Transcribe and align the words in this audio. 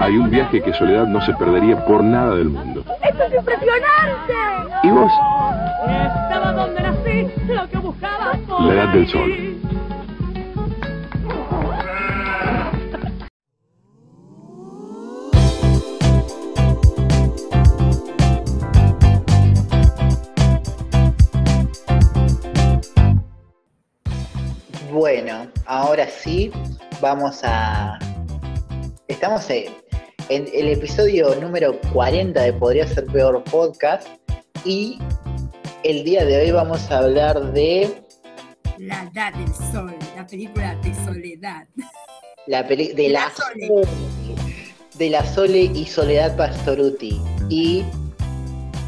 Hay 0.00 0.16
un 0.16 0.30
viaje 0.30 0.60
que 0.60 0.72
Soledad 0.72 1.06
no 1.06 1.20
se 1.20 1.32
perdería 1.34 1.84
por 1.84 2.02
nada 2.02 2.34
del 2.36 2.48
mundo. 2.50 2.84
¡Esto 3.02 3.22
es 3.24 3.34
impresionante! 3.34 4.32
¿Y 4.82 4.90
vos? 4.90 5.12
Estaba 5.86 6.52
donde 6.52 6.82
nací, 6.82 7.28
lo 7.46 7.68
que 7.68 7.78
buscaba 7.78 8.32
por 8.48 8.62
La 8.62 8.74
edad 8.74 8.88
del 8.88 9.08
sol. 9.08 9.58
Bueno, 24.92 25.46
ahora 25.66 26.06
sí, 26.06 26.52
vamos 27.00 27.42
a... 27.44 27.98
Estamos 29.12 29.48
en, 29.50 29.68
el 30.30 30.68
episodio 30.68 31.34
número 31.34 31.78
40 31.92 32.40
de 32.40 32.52
Podría 32.54 32.88
Ser 32.88 33.04
Peor 33.04 33.44
Podcast 33.44 34.08
y 34.64 34.98
el 35.84 36.02
día 36.02 36.24
de 36.24 36.40
hoy 36.40 36.50
vamos 36.50 36.90
a 36.90 37.00
hablar 37.00 37.52
de 37.52 38.02
La 38.78 39.02
Edad 39.12 39.34
del 39.34 39.54
Sol, 39.70 39.94
la 40.16 40.26
película 40.26 40.74
de 40.76 40.94
Soledad. 41.04 41.68
la 42.46 42.66
peli 42.66 42.94
de 42.94 43.10
la, 43.10 43.26
La 43.26 43.32
Sole. 43.34 43.82
de 44.94 45.10
la 45.10 45.26
Sole 45.26 45.60
y 45.60 45.84
Soledad 45.84 46.34
Pastoruti 46.34 47.20
y 47.50 47.84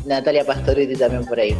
Natalia 0.06 0.46
Pastoruti 0.46 0.96
también 0.96 1.26
por 1.26 1.38
ahí. 1.38 1.54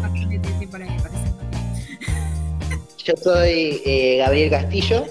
Yo 3.04 3.14
soy 3.22 3.82
eh, 3.84 4.16
Gabriel 4.20 4.50
Castillo. 4.50 5.04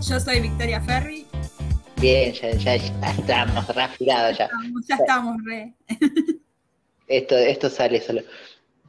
Yo 0.00 0.20
soy 0.20 0.38
Victoria 0.38 0.80
Ferri. 0.80 1.23
Bien, 2.00 2.32
ya, 2.32 2.50
ya, 2.52 2.76
ya 2.76 3.10
estamos 3.18 3.66
raspirados 3.74 4.38
ya. 4.38 4.44
Estamos- 4.46 4.86
Ya 4.86 4.96
estamos 4.96 5.36
re. 5.44 5.72
Esto, 7.06 7.36
esto 7.36 7.68
sale 7.68 8.00
solo. 8.00 8.22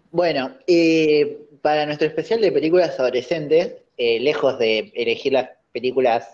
Bueno, 0.09 0.55
eh, 0.67 1.37
para 1.61 1.85
nuestro 1.85 2.07
especial 2.07 2.39
de 2.39 2.49
películas 2.53 2.97
adolescentes, 2.97 3.73
eh, 3.97 4.21
lejos 4.21 4.57
de 4.57 4.89
elegir 4.95 5.33
las 5.33 5.49
películas 5.73 6.25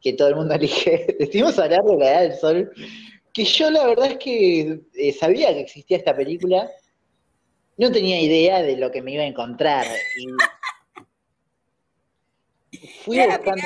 que 0.00 0.12
todo 0.12 0.28
el 0.28 0.36
mundo 0.36 0.54
elige, 0.60 1.16
decidimos 1.18 1.58
hablar 1.58 1.82
de 1.82 1.96
La 1.96 2.10
Edad 2.12 2.22
del 2.22 2.34
Sol, 2.38 2.72
que 3.32 3.44
yo 3.44 3.70
la 3.72 3.86
verdad 3.88 4.12
es 4.12 4.18
que 4.18 4.80
eh, 4.94 5.12
sabía 5.12 5.52
que 5.52 5.60
existía 5.62 5.96
esta 5.96 6.14
película, 6.14 6.70
no 7.76 7.90
tenía 7.90 8.20
idea 8.20 8.62
de 8.62 8.76
lo 8.76 8.92
que 8.92 9.02
me 9.02 9.12
iba 9.14 9.24
a 9.24 9.26
encontrar. 9.26 9.84
Y 12.70 12.86
fui 13.04 13.18
buscando 13.18 13.62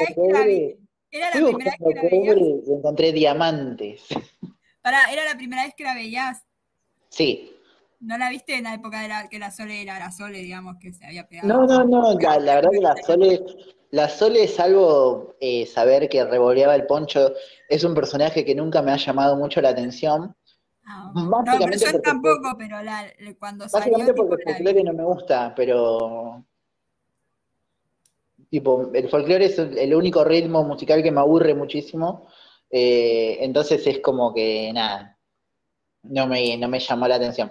la 1.13 1.29
Era 1.29 1.41
la 1.41 1.47
primera 1.49 1.71
vez 1.71 1.79
que 1.79 1.95
la 1.95 2.03
veías. 2.03 2.37
encontré 2.69 3.13
diamantes. 3.13 4.03
Pará, 4.83 5.13
era 5.13 5.25
la 5.25 5.37
primera 5.37 5.65
vez 5.65 5.75
que 5.77 5.85
la 5.85 5.95
veías. 5.95 6.43
Sí. 7.09 7.53
¿No 8.01 8.17
la 8.17 8.31
viste 8.31 8.55
en 8.55 8.65
la 8.65 8.75
época 8.75 9.03
de 9.03 9.09
la, 9.09 9.29
que 9.29 9.39
la 9.39 9.51
Sole 9.51 9.83
era 9.83 9.99
la 9.99 10.11
Sole, 10.11 10.39
digamos, 10.39 10.77
que 10.81 10.93
se 10.93 11.05
había 11.05 11.27
pegado? 11.29 11.49
No, 11.49 11.67
no, 11.67 11.85
no, 11.85 12.19
la, 12.19 12.39
la 12.39 12.55
verdad 12.55 12.71
que 12.71 12.81
la 12.81 12.97
Sole, 12.97 13.43
la 13.91 14.09
Sole, 14.09 14.49
salvo 14.49 15.35
eh, 15.41 15.67
saber 15.67 16.09
que 16.09 16.25
revoleaba 16.25 16.75
el 16.75 16.87
poncho, 16.87 17.33
es 17.69 17.85
un 17.85 17.95
personaje 17.95 18.43
que 18.45 18.55
nunca 18.55 18.81
me 18.81 18.93
ha 18.93 18.97
llamado 18.97 19.37
mucho 19.37 19.61
la 19.61 19.71
atención. 19.71 20.35
Ah. 20.87 21.13
No, 21.15 21.43
pero 21.45 21.73
yo 21.77 21.87
porque- 21.93 21.99
tampoco, 21.99 22.55
pero 22.57 22.83
la, 22.83 23.05
cuando 23.39 23.69
salió, 23.69 23.93
Básicamente 23.93 24.13
tipo, 24.15 24.29
porque 24.29 24.45
el 24.47 24.55
folclore 24.57 24.83
no 24.85 24.93
me 24.95 25.05
gusta, 25.05 25.53
pero. 25.55 26.45
Tipo, 28.51 28.91
el 28.93 29.09
folclore 29.09 29.47
es 29.47 29.59
el 29.59 29.95
único 29.95 30.25
ritmo 30.25 30.65
musical 30.65 31.03
que 31.03 31.13
me 31.13 31.21
aburre 31.21 31.55
muchísimo. 31.55 32.29
eh, 32.71 33.39
entonces 33.41 33.87
es 33.87 34.01
como 34.01 34.35
que 34.35 34.73
nada. 34.73 35.17
No 36.03 36.27
me, 36.27 36.57
no 36.57 36.69
me 36.69 36.81
llamó 36.81 37.07
la 37.09 37.17
atención. 37.17 37.51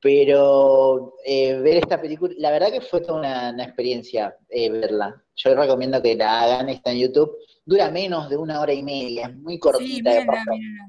Pero 0.00 1.14
eh, 1.24 1.54
ver 1.60 1.78
esta 1.78 2.00
película, 2.00 2.32
la 2.38 2.50
verdad 2.52 2.70
que 2.70 2.80
fue 2.80 3.00
toda 3.00 3.18
una, 3.18 3.50
una 3.50 3.64
experiencia 3.64 4.36
eh, 4.48 4.70
verla. 4.70 5.24
Yo 5.36 5.54
recomiendo 5.54 6.00
que 6.02 6.14
la 6.16 6.40
hagan, 6.42 6.68
está 6.68 6.92
en 6.92 6.98
YouTube. 7.00 7.36
Dura 7.64 7.90
menos 7.90 8.28
de 8.30 8.36
una 8.36 8.60
hora 8.60 8.72
y 8.72 8.82
media, 8.82 9.26
es 9.26 9.36
muy 9.36 9.54
Sí, 9.54 9.60
cortita, 9.60 10.10
pasa, 10.26 10.44
mírenla. 10.52 10.84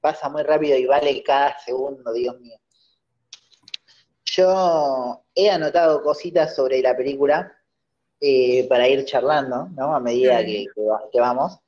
pasa 0.00 0.28
muy 0.28 0.42
rápido 0.42 0.76
y 0.78 0.86
vale 0.86 1.22
cada 1.22 1.58
segundo, 1.58 2.12
Dios 2.12 2.38
mío. 2.40 2.56
Yo 4.24 5.24
he 5.34 5.50
anotado 5.50 6.02
cositas 6.02 6.54
sobre 6.54 6.80
la 6.82 6.96
película 6.96 7.52
eh, 8.20 8.66
para 8.68 8.88
ir 8.88 9.04
charlando, 9.04 9.68
¿no? 9.76 9.94
A 9.94 10.00
medida 10.00 10.44
que, 10.44 10.66
que 10.74 10.82
va- 10.82 11.02
que 11.12 11.20
vamos. 11.20 11.58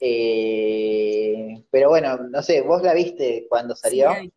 Eh, 0.00 1.64
pero 1.70 1.90
bueno, 1.90 2.16
no 2.18 2.42
sé, 2.42 2.62
vos 2.62 2.82
la 2.82 2.94
viste 2.94 3.46
cuando 3.48 3.76
salió. 3.76 4.08
Sí, 4.14 4.32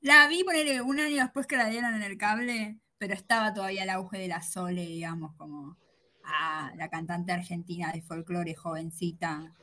la 0.00 0.28
vi. 0.28 0.44
Ponerle 0.44 0.80
un 0.82 1.00
año 1.00 1.22
después 1.22 1.46
que 1.46 1.56
la 1.56 1.68
dieron 1.68 1.94
en 1.94 2.02
el 2.02 2.18
cable, 2.18 2.78
pero 2.98 3.14
estaba 3.14 3.54
todavía 3.54 3.84
el 3.84 3.90
auge 3.90 4.18
de 4.18 4.28
la 4.28 4.42
Sole, 4.42 4.86
digamos, 4.86 5.34
como 5.36 5.78
ah, 6.24 6.72
la 6.76 6.88
cantante 6.90 7.32
argentina 7.32 7.92
de 7.92 8.02
folclore, 8.02 8.54
jovencita, 8.54 9.54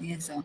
y 0.00 0.12
eso. 0.12 0.44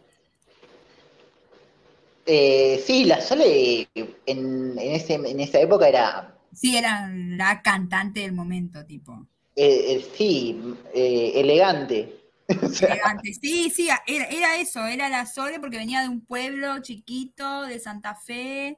Eh, 2.25 2.81
sí, 2.85 3.05
la 3.05 3.21
Sole 3.21 3.87
en, 3.93 4.09
en, 4.25 4.79
ese, 4.79 5.13
en 5.15 5.39
esa 5.39 5.59
época 5.59 5.87
era, 5.87 6.35
Sí, 6.51 6.75
era 6.75 7.07
la 7.13 7.61
cantante 7.61 8.21
del 8.21 8.33
momento, 8.33 8.83
tipo. 8.85 9.27
Eh, 9.55 9.95
eh, 9.95 10.05
sí, 10.15 10.61
eh, 10.93 11.31
elegante. 11.35 12.21
Elegante. 12.47 13.33
Sí, 13.33 13.71
sí, 13.71 13.89
era, 14.05 14.25
era 14.25 14.57
eso, 14.57 14.85
era 14.85 15.09
la 15.09 15.25
Sole 15.25 15.59
porque 15.59 15.77
venía 15.77 16.01
de 16.01 16.09
un 16.09 16.23
pueblo 16.23 16.79
chiquito 16.79 17.63
de 17.63 17.79
Santa 17.79 18.15
Fe. 18.15 18.77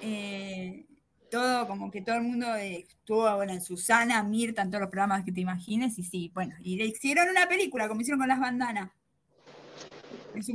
eh, 0.00 0.86
todo, 1.30 1.66
como 1.68 1.90
que 1.90 2.02
todo 2.02 2.16
el 2.16 2.22
mundo 2.22 2.54
estuvo, 2.56 3.36
bueno, 3.36 3.52
en 3.52 3.60
Susana, 3.60 4.22
Mirta, 4.24 4.62
en 4.62 4.70
todos 4.70 4.80
los 4.80 4.90
programas 4.90 5.24
que 5.24 5.30
te 5.30 5.40
imagines, 5.40 5.96
y 5.98 6.02
sí, 6.02 6.30
bueno, 6.34 6.56
y 6.60 6.76
le 6.76 6.86
hicieron 6.86 7.28
una 7.28 7.48
película, 7.48 7.86
como 7.86 8.00
hicieron 8.00 8.18
con 8.18 8.28
las 8.28 8.40
bandanas. 8.40 8.90
Sí. 10.40 10.52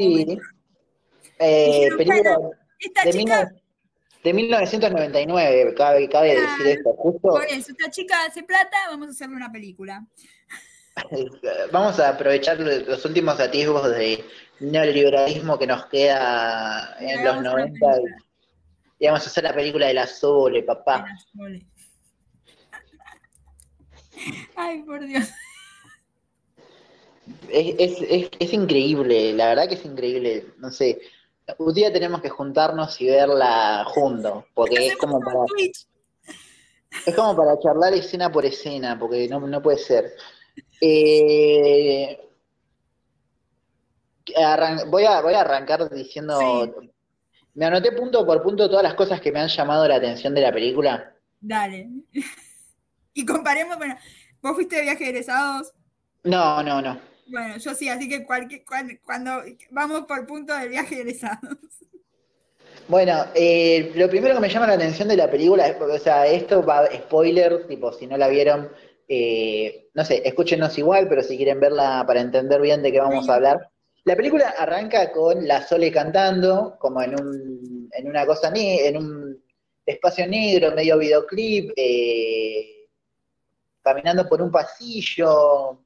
película 1.38 2.38
Esta 2.79 3.09
chica, 3.09 3.46
19 3.46 3.65
de 4.25 4.34
1999, 4.34 5.75
cabe, 5.75 6.09
cabe 6.09 6.30
decir 6.30 6.47
Claro. 6.56 6.69
esto. 6.72 6.94
Justo 6.97 7.30
por 7.30 7.46
eso, 7.46 7.72
esta 7.72 7.91
chica 7.91 8.25
hace 8.25 8.41
plata, 8.41 8.75
vamos 8.90 9.09
a 9.09 9.12
hacerle 9.12 9.36
una 9.36 9.52
película. 9.52 10.03
Vamos 11.74 12.00
a 12.00 12.09
aprovechar 12.09 12.58
los 12.58 13.03
últimos 13.03 13.38
atisbos 13.41 13.91
de 13.91 14.24
neoliberalismo 14.62 15.59
que 15.59 15.68
nos 15.68 15.88
queda 15.88 16.96
en 17.02 17.18
los 17.18 17.34
Hagamos 17.35 17.41
una 17.41 17.52
90 17.52 17.85
y, 19.00 19.06
vamos 19.08 19.24
a 19.24 19.30
hacer 19.30 19.44
la 19.44 19.53
película 19.53 19.88
de 19.88 19.94
la 19.94 20.08
Sole, 20.08 20.64
papá. 20.64 21.00
la 21.06 21.18
Sole. 21.18 21.68
Ay, 24.56 24.84
por 24.84 25.06
Dios. 25.06 25.28
Es, 27.50 27.75
es, 27.78 28.02
es, 28.09 28.30
es 28.40 28.53
increíble, 28.53 29.34
la 29.34 29.50
verdad 29.50 29.68
que 29.68 29.75
es 29.75 29.84
increíble. 29.84 30.46
No 30.59 30.72
sé, 30.72 31.02
un 31.58 31.74
día 31.74 31.92
tenemos 31.92 32.22
que 32.22 32.30
juntarnos 32.30 33.00
y 33.02 33.08
verla 33.08 33.86
juntos, 33.88 34.46
porque 34.54 34.88
es 34.88 34.98
como 34.98 35.20
para, 35.20 35.40
es 37.06 37.16
como 37.16 37.36
para 37.36 37.60
charlar 37.60 37.94
escena 37.94 38.32
por 38.32 38.46
escena, 38.46 38.98
porque 38.98 39.28
no, 39.28 39.40
no 39.40 39.62
puede 39.62 39.78
ser. 39.78 40.14
Eh, 40.82 42.20
voy, 44.88 45.06
a, 45.06 45.22
voy 45.22 45.34
a 45.34 45.42
arrancar 45.42 45.90
diciendo, 45.90 46.40
me 47.54 47.66
anoté 47.66 47.92
punto 47.92 48.26
por 48.26 48.42
punto 48.42 48.70
todas 48.70 48.84
las 48.84 48.96
cosas 48.96 49.22
que 49.22 49.32
me 49.32 49.40
han 49.40 49.48
llamado 49.48 49.88
la 49.88 49.96
atención 49.96 50.34
de 50.34 50.42
la 50.42 50.52
película. 50.52 51.14
Dale. 51.40 51.90
Y 53.18 53.26
comparemos, 53.26 53.78
bueno, 53.78 53.96
vos 54.42 54.56
fuiste 54.56 54.76
de 54.76 54.82
viaje 54.82 55.06
de 55.06 55.12
egresados. 55.12 55.72
No, 56.26 56.62
no, 56.62 56.82
no. 56.82 57.00
Bueno, 57.28 57.58
yo 57.58 57.74
sí, 57.74 57.90
así 57.90 58.08
que 58.08 58.25
cualquier, 58.25 58.63
cuan- 58.63 59.00
cuando, 59.03 59.44
vamos 59.72 60.06
por 60.06 60.25
punto 60.28 60.56
del 60.56 60.69
viaje 60.69 60.96
de 60.96 61.02
egresados. 61.02 61.58
Bueno, 62.88 63.26
eh, 63.34 63.91
lo 63.96 64.08
primero 64.09 64.35
que 64.35 64.41
me 64.41 64.50
llama 64.50 64.67
la 64.67 64.73
atención 64.73 65.08
de 65.08 65.17
la 65.17 65.29
película, 65.29 65.67
es, 65.67 65.82
o 65.82 65.97
sea, 66.00 66.28
esto 66.28 66.64
va 66.64 66.85
spoiler, 66.94 67.66
tipo, 67.67 67.91
si 67.91 68.05
no 68.05 68.16
la 68.16 68.28
vieron, 68.28 68.70
eh, 69.08 69.90
no 69.96 70.05
sé, 70.05 70.22
escúchenos 70.23 70.78
igual, 70.78 71.08
pero 71.09 71.23
si 71.23 71.35
quieren 71.35 71.59
verla 71.59 72.03
para 72.05 72.22
entender 72.22 72.61
bien 72.61 72.84
de 72.84 72.91
qué 72.91 73.00
vamos 73.00 73.28
a 73.28 73.35
hablar. 73.35 73.70
La 74.03 74.16
película 74.16 74.50
arranca 74.58 75.11
con 75.11 75.47
la 75.47 75.66
Sole 75.66 75.91
cantando, 75.91 76.78
como 76.79 77.02
en 77.02 77.20
un, 77.20 77.90
en 77.91 78.08
una 78.08 78.23
cosa, 78.26 78.52
ne- 78.52 78.88
en 78.88 78.97
un 78.97 79.44
espacio 79.84 80.28
negro, 80.28 80.72
medio 80.76 81.00
videoclip, 81.00 81.72
eh, 81.76 82.88
caminando 83.82 84.28
por 84.29 84.41
un 84.44 84.52
pasillo, 84.52 85.84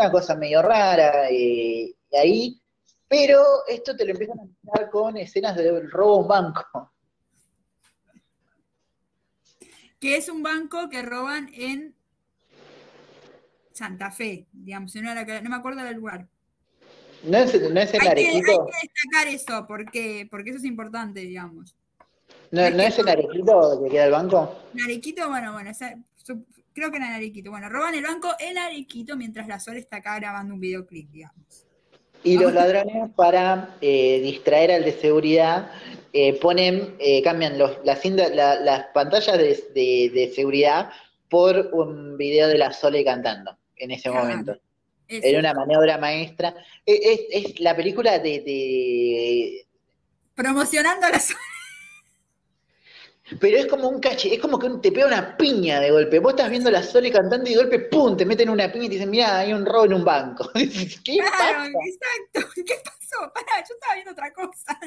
una 0.00 0.10
cosa 0.10 0.34
medio 0.34 0.62
rara, 0.62 1.28
eh, 1.30 1.94
y 2.10 2.16
ahí, 2.16 2.62
pero 3.06 3.42
esto 3.68 3.94
te 3.94 4.04
lo 4.04 4.12
empiezan 4.12 4.40
a 4.40 4.44
mostrar 4.44 4.90
con 4.90 5.16
escenas 5.16 5.56
del 5.56 5.90
robo 5.90 6.14
a 6.14 6.20
un 6.22 6.28
banco. 6.28 6.92
Que 9.98 10.16
es 10.16 10.28
un 10.30 10.42
banco 10.42 10.88
que 10.88 11.02
roban 11.02 11.50
en 11.52 11.94
Santa 13.72 14.10
Fe, 14.10 14.46
digamos, 14.52 14.94
en 14.96 15.06
una- 15.06 15.40
no 15.42 15.50
me 15.50 15.56
acuerdo 15.56 15.82
del 15.84 15.96
lugar. 15.96 16.26
¿No 17.22 17.36
es, 17.36 17.70
no 17.70 17.80
es 17.80 17.92
en 17.94 18.00
Hay 18.00 18.14
que, 18.14 18.20
hay 18.20 18.26
Arequito? 18.40 18.66
que 18.66 18.88
destacar 18.88 19.28
eso, 19.28 19.66
porque, 19.66 20.26
porque 20.30 20.50
eso 20.50 20.58
es 20.58 20.64
importante, 20.64 21.20
digamos. 21.20 21.76
¿No, 22.50 22.68
¿No 22.70 22.82
es 22.82 22.98
en 22.98 23.08
Arequito 23.08 23.82
que 23.84 23.90
queda 23.90 24.04
el 24.06 24.12
banco? 24.12 24.58
En 24.74 24.80
Arequito, 24.80 25.28
bueno, 25.28 25.52
bueno, 25.52 25.70
creo 26.80 26.90
que 26.90 26.96
en 26.96 27.02
Arequito. 27.02 27.50
Bueno, 27.50 27.68
roban 27.68 27.94
el 27.94 28.02
banco 28.02 28.34
en 28.38 28.56
Arequito 28.56 29.14
mientras 29.16 29.46
la 29.46 29.60
Sol 29.60 29.76
está 29.76 29.96
acá 29.98 30.18
grabando 30.18 30.54
un 30.54 30.60
videoclip, 30.60 31.10
digamos. 31.10 31.66
Y 32.24 32.38
los 32.38 32.52
ladrones, 32.54 33.10
para 33.16 33.76
eh, 33.82 34.20
distraer 34.22 34.72
al 34.72 34.84
de 34.84 34.92
seguridad, 34.92 35.70
eh, 36.12 36.34
ponen, 36.40 36.96
eh, 36.98 37.22
cambian 37.22 37.58
los, 37.58 37.78
las, 37.84 38.00
cinta- 38.00 38.28
la- 38.30 38.56
las 38.60 38.86
pantallas 38.94 39.36
de, 39.38 39.62
de- 39.74 40.10
de 40.12 40.32
seguridad 40.34 40.90
por 41.28 41.68
un 41.72 42.16
video 42.16 42.48
de 42.48 42.58
la 42.58 42.72
Sole 42.72 43.04
cantando 43.04 43.56
en 43.76 43.90
ese 43.90 44.10
Claro. 44.10 44.26
momento. 44.26 44.56
Era 45.08 45.38
una 45.38 45.52
maniobra 45.54 45.98
maestra. 45.98 46.54
Es, 46.86 47.00
es- 47.02 47.46
es 47.48 47.60
la 47.60 47.74
película 47.76 48.18
de, 48.18 48.40
de- 48.40 49.66
Promocionando 50.34 51.08
la 51.08 51.20
Sol. 51.20 51.36
Pero 53.38 53.58
es 53.58 53.66
como 53.66 53.88
un 53.88 54.00
cache, 54.00 54.34
es 54.34 54.40
como 54.40 54.58
que 54.58 54.68
te 54.82 54.90
pega 54.92 55.06
una 55.06 55.36
piña 55.36 55.78
de 55.80 55.90
golpe. 55.90 56.18
Vos 56.18 56.32
estás 56.32 56.50
viendo 56.50 56.70
la 56.70 56.82
Sole 56.82 57.10
cantando 57.12 57.48
y 57.48 57.54
de 57.54 57.60
golpe, 57.60 57.78
¡pum! 57.80 58.16
te 58.16 58.26
meten 58.26 58.50
una 58.50 58.70
piña 58.72 58.86
y 58.86 58.88
te 58.88 58.94
dicen, 58.94 59.10
mira, 59.10 59.38
hay 59.38 59.52
un 59.52 59.64
robo 59.66 59.84
en 59.84 59.94
un 59.94 60.04
banco. 60.04 60.50
Dices, 60.54 61.00
¿Qué 61.04 61.16
Claro, 61.18 61.30
pasa? 61.38 61.70
exacto. 61.86 62.52
¿Qué 62.66 62.74
pasó? 62.84 63.32
Pará, 63.32 63.64
yo 63.68 63.74
estaba 63.74 63.94
viendo 63.94 64.12
otra 64.12 64.32
cosa. 64.32 64.78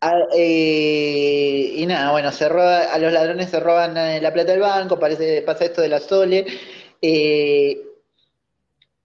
Ah, 0.00 0.18
eh, 0.36 1.72
y 1.76 1.86
nada, 1.86 2.12
bueno, 2.12 2.30
se 2.30 2.48
roba, 2.48 2.82
a 2.92 2.98
los 2.98 3.12
ladrones 3.12 3.50
se 3.50 3.58
roban 3.60 3.96
eh, 3.96 4.20
la 4.20 4.32
plata 4.32 4.52
del 4.52 4.60
banco, 4.60 4.98
parece, 4.98 5.40
pasa 5.42 5.64
esto 5.64 5.80
de 5.80 5.88
la 5.88 6.00
Sole. 6.00 6.46
eh, 7.02 7.82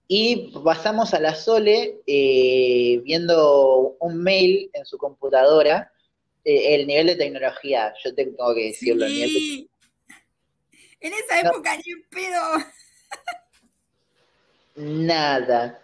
y 0.08 0.52
pasamos 0.62 1.14
a 1.14 1.20
la 1.20 1.34
Sole 1.34 2.02
eh, 2.06 3.00
viendo 3.04 3.96
un 4.00 4.22
mail 4.22 4.70
en 4.74 4.84
su 4.84 4.98
computadora. 4.98 5.91
Eh, 6.44 6.74
el 6.74 6.86
nivel 6.86 7.06
de 7.08 7.16
tecnología, 7.16 7.92
yo 8.04 8.14
tengo 8.14 8.54
que 8.54 8.64
decirlo. 8.66 9.06
el 9.06 9.12
nivel 9.12 9.32
de- 9.32 9.38
Sí. 9.38 9.68
En 11.00 11.12
esa 11.14 11.42
No. 11.42 11.50
época 11.50 11.76
ni 11.76 11.92
en 11.92 12.02
pedo. 12.10 12.42
nada. 14.76 15.80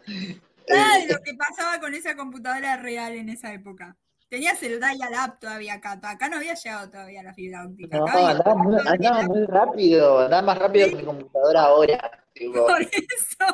Nada 0.69 0.99
de 0.99 1.13
lo 1.13 1.19
que 1.23 1.35
pasaba 1.35 1.81
con 1.81 1.95
esa 1.95 2.15
computadora 2.17 2.77
real 2.77 3.15
en 3.15 3.29
esa 3.31 3.53
época. 3.53 3.97
Tenías 4.29 4.63
el 4.63 4.79
dial-up 4.79 5.39
todavía 5.41 5.75
acá. 5.75 5.99
Acá 6.03 6.29
no 6.29 6.37
había 6.37 6.55
llegado 6.55 6.91
todavía 6.91 7.23
la 7.23 7.33
fibra 7.33 7.65
óptica. 7.67 7.97
no, 7.99 8.07
andaba 8.07 8.55
muy, 8.55 8.77
andaba 8.87 9.23
muy 9.23 9.47
rápido, 9.47 10.19
andaba 10.21 10.43
más 10.43 10.59
rápido 10.59 10.89
que 10.91 10.97
mi 10.97 11.05
computadora 11.05 11.63
ahora. 11.63 12.25
tipo. 12.35 12.67
Por 12.67 12.83
eso 12.83 13.47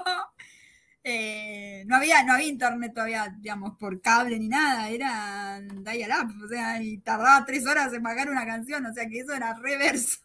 eh, 1.04 1.84
no, 1.86 1.96
había, 1.96 2.24
no 2.24 2.32
había 2.32 2.48
internet 2.48 2.92
todavía, 2.94 3.34
digamos, 3.38 3.76
por 3.78 4.00
cable 4.00 4.38
ni 4.38 4.48
nada, 4.48 4.88
era 4.88 5.60
dial-up, 5.60 6.32
o 6.44 6.48
sea, 6.48 6.82
y 6.82 6.98
tardaba 6.98 7.44
tres 7.44 7.66
horas 7.66 7.92
en 7.92 8.02
bajar 8.02 8.30
una 8.30 8.46
canción, 8.46 8.84
o 8.86 8.92
sea 8.92 9.06
que 9.08 9.20
eso 9.20 9.34
era 9.34 9.54
reverso. 9.54 10.18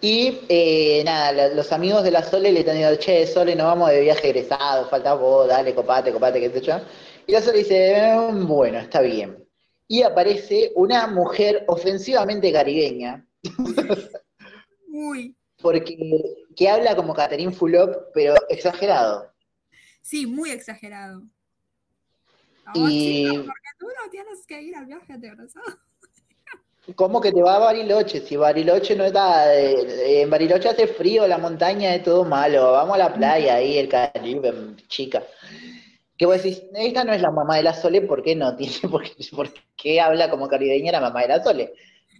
Y 0.00 0.40
eh, 0.48 1.02
nada, 1.04 1.48
los 1.54 1.72
amigos 1.72 2.04
de 2.04 2.10
la 2.10 2.22
Sole 2.22 2.52
le 2.52 2.60
están 2.60 2.74
diciendo, 2.76 2.98
che, 3.00 3.26
Sole, 3.26 3.56
nos 3.56 3.66
vamos 3.66 3.90
de 3.90 4.02
viaje 4.02 4.28
egresado, 4.28 4.88
falta 4.88 5.14
vos, 5.14 5.48
dale, 5.48 5.74
copate, 5.74 6.12
copate, 6.12 6.40
qué 6.40 6.50
sé 6.50 6.60
yo. 6.60 6.80
Y 7.26 7.32
la 7.32 7.40
Sole 7.40 7.58
dice, 7.58 8.14
"Mm, 8.32 8.46
bueno, 8.46 8.78
está 8.78 9.00
bien. 9.00 9.42
Y 9.88 10.02
aparece 10.02 10.72
una 10.76 11.06
mujer 11.06 11.64
ofensivamente 11.68 12.52
caribeña, 12.52 13.26
Uy, 14.88 15.34
porque 15.64 15.96
que 16.54 16.68
habla 16.68 16.94
como 16.94 17.14
Catherine 17.14 17.52
Fulop, 17.52 18.12
pero 18.14 18.34
exagerado. 18.48 19.32
sí, 20.02 20.26
muy 20.26 20.50
exagerado. 20.50 21.22
No, 22.66 22.72
Y- 22.88 23.24
chico, 23.24 23.44
porque 23.46 23.70
tú 23.78 23.86
no 23.86 24.10
tienes 24.10 24.46
que 24.46 24.62
ir 24.62 24.76
al 24.76 24.86
viaje 24.86 25.18
de 25.18 25.26
egresado. 25.28 25.64
¿Cómo 26.96 27.18
que 27.20 27.32
te 27.32 27.42
va 27.42 27.56
a 27.56 27.60
Bariloche? 27.60 28.20
Si 28.20 28.36
Bariloche 28.36 28.94
no 28.94 29.04
está, 29.04 29.54
eh, 29.58 30.20
en 30.22 30.28
Bariloche 30.28 30.68
hace 30.68 30.86
frío, 30.86 31.26
la 31.26 31.38
montaña 31.38 31.94
es 31.94 32.02
todo 32.02 32.24
malo, 32.24 32.72
vamos 32.72 32.94
a 32.96 32.98
la 32.98 33.14
playa 33.14 33.54
ahí, 33.54 33.78
el 33.78 33.88
Caribe, 33.88 34.52
chica. 34.86 35.22
Que 36.18 36.26
vos 36.26 36.36
decís, 36.42 36.62
esta 36.74 37.02
no 37.04 37.14
es 37.14 37.22
la 37.22 37.30
mamá 37.30 37.56
de 37.56 37.62
la 37.62 37.72
Sole, 37.72 38.02
¿por 38.02 38.22
qué 38.22 38.36
no 38.36 38.54
tiene? 38.54 38.74
¿Por 38.90 39.02
qué, 39.02 39.14
por 39.34 39.48
qué 39.76 39.98
habla 40.00 40.28
como 40.30 40.46
caribeña 40.46 40.92
la 40.92 41.00
mamá 41.00 41.22
de 41.22 41.28
la 41.28 41.42
Sole? 41.42 41.72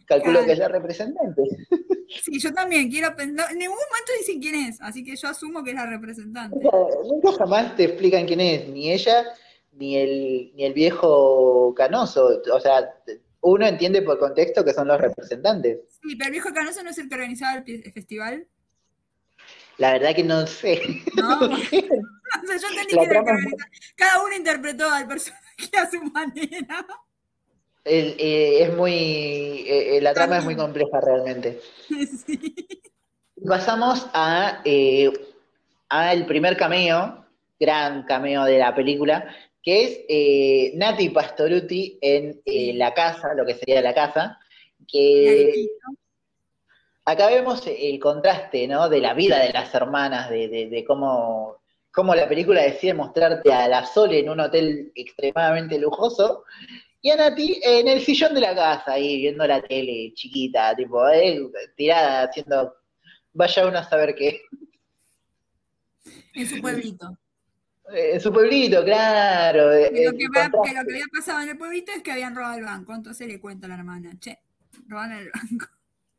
Calculo 0.06 0.32
Claro. 0.32 0.46
que 0.46 0.52
es 0.52 0.58
la 0.58 0.68
representante. 0.68 1.42
Sí, 2.22 2.38
yo 2.38 2.52
también 2.52 2.88
quiero 2.90 3.16
pensar, 3.16 3.50
en 3.50 3.58
ningún 3.58 3.76
momento 3.76 4.12
dicen 4.18 4.40
quién 4.40 4.54
es, 4.54 4.80
así 4.80 5.02
que 5.02 5.16
yo 5.16 5.26
asumo 5.26 5.64
que 5.64 5.70
es 5.70 5.76
la 5.76 5.86
representante. 5.86 6.56
Nunca, 7.02 7.32
jamás 7.32 7.74
te 7.74 7.84
explican 7.84 8.24
quién 8.26 8.40
es, 8.40 8.68
ni 8.68 8.92
ella, 8.92 9.24
ni 9.72 9.96
el, 9.96 10.52
ni 10.54 10.64
el 10.64 10.74
viejo 10.74 11.74
canoso. 11.74 12.40
O 12.52 12.60
sea, 12.60 12.94
uno 13.40 13.66
entiende 13.66 14.02
por 14.02 14.18
contexto 14.18 14.64
que 14.64 14.72
son 14.72 14.88
los 14.88 15.00
representantes. 15.00 15.80
Sí, 16.02 16.14
pero 16.14 16.26
el 16.26 16.32
viejo 16.32 16.52
Canoso 16.52 16.82
no 16.82 16.90
es 16.90 16.98
el 16.98 17.08
que 17.08 17.14
organizaba 17.14 17.62
el 17.66 17.92
festival, 17.92 18.46
La 19.78 19.92
verdad 19.92 20.14
que 20.14 20.24
no 20.24 20.46
sé. 20.46 20.80
¿no? 21.16 21.38
O 22.42 22.46
sea, 22.46 22.56
yo 22.56 22.68
entendí 22.68 22.94
La 22.94 23.02
que 23.02 23.08
trama-. 23.08 23.36
Cada 23.96 24.24
uno 24.24 24.34
interpretó 24.36 24.88
al 24.88 25.06
personaje 25.06 25.76
a 25.76 25.90
su 25.90 26.02
manera. 26.02 26.86
El- 27.84 28.16
eh, 28.18 28.62
es 28.62 28.74
muy. 28.74 28.92
eh, 28.94 29.96
eh, 29.96 30.00
la 30.00 30.14
trama 30.14 30.38
es 30.38 30.44
muy 30.44 30.56
compleja 30.56 31.00
realmente. 31.00 31.60
Sí. 32.26 32.66
Pasamos 33.46 34.08
a, 34.14 34.62
eh, 34.64 35.12
a 35.90 36.12
el 36.14 36.24
primer 36.24 36.56
cameo, 36.56 37.26
gran 37.60 38.04
cameo 38.04 38.44
de 38.44 38.58
la 38.58 38.74
película, 38.74 39.28
que 39.62 40.70
es 40.70 40.74
Nati 40.76 41.10
Pastoruti 41.10 41.98
en 42.00 42.40
la 42.78 42.94
casa, 42.94 43.34
lo 43.34 43.44
que 43.44 43.54
sería 43.54 43.82
la 43.82 43.92
casa, 43.92 44.38
que 44.88 45.66
acá 47.04 47.26
vemos 47.28 47.62
el 47.66 47.98
contraste, 47.98 48.66
¿no? 48.66 48.88
De 48.88 49.00
la 49.00 49.12
vida 49.12 49.38
de 49.40 49.52
las 49.52 49.74
hermanas, 49.74 50.30
de, 50.30 50.48
de- 50.48 50.68
de 50.70 50.84
cómo, 50.84 51.58
cómo 51.92 52.14
la 52.14 52.26
película 52.28 52.62
decide 52.62 52.94
mostrarte 52.94 53.52
a 53.52 53.68
la 53.68 53.84
Sole 53.84 54.20
en 54.20 54.30
un 54.30 54.40
hotel 54.40 54.90
extremadamente 54.94 55.78
lujoso, 55.78 56.44
y 57.04 57.10
a 57.10 57.16
Nati 57.16 57.60
en 57.62 57.86
el 57.86 58.00
sillón 58.00 58.32
de 58.34 58.40
la 58.40 58.54
casa, 58.54 58.92
ahí 58.94 59.18
viendo 59.18 59.46
la 59.46 59.60
tele 59.60 60.10
chiquita, 60.14 60.74
tipo, 60.74 61.06
eh, 61.10 61.38
tirada, 61.76 62.22
haciendo, 62.24 62.74
vaya 63.34 63.66
uno 63.66 63.78
a 63.78 63.84
saber 63.84 64.14
qué. 64.14 64.40
En 66.34 66.46
su 66.48 66.62
pueblito. 66.62 67.18
Eh, 67.92 68.12
En 68.14 68.20
su 68.22 68.32
pueblito, 68.32 68.82
claro. 68.82 69.70
eh, 69.74 69.90
Y 69.94 70.04
lo 70.04 70.10
el 70.12 70.16
que, 70.16 70.28
va- 70.28 70.50
contraste. 70.50 70.68
que 70.70 70.74
lo 70.80 70.86
que 70.86 70.92
había 70.94 71.04
pasado 71.12 71.40
en 71.42 71.48
el 71.50 71.58
pueblito 71.58 71.92
es 71.92 72.02
que 72.02 72.12
habían 72.12 72.34
robado 72.34 72.56
el 72.58 72.64
banco. 72.64 72.94
Entonces 72.94 73.28
le 73.28 73.38
cuenta 73.38 73.66
a 73.66 73.68
la 73.68 73.74
hermana, 73.74 74.10
che, 74.18 74.38
robaron 74.88 75.18
el 75.18 75.30
banco. 75.30 75.66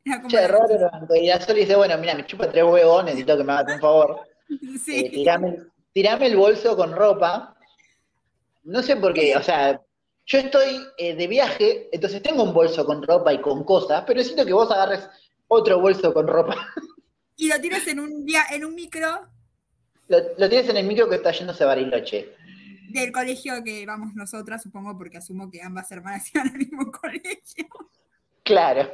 Che, 0.28 0.36
la- 0.40 0.46
Robert 0.46 0.92
Banco, 0.92 1.16
y 1.16 1.26
la 1.26 1.40
Sole 1.40 1.60
dice, 1.62 1.74
bueno, 1.74 1.98
mira, 1.98 2.14
me 2.14 2.24
chupa 2.24 2.48
tres 2.48 2.62
huevos, 2.62 3.04
necesito 3.04 3.36
que 3.36 3.42
me 3.42 3.52
hagas 3.54 3.74
un 3.74 3.80
favor. 3.80 4.20
Sí. 4.80 5.00
Eh, 5.00 5.10
tirame, 5.10 5.56
tirame 5.92 6.26
el 6.28 6.36
bolso 6.36 6.76
con 6.76 6.92
ropa. 6.94 7.56
No 8.62 8.80
sé 8.84 8.94
por 8.94 9.12
qué, 9.12 9.36
o 9.36 9.42
sea, 9.42 9.80
yo 10.26 10.38
estoy 10.38 10.84
eh, 10.98 11.14
de 11.14 11.26
viaje, 11.28 11.88
entonces 11.92 12.20
tengo 12.20 12.42
un 12.42 12.52
bolso 12.52 12.84
con 12.84 13.02
ropa 13.02 13.32
y 13.32 13.40
con 13.40 13.64
cosas, 13.64 14.02
pero 14.06 14.18
necesito 14.18 14.44
que 14.44 14.52
vos 14.52 14.70
agarres 14.70 15.08
otro 15.48 15.80
bolso 15.80 16.12
con 16.12 16.26
ropa. 16.26 16.56
Y 17.38 17.48
lo 17.48 17.60
tiras 17.60 17.86
en 17.86 18.00
un 18.00 18.24
día, 18.24 18.44
en 18.50 18.64
un 18.64 18.74
micro 18.74 19.28
Lo, 20.08 20.16
lo 20.38 20.48
tienes 20.48 20.70
en 20.70 20.78
el 20.78 20.86
micro 20.86 21.06
que 21.06 21.16
está 21.16 21.32
yéndose 21.32 21.64
a 21.64 21.66
Bariloche. 21.66 22.34
del 22.88 23.12
colegio 23.12 23.62
que 23.62 23.84
vamos 23.84 24.14
nosotras, 24.14 24.62
supongo, 24.62 24.96
porque 24.96 25.18
asumo 25.18 25.50
que 25.50 25.60
ambas 25.60 25.92
hermanas 25.92 26.30
iban 26.34 26.48
al 26.48 26.56
mismo 26.56 26.90
colegio. 26.90 27.66
Claro. 28.42 28.90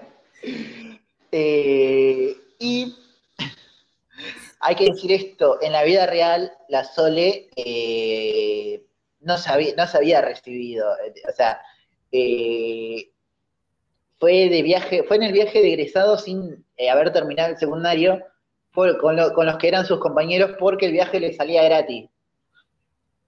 Eh, 1.30 2.36
y 2.58 2.96
hay 4.58 4.74
que 4.74 4.86
decir 4.86 5.12
esto, 5.12 5.62
en 5.62 5.70
la 5.70 5.84
vida 5.84 6.06
real, 6.06 6.52
la 6.68 6.82
Sole 6.82 7.48
eh, 7.54 8.84
no, 9.22 9.38
sabía, 9.38 9.74
no 9.76 9.86
se 9.86 9.96
había 9.98 10.20
recibido, 10.20 10.86
eh, 11.04 11.14
o 11.28 11.32
sea, 11.32 11.60
eh, 12.12 13.10
fue 14.18 14.48
de 14.48 14.62
viaje, 14.62 15.02
fue 15.02 15.16
en 15.16 15.24
el 15.24 15.32
viaje 15.32 15.60
de 15.60 15.68
egresado 15.74 16.16
sin 16.16 16.64
eh, 16.78 16.88
haber 16.88 17.12
terminado 17.12 17.50
el 17.50 17.58
secundario, 17.58 18.20
fue 18.70 18.96
con, 18.98 19.16
lo- 19.16 19.34
con 19.34 19.44
los 19.46 19.58
que 19.58 19.68
eran 19.68 19.84
sus 19.84 20.00
compañeros 20.00 20.52
porque 20.58 20.86
el 20.86 20.92
viaje 20.92 21.20
le 21.20 21.34
salía 21.34 21.62
gratis, 21.64 22.08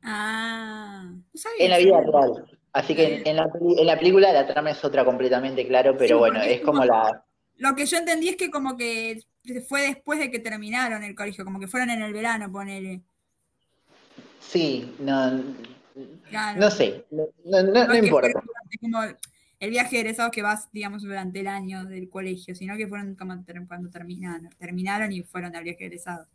Ah, 0.03 1.03
no 1.33 1.41
sabía 1.41 1.65
en 1.65 1.71
la 1.71 1.79
vida 1.79 2.01
real. 2.01 2.47
Así 2.73 2.95
que 2.95 3.23
en, 3.23 3.27
en 3.29 3.37
la, 3.37 3.49
en 3.79 3.87
la 3.87 3.99
película 3.99 4.33
la 4.33 4.47
trama 4.47 4.71
es 4.71 4.85
otra 4.85 5.05
completamente, 5.05 5.67
claro, 5.67 5.97
pero 5.97 6.19
Sí, 6.19 6.19
bueno, 6.19 6.41
es 6.43 6.61
como 6.61 6.85
la... 6.85 7.25
Lo 7.57 7.75
que 7.75 7.87
yo 7.87 7.97
entendí 7.99 8.29
es 8.29 8.37
que 8.37 8.51
como 8.51 8.77
que 8.77 9.23
fue 9.69 9.83
después 9.83 10.19
de 10.19 10.31
que 10.31 10.39
terminaron 10.41 11.03
el 11.05 11.15
colegio, 11.15 11.45
como 11.45 11.61
que 11.61 11.69
fueron 11.69 11.91
en 11.91 12.03
el 12.03 12.13
verano, 12.13 12.51
ponele. 12.53 13.03
Sí, 14.41 14.95
no, 15.01 15.43
Claro. 16.29 16.61
no 16.61 16.71
sé, 16.71 17.05
no, 17.11 17.27
no- 17.45 17.95
importa. 17.97 18.43
como 18.81 18.99
el 19.61 19.71
viaje 19.71 19.97
de 19.97 20.01
egresados 20.03 20.33
que 20.33 20.43
vas, 20.43 20.69
digamos, 20.73 21.03
durante 21.03 21.41
el 21.41 21.47
año 21.47 21.85
del 21.85 22.09
colegio, 22.11 22.55
sino 22.55 22.77
que 22.77 22.89
fueron 22.89 23.15
como 23.15 23.43
cuando 23.69 23.91
terminaron, 23.91 24.51
terminaron 24.59 25.13
y 25.13 25.23
fueron 25.23 25.55
al 25.55 25.63
viaje 25.65 25.79
de 25.81 25.87
egresados. 25.87 26.27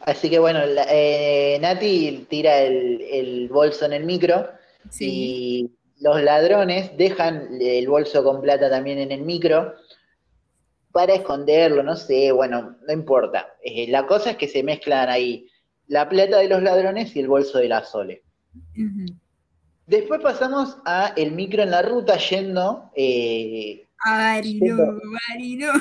Así 0.00 0.30
que 0.30 0.38
bueno, 0.38 0.64
la- 0.66 0.86
eh, 0.90 1.58
Nati 1.60 2.26
tira 2.28 2.58
el, 2.60 3.00
el 3.02 3.48
bolso 3.48 3.84
en 3.86 3.92
el 3.94 4.04
micro 4.04 4.48
Sí. 4.90 5.06
y 5.10 5.70
los 6.02 6.22
ladrones 6.22 6.96
dejan 6.96 7.58
el 7.60 7.88
bolso 7.88 8.22
con 8.24 8.40
plata 8.40 8.70
también 8.70 8.98
en 8.98 9.12
el 9.12 9.22
micro 9.22 9.74
para 10.92 11.14
esconderlo, 11.14 11.82
no 11.82 11.96
sé, 11.96 12.32
bueno, 12.32 12.76
no 12.86 12.92
importa. 12.92 13.54
Eh, 13.62 13.88
la 13.90 14.06
cosa 14.06 14.30
es 14.32 14.36
que 14.36 14.48
se 14.48 14.62
mezclan 14.62 15.08
ahí 15.08 15.48
la 15.86 16.08
plata 16.08 16.38
de 16.38 16.48
los 16.48 16.62
ladrones 16.62 17.14
y 17.14 17.20
el 17.20 17.28
bolso 17.28 17.58
de 17.58 17.68
la 17.68 17.84
Sole. 17.84 18.22
Después 19.86 20.20
pasamos 20.22 20.78
a 20.84 21.12
el 21.16 21.32
micro 21.32 21.62
en 21.62 21.70
la 21.70 21.82
ruta 21.82 22.16
yendo. 22.16 22.90
eh, 22.94 23.86
A 24.04 24.16
Bariló, 24.16 24.76
Bariló. 25.28 25.72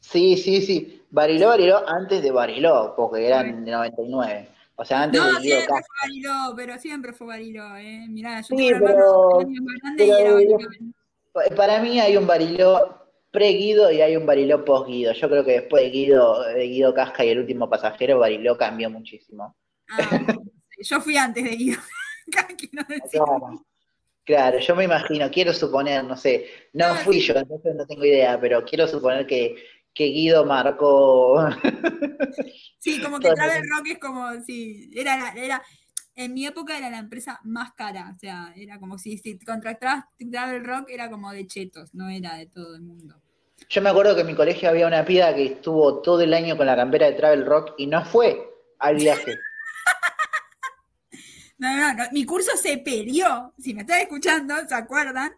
sí, 0.00 0.36
sí, 0.36 0.62
sí. 0.62 1.02
Bariló, 1.10 1.48
Bariló 1.48 1.88
antes 1.88 2.22
de 2.22 2.30
Bariló, 2.30 2.94
porque 2.96 3.26
eran 3.26 3.64
de 3.64 3.70
99. 3.72 4.48
O 4.76 4.84
sea, 4.84 5.02
antes 5.04 5.20
No, 5.20 5.26
de 5.26 5.40
Guido 5.40 5.56
siempre 5.56 5.74
fue 5.86 5.96
Bariló, 6.02 6.54
pero 6.56 6.78
siempre 6.78 7.12
fue 7.12 7.26
Bariló, 7.26 7.76
¿eh? 7.76 8.06
Mirá, 8.08 8.40
yo 8.40 8.56
Sí, 8.56 8.70
pero- 8.78 9.40
y 9.42 9.96
pero- 9.96 10.18
era 10.20 10.32
Bariló. 10.34 10.58
Pa- 11.32 11.54
Para 11.56 11.82
mí 11.82 11.98
hay 12.00 12.16
un 12.16 12.26
Bariló 12.26 13.06
pre-Guido 13.30 13.90
y 13.92 14.00
hay 14.00 14.16
un 14.16 14.24
Bariló 14.26 14.64
post-Guido. 14.64 15.12
Yo 15.12 15.28
creo 15.28 15.44
que 15.44 15.52
después 15.52 15.82
de 15.82 15.90
Guido, 15.90 16.42
de 16.42 16.62
Guido 16.68 16.94
Casca 16.94 17.24
y 17.24 17.28
el 17.30 17.40
último 17.40 17.68
pasajero, 17.68 18.18
Bariló 18.18 18.56
cambió 18.56 18.88
muchísimo. 18.88 19.54
Ah, 19.90 20.20
yo 20.80 21.00
fui 21.00 21.16
antes 21.16 21.44
de 21.44 21.50
Guido. 21.50 21.80
Claro. 24.24 24.58
Yo 24.58 24.76
me 24.76 24.84
imagino, 24.84 25.30
quiero 25.30 25.54
suponer, 25.54 26.04
no 26.04 26.14
sé, 26.14 26.44
no 26.74 26.94
fui 26.96 27.18
yo, 27.18 27.32
entonces 27.34 27.74
no 27.74 27.86
tengo 27.86 28.04
idea, 28.04 28.38
pero 28.38 28.62
quiero 28.62 28.86
suponer 28.86 29.26
que, 29.26 29.56
que 29.94 30.04
Guido 30.04 30.44
marcó. 30.44 31.48
Sí, 32.78 33.00
como 33.02 33.18
que 33.18 33.30
Travel. 33.32 33.62
Rock 33.68 33.86
es 33.88 33.98
como, 33.98 34.30
sí, 34.44 34.90
era, 34.94 35.32
era, 35.34 35.62
en 36.14 36.32
mi 36.32 36.46
época 36.46 36.76
era 36.76 36.90
la 36.90 36.98
empresa 36.98 37.40
más 37.42 37.72
cara, 37.72 38.12
o 38.14 38.18
sea, 38.18 38.52
era 38.54 38.78
como 38.78 38.98
si, 38.98 39.18
si 39.18 39.38
contractabas 39.38 40.04
Travel 40.30 40.64
Rock 40.64 40.90
era 40.90 41.10
como 41.10 41.32
de 41.32 41.46
chetos, 41.46 41.94
no 41.94 42.08
era 42.08 42.36
de 42.36 42.46
todo 42.46 42.76
el 42.76 42.82
mundo. 42.82 43.20
Yo 43.68 43.82
me 43.82 43.90
acuerdo 43.90 44.14
que 44.14 44.20
en 44.20 44.26
mi 44.26 44.34
colegio 44.34 44.68
había 44.68 44.86
una 44.86 45.04
piba 45.04 45.34
que 45.34 45.46
estuvo 45.46 46.00
todo 46.00 46.20
el 46.20 46.32
año 46.32 46.56
con 46.56 46.66
la 46.66 46.76
campera 46.76 47.06
de 47.06 47.14
Travel 47.14 47.46
Rock 47.46 47.74
y 47.78 47.86
no 47.86 48.04
fue 48.04 48.48
al 48.78 48.96
viaje. 48.96 49.36
No, 51.58 51.76
no, 51.76 51.94
no, 51.94 52.04
mi 52.12 52.24
curso 52.24 52.56
se 52.56 52.78
peleó, 52.78 53.52
si 53.58 53.74
me 53.74 53.80
están 53.80 54.00
escuchando, 54.00 54.54
¿se 54.68 54.74
acuerdan? 54.74 55.32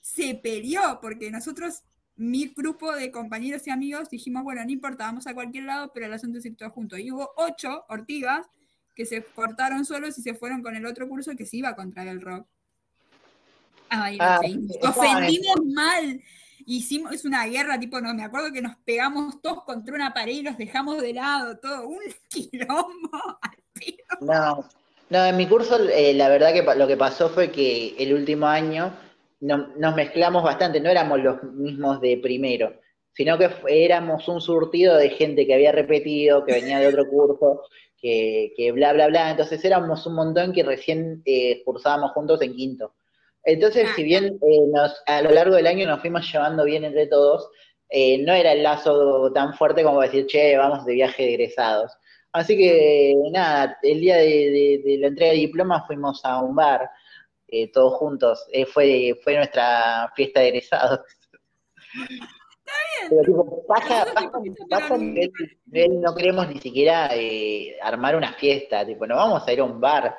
Se 0.00 0.34
peleó, 0.34 0.98
porque 1.00 1.30
nosotros, 1.30 1.84
mi 2.16 2.48
grupo 2.48 2.92
de 2.92 3.12
compañeros 3.12 3.66
y 3.66 3.70
amigos, 3.70 4.10
dijimos, 4.10 4.42
bueno, 4.42 4.64
no 4.64 4.70
importa, 4.70 5.04
vamos 5.04 5.28
a 5.28 5.34
cualquier 5.34 5.64
lado, 5.64 5.92
pero 5.94 6.06
el 6.06 6.12
asunto 6.12 6.38
es 6.38 6.44
ir 6.44 6.56
todos 6.56 6.72
juntos. 6.72 6.98
Y 6.98 7.12
hubo 7.12 7.30
ocho 7.36 7.84
ortigas 7.88 8.46
que 8.96 9.06
se 9.06 9.22
cortaron 9.22 9.84
solos 9.84 10.18
y 10.18 10.22
se 10.22 10.34
fueron 10.34 10.60
con 10.60 10.74
el 10.74 10.84
otro 10.86 11.08
curso 11.08 11.36
que 11.36 11.46
se 11.46 11.58
iba 11.58 11.76
contra 11.76 12.02
el 12.02 12.20
rock. 12.20 12.46
Ay, 13.88 14.18
Ah, 14.20 14.40
ofendimos 14.82 15.64
mal. 15.66 16.20
Hicimos, 16.66 17.12
es 17.12 17.24
una 17.24 17.44
guerra, 17.46 17.78
tipo, 17.78 18.00
no, 18.00 18.12
me 18.12 18.24
acuerdo 18.24 18.52
que 18.52 18.60
nos 18.60 18.76
pegamos 18.78 19.40
todos 19.40 19.64
contra 19.64 19.94
una 19.94 20.12
pared 20.12 20.34
y 20.34 20.42
los 20.42 20.58
dejamos 20.58 21.00
de 21.00 21.14
lado, 21.14 21.58
todo, 21.58 21.88
un 21.88 22.00
quilombo 22.28 23.38
al. 23.40 23.58
No, 24.20 24.68
no, 25.10 25.24
en 25.26 25.36
mi 25.36 25.46
curso 25.48 25.78
eh, 25.88 26.14
la 26.14 26.28
verdad 26.28 26.52
que 26.52 26.62
lo 26.76 26.86
que 26.86 26.96
pasó 26.96 27.28
fue 27.28 27.50
que 27.50 27.94
el 27.98 28.14
último 28.14 28.46
año 28.46 28.92
no- 29.40 29.68
nos 29.76 29.94
mezclamos 29.96 30.42
bastante, 30.42 30.80
no 30.80 30.90
éramos 30.90 31.20
los 31.20 31.42
mismos 31.42 32.00
de 32.00 32.18
primero, 32.18 32.74
sino 33.12 33.36
que 33.38 33.50
éramos 33.68 34.28
un 34.28 34.40
surtido 34.40 34.96
de 34.96 35.10
gente 35.10 35.46
que 35.46 35.54
había 35.54 35.72
repetido, 35.72 36.44
que 36.44 36.52
venía 36.54 36.78
de 36.78 36.86
otro 36.88 37.08
curso, 37.08 37.62
que, 38.00 38.52
que 38.56 38.72
bla, 38.72 38.92
bla, 38.92 39.08
bla, 39.08 39.30
entonces 39.30 39.64
éramos 39.64 40.06
un 40.06 40.14
montón 40.14 40.52
que 40.52 40.62
recién 40.62 41.22
eh, 41.24 41.62
cursábamos 41.64 42.12
juntos 42.12 42.40
en 42.42 42.54
quinto. 42.54 42.94
Entonces, 43.44 43.86
Ah, 43.90 43.92
si 43.96 44.02
bien 44.04 44.38
eh, 44.42 44.60
nos, 44.72 45.02
a 45.06 45.22
lo 45.22 45.30
largo 45.30 45.56
del 45.56 45.66
año 45.66 45.86
nos 45.86 46.00
fuimos 46.00 46.30
llevando 46.30 46.64
bien 46.64 46.84
entre 46.84 47.06
todos, 47.06 47.48
eh, 47.88 48.18
no 48.18 48.32
era 48.34 48.52
el 48.52 48.62
lazo 48.62 49.32
tan 49.32 49.54
fuerte 49.54 49.82
como 49.82 50.00
decir, 50.02 50.26
che, 50.26 50.56
vamos 50.56 50.84
de 50.84 50.92
viaje 50.94 51.22
de 51.24 51.30
egresados. 51.34 51.92
Así 52.32 52.56
que 52.56 53.14
nada, 53.32 53.76
el 53.82 54.00
día 54.00 54.16
de, 54.16 54.24
de- 54.26 54.82
de 54.84 54.98
la 54.98 55.06
entrega 55.08 55.32
de 55.32 55.38
diplomas 55.38 55.86
fuimos 55.86 56.24
a 56.24 56.40
un 56.42 56.54
bar, 56.54 56.88
eh, 57.48 57.70
todos 57.72 57.94
juntos. 57.94 58.46
Eh, 58.52 58.66
fue, 58.66 59.18
fue 59.24 59.34
nuestra 59.36 60.12
fiesta 60.14 60.40
de 60.40 60.48
egresados. 60.48 61.00
Pero 63.08 63.22
tipo, 63.22 63.66
pasa, 63.66 64.04
pasa, 64.14 64.30
pasa 64.68 64.94
pero 64.94 64.98
nivel, 64.98 65.32
nivel 65.66 66.00
no 66.00 66.14
queremos 66.14 66.48
ni 66.48 66.60
siquiera 66.60 67.08
eh, 67.12 67.76
armar 67.82 68.14
una 68.14 68.32
fiesta, 68.34 68.86
tipo, 68.86 69.06
no 69.06 69.16
vamos 69.16 69.46
a 69.46 69.52
ir 69.52 69.60
a 69.60 69.64
un 69.64 69.80
bar, 69.80 70.16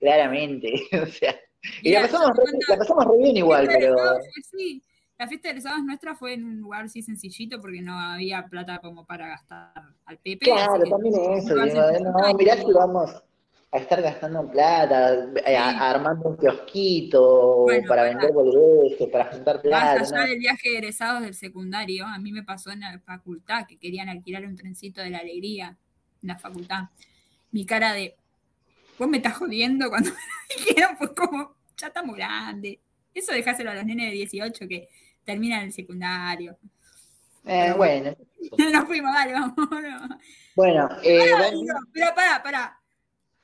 claramente. 0.00 0.72
o 1.02 1.06
sea, 1.06 1.38
y 1.82 1.92
la 1.92 2.00
pasamos, 2.02 2.30
re, 2.36 2.44
la 2.68 2.76
pasamos 2.78 3.04
re 3.04 3.18
bien 3.18 3.36
igual, 3.36 3.68
pero 3.70 3.94
fue- 3.96 4.42
sí, 4.58 4.82
la 5.18 5.28
fiesta 5.28 5.48
de 5.48 5.50
egresados 5.52 5.84
nuestra 5.84 6.14
fue 6.14 6.34
en 6.34 6.44
un 6.44 6.60
lugar 6.60 6.84
así 6.84 7.02
sencillito 7.02 7.60
porque 7.60 7.80
no 7.80 7.98
había 7.98 8.44
plata 8.46 8.78
como 8.80 9.04
para 9.04 9.28
gastar 9.28 9.72
al 10.06 10.18
Pepe. 10.18 10.46
claro, 10.46 10.82
que 10.84 10.90
también 10.90 11.14
eso, 11.38 11.54
digo, 11.54 12.10
no, 12.10 12.34
mirá 12.34 12.56
si 12.56 12.72
vamos 12.72 13.22
a 13.70 13.78
estar 13.78 14.02
gastando 14.02 14.50
plata, 14.50 15.28
eh, 15.46 15.56
a- 15.56 15.90
armando 15.90 16.28
un 16.28 16.36
kiosquito 16.36 17.64
Bueno, 17.64 17.88
para 17.88 18.02
vender 18.04 18.32
boludeces, 18.32 19.08
para 19.08 19.26
juntar 19.26 19.56
Más 19.56 19.62
plata, 19.62 20.00
allá 20.00 20.18
¿no? 20.18 20.26
del 20.26 20.38
viaje 20.38 20.68
de 20.70 20.78
egresados 20.78 21.22
del 21.22 21.34
secundario, 21.34 22.04
a 22.06 22.18
mí 22.18 22.32
me 22.32 22.42
pasó 22.42 22.70
en 22.70 22.80
la 22.80 22.98
facultad 23.00 23.66
que 23.66 23.78
querían 23.78 24.08
alquilar 24.08 24.44
un 24.44 24.56
trencito 24.56 25.00
de 25.00 25.10
la 25.10 25.18
alegría 25.18 25.76
en 26.22 26.28
la 26.28 26.38
facultad. 26.38 26.84
Mi 27.52 27.64
cara 27.64 27.92
de, 27.92 28.16
vos 28.98 29.08
me 29.08 29.18
estás 29.18 29.36
jodiendo 29.38 29.88
cuando 29.90 30.10
me 30.50 30.56
dijeron, 30.66 30.96
fue 30.98 31.14
como, 31.14 31.54
ya 31.76 31.88
estamos 31.88 32.16
grande. 32.16 32.80
Eso 33.14 33.32
dejáselo 33.32 33.70
a 33.70 33.74
los 33.74 33.84
nenes 33.84 34.10
de 34.10 34.16
18 34.16 34.68
que 34.68 34.88
terminan 35.24 35.64
el 35.64 35.72
secundario. 35.72 36.56
Eh, 37.44 37.74
bueno, 37.76 38.14
Nos 38.72 38.84
fuimos, 38.86 39.12
dale, 39.12 39.32
vamos. 39.32 39.54
no. 39.56 40.18
bueno, 40.54 40.88
eh, 41.02 41.32
va 41.32 41.48
el 41.48 41.64
No, 41.64 41.74
pero 41.92 42.14
pará, 42.14 42.42
pará. 42.42 42.78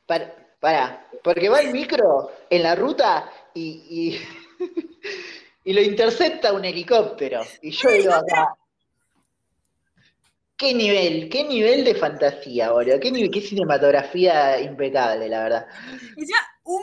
Para, 0.07 0.35
para, 0.61 1.09
porque 1.23 1.49
va 1.49 1.61
el 1.61 1.73
micro 1.73 2.31
en 2.49 2.63
la 2.63 2.75
ruta 2.75 3.31
y, 3.55 4.19
y, 4.59 4.65
y 5.65 5.73
lo 5.73 5.83
intercepta 5.83 6.53
un 6.53 6.65
helicóptero. 6.65 7.43
Y 7.63 7.71
yo 7.71 7.91
digo 7.91 8.13
acá, 8.13 8.55
¿qué 10.57 10.75
nivel? 10.75 11.29
¿Qué 11.29 11.45
nivel 11.45 11.85
de 11.85 11.95
fantasía, 11.95 12.73
boludo? 12.73 12.99
¿Qué, 13.01 13.11
nivel, 13.11 13.31
qué 13.31 13.41
cinematografía 13.41 14.61
impecable, 14.61 15.29
la 15.29 15.43
verdad? 15.43 15.67
Encima, 16.17 16.39
un, 16.65 16.83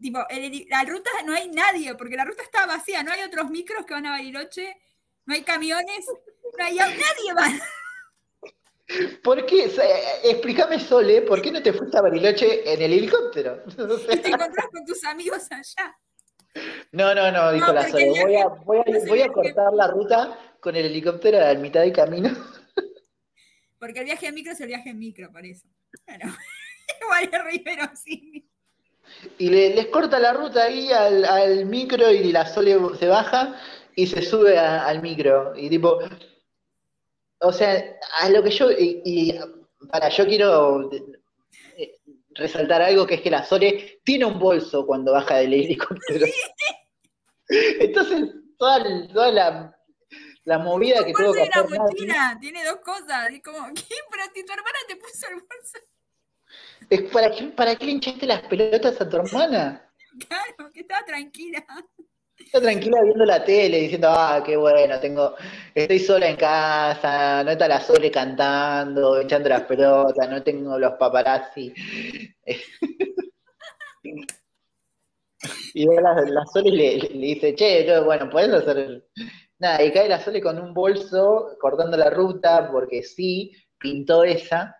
tipo, 0.00 0.18
el 0.28 0.66
la 0.68 0.84
ruta 0.84 1.10
no 1.24 1.34
hay 1.34 1.48
nadie, 1.48 1.94
porque 1.94 2.16
la 2.16 2.24
ruta 2.24 2.42
está 2.42 2.66
vacía, 2.66 3.02
no 3.02 3.12
hay 3.12 3.22
otros 3.22 3.50
micros 3.50 3.84
que 3.86 3.94
van 3.94 4.06
a 4.06 4.10
Bariloche, 4.10 4.76
no 5.24 5.34
hay 5.34 5.42
camiones, 5.42 6.06
no 6.58 6.64
hay 6.64 6.76
nadie 6.76 7.34
va. 7.36 7.46
¿Por 9.22 9.44
qué? 9.46 9.68
Explícame, 10.24 10.78
Sole, 10.78 11.22
¿por 11.22 11.42
qué 11.42 11.50
no 11.50 11.62
te 11.62 11.72
fuiste 11.72 11.98
a 11.98 12.02
Bariloche 12.02 12.72
en 12.72 12.82
el 12.82 12.92
helicóptero? 12.92 13.64
O 13.78 13.98
sea, 13.98 14.14
y 14.14 14.18
te 14.18 14.28
encontrás 14.28 14.66
con 14.72 14.84
tus 14.84 15.02
amigos 15.04 15.46
allá. 15.50 15.98
no, 16.92 17.14
no, 17.14 17.32
no, 17.32 17.52
dijo 17.52 17.66
No, 17.66 17.72
la 17.72 17.88
Sole. 17.88 18.10
Voy 18.22 18.36
a, 18.36 18.46
voy, 18.46 18.78
a, 18.78 18.90
no 18.90 19.00
sé 19.00 19.06
voy 19.08 19.22
a 19.22 19.26
por 19.26 19.42
qué. 19.42 19.54
cortar 19.54 19.72
la 19.72 19.88
ruta 19.88 20.56
con 20.60 20.76
el 20.76 20.86
helicóptero 20.86 21.44
a 21.44 21.54
mitad 21.54 21.80
de 21.82 21.92
camino. 21.92 22.30
Porque 23.78 23.98
el 24.00 24.04
viaje 24.06 24.26
en 24.28 24.34
micro 24.34 24.52
es 24.52 24.60
el 24.60 24.68
viaje 24.68 24.90
en 24.90 24.98
micro, 24.98 25.30
por 25.30 25.44
eso. 25.44 25.66
Bueno, 26.06 26.24
igual 27.00 27.30
es 27.30 27.44
Rivero, 27.44 27.90
sí. 27.94 28.48
Y 29.38 29.48
le- 29.50 29.74
les 29.74 29.86
corta 29.88 30.18
la 30.18 30.32
ruta 30.32 30.64
ahí 30.64 30.90
al, 30.92 31.24
al 31.24 31.66
micro 31.66 32.10
y 32.10 32.32
la 32.32 32.46
Sole 32.46 32.76
se 32.98 33.06
baja 33.08 33.60
y 33.94 34.06
se 34.06 34.22
sube 34.22 34.58
a- 34.58 34.86
al 34.86 35.02
micro. 35.02 35.54
Y 35.56 35.68
tipo, 35.70 35.98
o 37.40 37.52
sea, 37.52 37.98
a 38.20 38.28
lo 38.30 38.42
que 38.42 38.50
yo, 38.50 38.70
y, 38.70 39.02
y 39.04 39.38
para, 39.90 40.08
yo 40.08 40.26
quiero 40.26 40.90
eh, 40.92 41.94
resaltar 42.30 42.82
algo 42.82 43.06
que 43.06 43.14
es 43.16 43.20
que 43.22 43.30
la 43.30 43.44
Sole 43.44 44.00
tiene 44.04 44.24
un 44.24 44.38
bolso 44.38 44.86
cuando 44.86 45.12
baja 45.12 45.36
del 45.36 45.54
helicóptero. 45.54 46.26
Entonces, 47.48 48.30
toda, 48.58 48.82
toda 49.12 49.30
la, 49.32 49.78
la 50.44 50.58
movida 50.58 51.04
que 51.04 51.12
tuvo 51.12 51.32
que 51.32 51.42
hacer 51.42 51.78
mochila, 51.78 52.38
tiene 52.40 52.64
dos 52.64 52.76
cosas. 52.84 53.30
Y 53.30 53.40
como, 53.40 53.58
¿qué? 53.74 53.94
Pero 54.10 54.22
si 54.34 54.44
tu 54.44 54.52
hermana 54.52 54.78
te 54.88 54.96
puso 54.96 55.26
el 55.28 55.34
bolso, 55.34 55.78
es 56.90 57.02
¿para 57.10 57.30
qué, 57.30 57.44
¿para 57.44 57.76
qué 57.76 57.86
le 57.86 57.92
hinchaste 57.92 58.26
las 58.26 58.42
pelotas 58.42 59.00
a 59.00 59.08
tu 59.08 59.16
hermana? 59.16 59.82
claro, 60.28 60.72
que 60.72 60.80
estaba 60.80 61.04
tranquila. 61.04 61.64
Está 62.38 62.60
tranquila 62.60 63.02
viendo 63.02 63.24
la 63.24 63.42
tele, 63.44 63.80
diciendo, 63.80 64.08
ah, 64.10 64.42
qué 64.44 64.56
bueno, 64.56 65.00
tengo, 65.00 65.34
estoy 65.74 65.98
sola 65.98 66.28
en 66.28 66.36
casa, 66.36 67.42
no 67.42 67.50
está 67.50 67.66
la 67.66 67.80
Sole 67.80 68.10
cantando, 68.10 69.18
echando 69.18 69.48
las 69.48 69.62
pelotas, 69.62 70.28
no 70.28 70.42
tengo 70.42 70.78
los 70.78 70.92
paparazzi. 70.92 71.72
y 75.74 75.86
ve 75.88 76.00
la, 76.00 76.14
la 76.22 76.44
Sole 76.46 76.68
y 76.68 76.72
le, 76.72 76.98
le 76.98 77.26
dice, 77.26 77.54
che, 77.54 77.86
no, 77.86 78.04
bueno, 78.04 78.28
podés 78.28 78.52
hacer. 78.52 79.06
Nada, 79.58 79.82
y 79.82 79.90
cae 79.90 80.08
la 80.08 80.20
Sole 80.20 80.42
con 80.42 80.58
un 80.58 80.74
bolso 80.74 81.56
cortando 81.58 81.96
la 81.96 82.10
ruta, 82.10 82.70
porque 82.70 83.02
sí, 83.02 83.52
pintó 83.78 84.24
esa. 84.24 84.76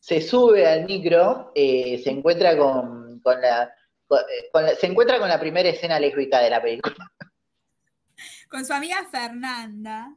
Se 0.00 0.20
sube 0.20 0.66
al 0.66 0.86
micro, 0.86 1.52
eh, 1.54 2.00
se 2.02 2.10
encuentra 2.10 2.56
con, 2.56 3.20
con 3.20 3.40
la, 3.40 3.72
con- 4.06 4.18
eh, 4.20 4.48
con 4.52 4.64
la- 4.64 4.74
se 4.74 4.86
encuentra 4.86 5.18
con 5.18 5.28
la 5.28 5.38
primera 5.38 5.68
escena 5.68 6.00
lésbica 6.00 6.40
de 6.40 6.50
la 6.50 6.60
película. 6.62 6.96
Con 8.50 8.66
su 8.66 8.72
amiga 8.72 9.06
Fernanda. 9.10 10.12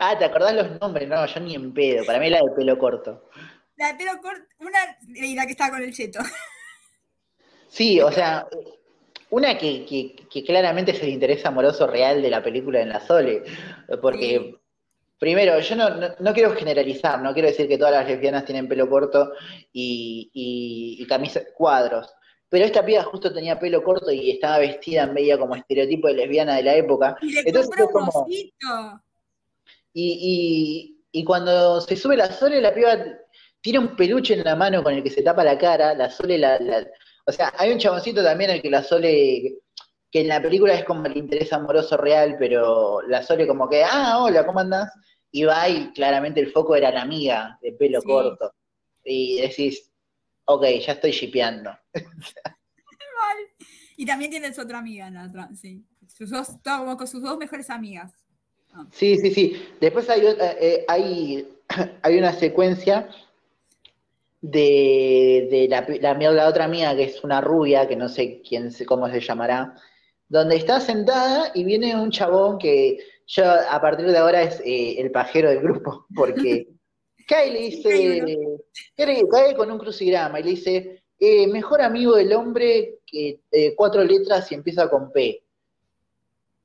Ah, 0.00 0.18
¿te 0.18 0.24
acordás 0.24 0.52
los 0.54 0.80
nombres? 0.80 1.08
No, 1.08 1.24
yo 1.26 1.40
ni 1.40 1.54
en 1.54 1.72
pedo. 1.72 2.04
Para 2.04 2.18
mí 2.18 2.28
la 2.28 2.38
de 2.38 2.50
pelo 2.56 2.76
corto. 2.76 3.30
La 3.76 3.92
de 3.92 3.94
pelo 3.94 4.20
corto, 4.20 4.42
una 4.58 4.78
y 5.14 5.34
la 5.36 5.46
que 5.46 5.52
está 5.52 5.70
con 5.70 5.80
el 5.82 5.92
cheto. 5.94 6.18
Sí, 7.68 8.00
o 8.00 8.10
sea, 8.10 8.46
una 9.30 9.58
que, 9.58 9.84
que- 9.86 10.16
que 10.30 10.44
claramente 10.44 10.92
es 10.92 11.02
el 11.02 11.10
interés 11.10 11.44
amoroso 11.46 11.86
real 11.86 12.20
de 12.22 12.30
la 12.30 12.42
película 12.42 12.80
en 12.80 12.88
la 12.90 13.00
Sole. 13.00 13.42
Porque. 14.00 14.55
Primero, 15.18 15.58
yo 15.60 15.76
no, 15.76 15.90
no- 15.90 16.14
no 16.18 16.32
quiero 16.34 16.54
generalizar, 16.54 17.20
no 17.22 17.32
quiero 17.32 17.48
decir 17.48 17.68
que 17.68 17.78
todas 17.78 17.92
las 17.94 18.06
lesbianas 18.08 18.44
tienen 18.44 18.68
pelo 18.68 18.88
corto 18.88 19.32
y, 19.72 20.30
y, 20.32 21.02
y 21.02 21.06
camisas 21.06 21.44
cuadros. 21.56 22.12
Pero 22.48 22.64
esta 22.64 22.84
piba 22.84 23.02
justo 23.02 23.32
tenía 23.32 23.58
pelo 23.58 23.82
corto 23.82 24.10
y 24.12 24.30
estaba 24.30 24.58
vestida 24.58 25.02
en 25.02 25.14
media 25.14 25.36
como 25.38 25.56
estereotipo 25.56 26.06
de 26.08 26.14
lesbiana 26.14 26.56
de 26.56 26.62
la 26.62 26.74
época. 26.76 27.16
Y 27.20 27.32
le 27.32 27.40
Entonces 27.40 27.70
un 27.80 27.86
como- 27.92 28.10
osito. 28.22 29.02
Y, 29.92 30.92
y- 31.12 31.20
y 31.20 31.24
cuando 31.24 31.80
se 31.80 31.96
sube 31.96 32.16
la 32.16 32.30
Sole, 32.30 32.60
la 32.60 32.74
piba 32.74 32.96
tiene 33.60 33.78
un 33.78 33.96
peluche 33.96 34.34
en 34.34 34.44
la 34.44 34.54
mano 34.54 34.82
con 34.82 34.94
el 34.94 35.02
que 35.02 35.10
se 35.10 35.22
tapa 35.22 35.42
la 35.42 35.56
cara, 35.58 35.94
la 35.94 36.10
Sole 36.10 36.38
la, 36.38 36.58
la- 36.58 36.86
o 37.26 37.32
sea, 37.32 37.52
hay 37.58 37.72
un 37.72 37.78
chaboncito 37.78 38.22
también 38.22 38.50
al 38.50 38.62
que 38.62 38.70
la 38.70 38.82
Sole, 38.82 39.54
que 40.10 40.20
en 40.20 40.28
la 40.28 40.40
película 40.40 40.74
es 40.74 40.84
como 40.84 41.04
el 41.06 41.16
interés 41.16 41.52
amoroso 41.52 41.96
real, 41.96 42.36
pero 42.38 43.02
la 43.02 43.22
Sole 43.22 43.46
como 43.46 43.68
que, 43.68 43.82
ah, 43.84 44.18
hola, 44.22 44.46
¿cómo 44.46 44.60
andás? 44.60 44.92
Y 45.30 45.44
va 45.44 45.68
y 45.68 45.92
claramente 45.92 46.40
el 46.40 46.52
foco 46.52 46.76
era 46.76 46.90
la 46.90 47.02
amiga 47.02 47.58
de 47.60 47.72
pelo 47.72 48.00
Sí. 48.00 48.06
corto. 48.06 48.52
Y 49.04 49.40
decís, 49.40 49.90
ok, 50.46 50.64
ya 50.84 50.92
estoy 50.92 51.10
shipeando. 51.12 51.70
Y 53.96 54.04
también 54.04 54.30
tiene 54.30 54.52
su 54.52 54.60
otra 54.60 54.78
amiga, 54.78 55.08
la 55.10 55.24
otra, 55.26 55.48
sí. 55.54 55.82
Sus 56.06 56.30
dos, 56.30 56.62
todo 56.62 56.78
como 56.78 56.96
con 56.96 57.06
sus 57.08 57.22
dos 57.22 57.36
mejores 57.38 57.70
amigas. 57.70 58.12
Sí, 58.92 59.16
sí, 59.16 59.30
sí. 59.32 59.66
Después 59.80 60.08
hay, 60.10 60.24
otra- 60.26 60.52
eh, 60.52 60.84
hay, 60.86 61.48
hay 62.02 62.18
una 62.18 62.32
secuencia 62.32 63.08
de, 64.40 65.48
de 65.50 65.66
la, 65.68 66.14
la, 66.14 66.30
la 66.32 66.48
otra 66.48 66.68
mía, 66.68 66.94
que 66.94 67.04
es 67.04 67.24
una 67.24 67.40
rubia, 67.40 67.88
que 67.88 67.96
no 67.96 68.08
sé 68.08 68.42
quién 68.46 68.70
se- 68.70 68.84
cómo 68.86 69.08
se 69.08 69.20
llamará, 69.20 69.74
donde 70.28 70.56
está 70.56 70.80
sentada 70.80 71.52
y 71.54 71.64
viene 71.64 71.94
un 71.94 72.10
chabón 72.10 72.58
que 72.58 72.98
yo 73.26 73.44
a 73.44 73.80
partir 73.80 74.06
de 74.06 74.18
ahora 74.18 74.42
es 74.42 74.60
eh, 74.64 75.00
el 75.00 75.10
pajero 75.10 75.50
del 75.50 75.60
grupo, 75.60 76.06
porque 76.14 76.68
cae 77.26 77.48
y 77.48 77.52
le 77.52 77.60
dice, 77.60 79.26
cae, 79.30 79.56
con 79.56 79.70
un 79.70 79.78
crucigrama 79.78 80.40
y 80.40 80.42
le 80.44 80.50
dice, 80.50 81.02
eh, 81.18 81.46
mejor 81.46 81.80
amigo 81.80 82.16
del 82.16 82.32
hombre 82.34 82.98
que 83.06 83.40
eh, 83.50 83.74
cuatro 83.74 84.04
letras 84.04 84.50
y 84.52 84.54
empieza 84.54 84.88
con 84.88 85.10
P. 85.12 85.42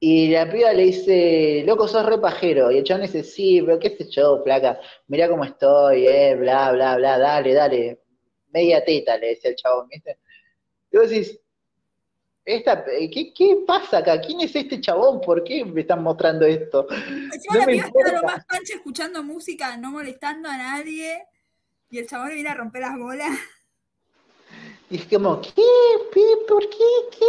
Y 0.03 0.29
la 0.29 0.51
piba 0.51 0.73
le 0.73 0.83
dice, 0.85 1.63
loco, 1.65 1.87
sos 1.87 2.05
re 2.05 2.17
pajero. 2.17 2.71
Y 2.71 2.79
el 2.79 2.83
chabón 2.83 3.03
dice, 3.03 3.23
sí, 3.23 3.61
pero 3.61 3.79
qué 3.79 3.91
sé 3.91 4.09
yo, 4.09 4.41
flaca, 4.43 4.79
mirá 5.07 5.29
cómo 5.29 5.45
estoy, 5.45 6.07
eh, 6.07 6.35
bla, 6.35 6.71
bla, 6.71 6.97
bla, 6.97 7.19
dale, 7.19 7.53
dale. 7.53 7.99
Media 8.51 8.83
teta, 8.83 9.17
le 9.17 9.27
decía 9.27 9.51
el 9.51 9.55
chabón, 9.55 9.87
¿viste? 9.89 10.17
Y 10.91 10.97
vos 10.97 11.09
decís, 11.09 11.39
esta, 12.55 12.83
¿qué, 12.85 13.33
¿qué 13.33 13.57
pasa 13.65 13.99
acá? 13.99 14.19
¿Quién 14.21 14.41
es 14.41 14.55
este 14.55 14.79
chabón? 14.81 15.21
¿Por 15.21 15.43
qué 15.43 15.63
me 15.65 15.81
están 15.81 16.03
mostrando 16.03 16.45
esto? 16.45 16.87
Encima 16.89 17.53
No 17.53 17.59
la 17.59 17.65
me 17.65 17.75
está 17.75 18.11
lo 18.11 18.23
más 18.23 18.45
pancha 18.45 18.75
escuchando 18.75 19.23
música, 19.23 19.77
no 19.77 19.91
molestando 19.91 20.49
a 20.49 20.57
nadie. 20.57 21.23
Y 21.89 21.99
el 21.99 22.07
chabón 22.07 22.29
le 22.29 22.35
viene 22.35 22.49
a 22.49 22.55
romper 22.55 22.81
las 22.81 22.97
bolas. 22.97 23.31
Y 24.89 24.97
es 24.97 25.05
como, 25.05 25.41
¿qué? 25.41 25.51
¿Por 26.47 26.69
qué? 26.69 27.17
¿Qué? 27.17 27.25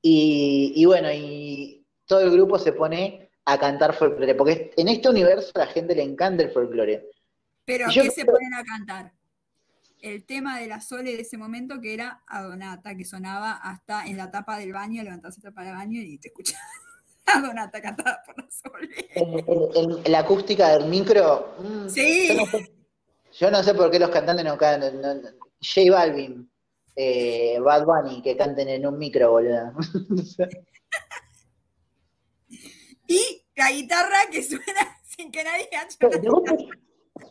Y, 0.00 0.72
y 0.76 0.84
bueno, 0.86 1.10
y 1.12 1.84
todo 2.06 2.20
el 2.20 2.30
grupo 2.30 2.58
se 2.58 2.72
pone 2.72 3.30
a 3.44 3.58
cantar 3.58 3.94
folclore, 3.94 4.34
porque 4.34 4.72
en 4.76 4.88
este 4.88 5.08
universo 5.08 5.50
a 5.54 5.60
la 5.60 5.66
gente 5.66 5.94
le 5.94 6.02
encanta 6.02 6.42
el 6.42 6.50
folclore. 6.50 7.10
Pero 7.64 7.90
Yo 7.90 8.02
¿qué 8.02 8.10
se 8.10 8.24
ponen 8.24 8.54
a 8.54 8.64
cantar? 8.64 9.12
El 10.04 10.26
tema 10.26 10.58
de 10.60 10.66
la 10.66 10.82
Sole 10.82 11.16
de 11.16 11.22
ese 11.22 11.38
momento 11.38 11.80
que 11.80 11.94
era 11.94 12.22
Adonata, 12.26 12.94
que 12.94 13.06
sonaba 13.06 13.52
hasta 13.52 14.04
en 14.04 14.18
la 14.18 14.30
tapa 14.30 14.58
del 14.58 14.70
baño, 14.74 15.02
levantás 15.02 15.38
la 15.38 15.44
tapa 15.50 15.64
del 15.64 15.72
baño 15.74 15.98
y 16.02 16.18
te 16.18 16.28
escuchás 16.28 16.60
a 17.26 17.40
Donata 17.40 17.80
cantada 17.80 18.22
por 18.26 18.36
la 18.36 18.50
Sole. 18.50 18.90
En, 19.14 19.38
en- 19.38 20.04
en 20.04 20.12
la 20.12 20.18
acústica 20.18 20.68
del 20.76 20.88
micro, 20.90 21.54
mm, 21.58 21.88
Sí. 21.88 22.28
yo, 22.28 22.34
no 22.34 22.46
sé, 22.46 22.72
yo 23.32 23.50
no 23.50 23.62
sé 23.62 23.72
por 23.74 23.90
qué 23.90 23.98
los 23.98 24.10
cantantes 24.10 24.44
no 24.44 24.58
cantan. 24.58 25.00
no- 25.00 25.14
no- 25.14 25.30
J 25.62 25.90
Balvin, 25.90 26.50
eh, 26.96 27.58
Bad 27.60 27.86
Bunny, 27.86 28.20
que 28.22 28.36
canten 28.36 28.68
en 28.68 28.86
un 28.86 28.98
micro, 28.98 29.30
boludo. 29.30 29.72
Y 33.06 33.42
la 33.56 33.70
guitarra 33.70 34.16
que 34.30 34.42
suena 34.42 34.98
sin 35.16 35.30
que 35.30 35.44
nadie 35.44 35.68
haya 35.72 35.86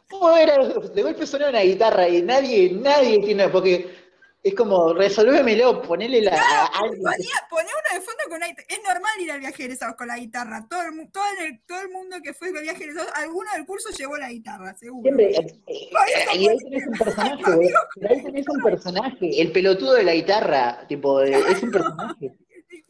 ¿cómo 0.09 0.35
era? 0.35 0.57
De 0.67 1.01
golpe 1.01 1.25
suena 1.25 1.49
una 1.49 1.61
guitarra 1.61 2.07
y 2.07 2.21
nadie, 2.21 2.71
nadie 2.73 3.19
tiene, 3.19 3.49
porque 3.49 4.03
es 4.43 4.55
como, 4.55 4.93
resolvémelo, 4.93 5.81
ponele 5.81 6.21
la, 6.21 6.65
alguien. 6.65 7.01
Ponía, 7.01 7.47
ponía 7.49 7.71
uno 7.71 7.99
de 7.99 8.05
fondo 8.05 8.23
con 8.29 8.39
la 8.41 8.47
guitarra. 8.47 8.67
Es 8.69 8.79
normal 8.83 9.21
ir 9.21 9.31
al 9.31 9.39
viaje 9.39 9.63
egresados 9.63 9.95
con 9.95 10.07
la 10.07 10.17
guitarra. 10.17 10.67
Todo 10.69 10.81
el, 10.81 11.11
todo 11.11 11.23
el, 11.39 11.61
todo 11.65 11.81
el 11.81 11.89
mundo 11.89 12.17
que 12.21 12.33
fue 12.33 12.49
al 12.49 12.61
viaje 12.61 12.83
egresados, 12.83 13.09
alguno 13.15 13.49
del 13.53 13.65
curso 13.65 13.89
llevó 13.91 14.17
la 14.17 14.29
guitarra, 14.29 14.75
seguro. 14.75 15.03
Siempre, 15.03 15.31
eh, 15.31 15.61
eh, 15.67 16.35
y 16.35 16.47
ahí 16.47 16.57
tenés 16.57 16.87
un 16.87 16.97
personaje, 16.97 17.43
ahí 18.09 18.23
tenés 18.23 18.49
un 18.49 18.63
personaje, 18.63 19.41
el 19.41 19.51
pelotudo 19.53 19.93
de 19.93 20.03
la 20.03 20.13
guitarra, 20.13 20.85
tipo, 20.87 21.21
eh, 21.21 21.31
es 21.49 21.63
un 21.63 21.71
personaje. 21.71 22.37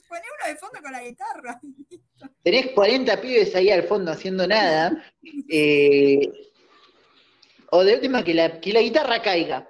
Ponía 0.09 0.29
uno 0.39 0.53
de 0.53 0.55
fondo 0.57 0.79
con 0.81 0.91
la 0.91 1.03
guitarra. 1.03 1.59
Tenés 2.43 2.71
40 2.71 3.21
pibes 3.21 3.55
ahí 3.55 3.69
al 3.69 3.83
fondo 3.83 4.11
haciendo 4.11 4.47
nada, 4.47 5.03
eh, 5.49 6.19
o 7.75 7.83
de 7.83 7.95
última 7.95 8.23
que 8.23 8.35
la, 8.35 8.59
que 8.59 8.71
la 8.71 8.81
guitarra 8.81 9.19
caiga. 9.19 9.67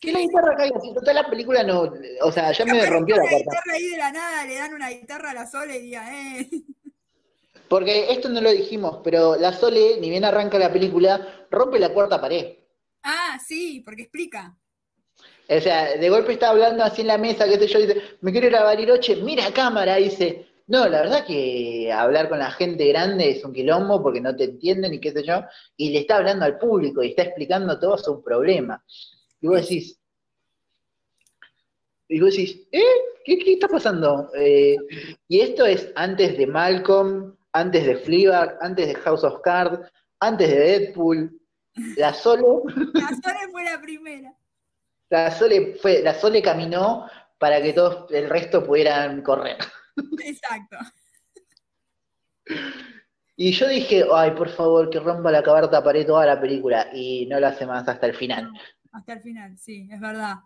Que 0.00 0.10
la 0.10 0.20
guitarra 0.20 0.56
caiga, 0.56 0.80
si 0.80 0.94
total 0.94 1.16
la 1.16 1.28
película 1.28 1.62
no, 1.62 1.92
o 2.22 2.32
sea, 2.32 2.50
ya 2.50 2.64
me 2.64 2.86
rompió 2.86 3.16
la 3.16 3.24
carta. 3.24 3.36
guitarra 3.36 3.72
ahí 3.74 3.88
de 3.90 3.96
la 3.98 4.10
nada, 4.10 4.46
le 4.46 4.54
dan 4.54 4.74
una 4.74 4.88
guitarra 4.88 5.30
a 5.32 5.34
la 5.34 5.46
Sole 5.46 5.76
y 5.76 5.82
diga, 5.82 6.08
eh. 6.16 6.48
Porque 7.68 8.10
esto 8.10 8.30
no 8.30 8.40
lo 8.40 8.50
dijimos, 8.50 9.00
pero 9.04 9.36
la 9.36 9.52
Sole, 9.52 9.98
ni 10.00 10.08
bien 10.08 10.24
arranca 10.24 10.58
la 10.58 10.72
película, 10.72 11.46
rompe 11.50 11.78
la 11.78 11.90
cuarta 11.90 12.18
pared. 12.18 12.56
Ah, 13.02 13.38
sí, 13.46 13.82
porque 13.84 14.02
explica. 14.02 14.56
O 15.46 15.60
sea, 15.60 15.98
de 15.98 16.08
golpe 16.08 16.32
está 16.32 16.48
hablando 16.48 16.82
así 16.84 17.02
en 17.02 17.08
la 17.08 17.18
mesa, 17.18 17.44
qué 17.44 17.58
sé 17.58 17.66
yo, 17.66 17.80
dice, 17.80 18.02
me 18.22 18.32
quiero 18.32 18.46
ir 18.46 18.56
a 18.56 18.64
Bariloche, 18.64 19.16
mira 19.16 19.52
cámara, 19.52 19.96
dice, 19.96 20.46
no, 20.70 20.88
la 20.88 21.02
verdad 21.02 21.26
que 21.26 21.92
hablar 21.92 22.28
con 22.28 22.38
la 22.38 22.52
gente 22.52 22.86
grande 22.86 23.30
es 23.30 23.44
un 23.44 23.52
quilombo 23.52 24.00
porque 24.00 24.20
no 24.20 24.36
te 24.36 24.44
entienden 24.44 24.94
y 24.94 25.00
qué 25.00 25.10
sé 25.10 25.24
yo, 25.24 25.42
y 25.76 25.90
le 25.90 25.98
está 25.98 26.18
hablando 26.18 26.44
al 26.44 26.58
público 26.58 27.02
y 27.02 27.08
está 27.08 27.22
explicando 27.22 27.76
todo 27.80 27.98
su 27.98 28.22
problema. 28.22 28.80
Y 29.40 29.48
vos 29.48 29.62
decís, 29.62 29.98
y 32.08 32.20
vos 32.20 32.30
decís, 32.30 32.62
¿eh? 32.70 32.82
¿Qué, 33.24 33.38
qué 33.38 33.54
está 33.54 33.66
pasando? 33.66 34.30
Eh, 34.36 34.76
y 35.26 35.40
esto 35.40 35.66
es 35.66 35.90
antes 35.96 36.38
de 36.38 36.46
Malcolm, 36.46 37.36
antes 37.52 37.84
de 37.84 37.96
Fleabag, 37.96 38.56
antes 38.60 38.86
de 38.86 38.94
House 38.94 39.24
of 39.24 39.40
Cards, 39.42 39.90
antes 40.20 40.48
de 40.50 40.56
Deadpool, 40.56 41.36
la 41.96 42.14
Solo 42.14 42.62
La 42.94 43.08
Sole 43.22 43.48
fue 43.50 43.64
la 43.64 43.80
primera. 43.80 44.36
la 45.08 45.30
Sole, 45.32 45.74
fue, 45.82 46.00
la 46.00 46.14
Sole 46.14 46.40
caminó 46.40 47.08
para 47.38 47.60
que 47.60 47.72
todos 47.72 48.08
el 48.12 48.30
resto 48.30 48.64
pudieran 48.64 49.22
correr. 49.22 49.56
Exacto. 50.24 50.76
Y 53.36 53.52
yo 53.52 53.68
dije, 53.68 54.04
ay, 54.12 54.32
por 54.32 54.48
favor, 54.50 54.90
que 54.90 55.00
rompa 55.00 55.30
la 55.30 55.42
cuarta 55.42 55.82
pared 55.82 56.06
toda 56.06 56.26
la 56.26 56.40
película. 56.40 56.90
Y 56.92 57.26
no 57.26 57.40
lo 57.40 57.46
hace 57.46 57.66
más 57.66 57.88
hasta 57.88 58.06
el 58.06 58.14
final. 58.14 58.50
Hasta 58.92 59.14
el 59.14 59.20
final, 59.20 59.56
sí, 59.56 59.88
es 59.90 60.00
verdad. 60.00 60.36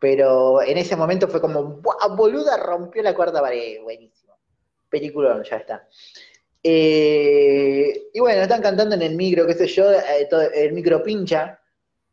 Pero 0.00 0.60
en 0.62 0.78
ese 0.78 0.96
momento 0.96 1.28
fue 1.28 1.40
como, 1.40 1.62
¡buah, 1.80 2.08
boluda! 2.16 2.56
Rompió 2.56 3.02
la 3.02 3.14
cuarta 3.14 3.40
pared. 3.40 3.80
Buenísimo. 3.82 4.36
Película, 4.88 5.40
ya 5.48 5.56
está. 5.56 5.88
Eh, 6.60 8.08
y 8.12 8.20
bueno, 8.20 8.42
están 8.42 8.62
cantando 8.62 8.94
en 8.94 9.02
el 9.02 9.14
micro, 9.14 9.46
qué 9.46 9.54
sé 9.54 9.66
yo, 9.68 9.90
eh, 9.92 10.26
todo- 10.28 10.50
el 10.52 10.72
micro 10.72 11.02
pincha. 11.02 11.60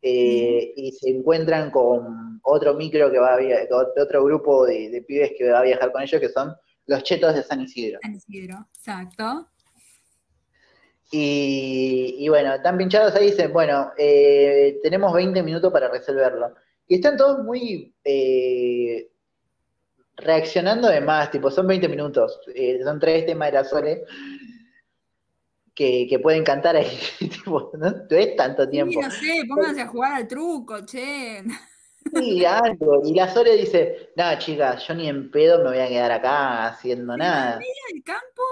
Eh, 0.02 0.72
y 0.76 0.92
se 0.92 1.10
encuentran 1.10 1.70
con 1.70 2.40
otro 2.42 2.74
micro 2.74 3.10
que 3.10 3.18
va 3.18 3.34
a 3.34 3.38
via- 3.38 3.68
con 3.68 3.86
otro 4.00 4.24
grupo 4.24 4.64
de, 4.66 4.88
de 4.90 5.02
pibes 5.02 5.32
que 5.36 5.50
va 5.50 5.60
a 5.60 5.62
viajar 5.62 5.92
con 5.92 6.02
ellos, 6.02 6.20
que 6.20 6.28
son 6.28 6.54
los 6.86 7.02
chetos 7.02 7.34
de 7.34 7.42
San 7.42 7.60
Isidro. 7.60 7.98
San 8.02 8.14
Isidro, 8.14 8.66
exacto. 8.74 9.48
Y, 11.12 12.16
y 12.20 12.28
bueno, 12.28 12.54
están 12.54 12.78
pinchados 12.78 13.14
ahí 13.14 13.26
dicen, 13.30 13.52
bueno, 13.52 13.90
eh, 13.98 14.78
tenemos 14.82 15.12
20 15.12 15.42
minutos 15.42 15.72
para 15.72 15.88
resolverlo. 15.88 16.54
Y 16.86 16.96
están 16.96 17.16
todos 17.16 17.44
muy 17.44 17.94
eh, 18.04 19.10
reaccionando 20.16 20.88
de 20.88 21.00
más, 21.00 21.30
tipo, 21.30 21.50
son 21.50 21.66
20 21.66 21.88
minutos, 21.88 22.40
son 22.84 23.00
tres 23.00 23.26
temas 23.26 23.48
de 23.48 23.52
la 23.58 23.64
Sole, 23.64 24.04
que, 25.80 26.06
que 26.06 26.18
pueden 26.18 26.44
cantar 26.44 26.76
ahí. 26.76 26.98
tipo, 27.18 27.72
no 27.78 27.88
es 28.10 28.36
tanto 28.36 28.64
Sí, 28.64 28.70
tiempo. 28.70 29.00
no 29.00 29.10
sé, 29.10 29.42
pónganse 29.48 29.80
a 29.80 29.86
jugar 29.86 30.12
al 30.12 30.28
truco, 30.28 30.84
che. 30.84 31.42
Sí, 32.14 32.44
algo. 32.44 33.00
Y 33.02 33.14
la 33.14 33.32
Sole 33.32 33.56
dice, 33.56 34.10
no, 34.14 34.38
chicas, 34.38 34.86
yo 34.86 34.94
ni 34.94 35.08
en 35.08 35.30
pedo 35.30 35.64
me 35.64 35.70
voy 35.70 35.78
a 35.78 35.88
quedar 35.88 36.12
acá 36.12 36.66
haciendo 36.66 37.16
nada. 37.16 37.54
En 37.56 37.96
el 37.96 38.02
campo, 38.04 38.42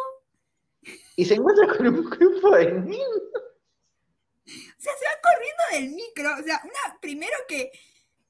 Y 1.16 1.24
se 1.26 1.34
encuentra 1.34 1.66
con 1.76 1.86
un 1.86 2.08
grupo 2.08 2.56
de 2.56 2.72
niños. 2.72 3.06
o 3.34 4.80
sea, 4.80 4.92
se 4.98 5.04
va 5.04 5.20
corriendo 5.22 5.62
del 5.72 5.90
micro. 5.94 6.30
O 6.40 6.42
sea, 6.42 6.62
una, 6.64 6.98
primero 6.98 7.36
que 7.46 7.70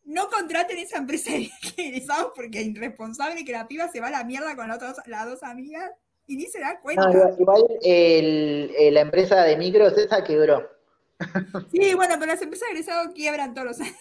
no 0.06 0.28
contraten 0.28 0.78
esa 0.78 0.98
empresa 0.98 1.30
de 1.76 2.04
porque 2.34 2.62
es 2.62 2.66
irresponsable 2.66 3.44
que 3.44 3.52
la 3.52 3.68
piba 3.68 3.88
se 3.88 4.00
va 4.00 4.08
a 4.08 4.10
la 4.10 4.24
mierda 4.24 4.56
con 4.56 4.66
las 4.66 4.80
dos, 4.80 4.96
las 5.06 5.26
dos 5.26 5.42
amigas 5.44 5.88
y 6.28 6.36
ni 6.36 6.46
se 6.46 6.60
da 6.60 6.78
cuenta. 6.80 7.08
No, 7.08 7.36
igual- 7.38 7.64
el- 7.82 8.72
el- 8.78 8.94
la 8.94 9.00
empresa 9.00 9.42
de 9.42 9.56
micros 9.56 9.96
esa 9.98 10.22
quebró. 10.22 10.70
Sí, 11.72 11.94
bueno, 11.94 12.14
pero 12.20 12.26
las 12.32 12.42
empresas 12.42 12.68
de 12.68 12.72
egresados 12.74 13.12
quiebran 13.14 13.52
todos 13.54 13.66
los 13.68 13.80
años. 13.80 13.96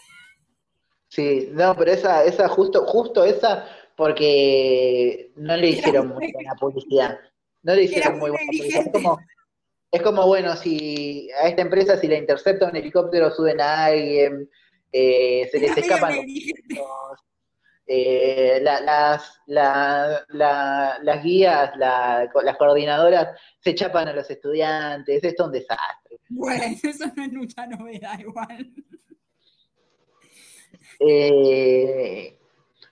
Sí, 1.08 1.50
no, 1.54 1.76
pero 1.76 1.92
esa, 1.92 2.24
esa 2.26 2.48
justo, 2.50 2.86
justo 2.86 3.24
esa, 3.24 3.66
porque 3.96 5.32
no 5.38 5.56
le 5.56 5.70
hicieron 5.70 6.10
muy- 6.10 6.32
buena 6.32 6.54
publicidad. 6.56 7.18
No 7.64 7.74
le 7.76 7.84
hicieron 7.84 8.20
muy 8.20 8.30
buena 8.30 8.46
publicidad. 8.46 8.82
Es 8.86 8.92
como, 8.92 9.20
es 9.92 10.02
como, 10.02 10.28
bueno, 10.28 10.56
si 10.58 11.30
a 11.42 11.48
esta 11.48 11.62
empresa 11.62 11.98
si 11.98 12.08
la 12.08 12.18
intercepta 12.18 12.68
un 12.70 12.76
helicóptero, 12.76 13.32
suben 13.32 13.62
a 13.62 13.86
alguien, 13.86 14.50
eh, 14.92 15.48
se 15.52 15.60
les 15.60 15.76
escapan 15.78 16.18
los 16.18 17.20
eh, 17.88 18.60
la- 18.62 18.82
las, 18.82 19.40
la- 19.48 20.26
la- 20.30 21.00
las 21.02 21.24
guías, 21.24 21.72
la- 21.78 22.30
las 22.44 22.58
coordinadoras 22.58 23.30
se 23.60 23.74
chapan 23.76 24.10
a 24.10 24.14
los 24.14 24.30
estudiantes, 24.30 25.24
esto 25.24 25.44
es 25.44 25.48
un 25.48 25.54
desastre. 25.54 26.20
Bueno, 26.30 26.64
eso 26.84 27.06
no 27.16 27.24
es 27.24 27.32
mucha 27.34 27.66
novedad 27.68 28.20
igual. 28.20 28.74
Eh, 31.00 32.38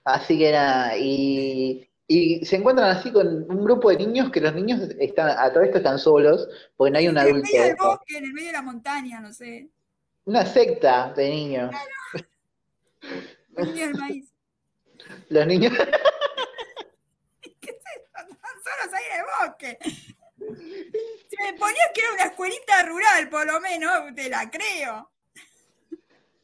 así 0.04 0.38
que 0.38 0.52
nada, 0.52 0.96
y, 0.96 1.88
y 2.06 2.44
se 2.44 2.56
encuentran 2.56 2.88
así 2.96 3.10
con 3.12 3.26
un 3.50 3.64
grupo 3.64 3.90
de 3.90 3.96
niños 3.98 4.30
que 4.30 4.40
los 4.40 4.54
niños 4.54 4.80
están, 4.98 5.30
a 5.38 5.52
todo 5.52 5.62
esto 5.62 5.78
están 5.78 5.98
solos, 5.98 6.48
porque 6.76 6.92
no 6.92 6.98
hay 6.98 7.08
un 7.08 7.18
en 7.18 7.22
el 7.24 7.30
adulto. 7.30 7.48
medio 7.52 7.62
del 7.64 7.76
bosque, 7.76 8.16
en 8.18 8.24
el 8.24 8.32
medio 8.32 8.46
de 8.48 8.52
la 8.52 8.62
montaña, 8.62 9.20
no 9.20 9.32
sé. 9.32 9.68
Una 10.24 10.44
secta 10.46 11.12
de 11.16 11.28
niños. 11.30 11.70
Los 13.56 13.66
niños 13.68 13.88
del 13.88 13.94
maíz. 13.96 14.32
Los 15.28 15.46
niños, 15.46 15.72
¿Qué 17.60 17.70
eso? 17.70 17.80
Están 18.14 18.28
solos 18.64 18.94
ahí 18.94 19.04
en 19.10 19.18
el 19.20 19.26
bosque. 19.48 19.78
Si 21.28 21.36
me 21.40 21.52
ponías 21.54 21.90
que 21.94 22.00
era 22.00 22.12
una 22.14 22.24
escuelita 22.24 22.82
rural, 22.82 23.28
por 23.28 23.46
lo 23.46 23.60
menos, 23.60 24.12
te 24.14 24.28
la 24.28 24.50
creo. 24.50 25.12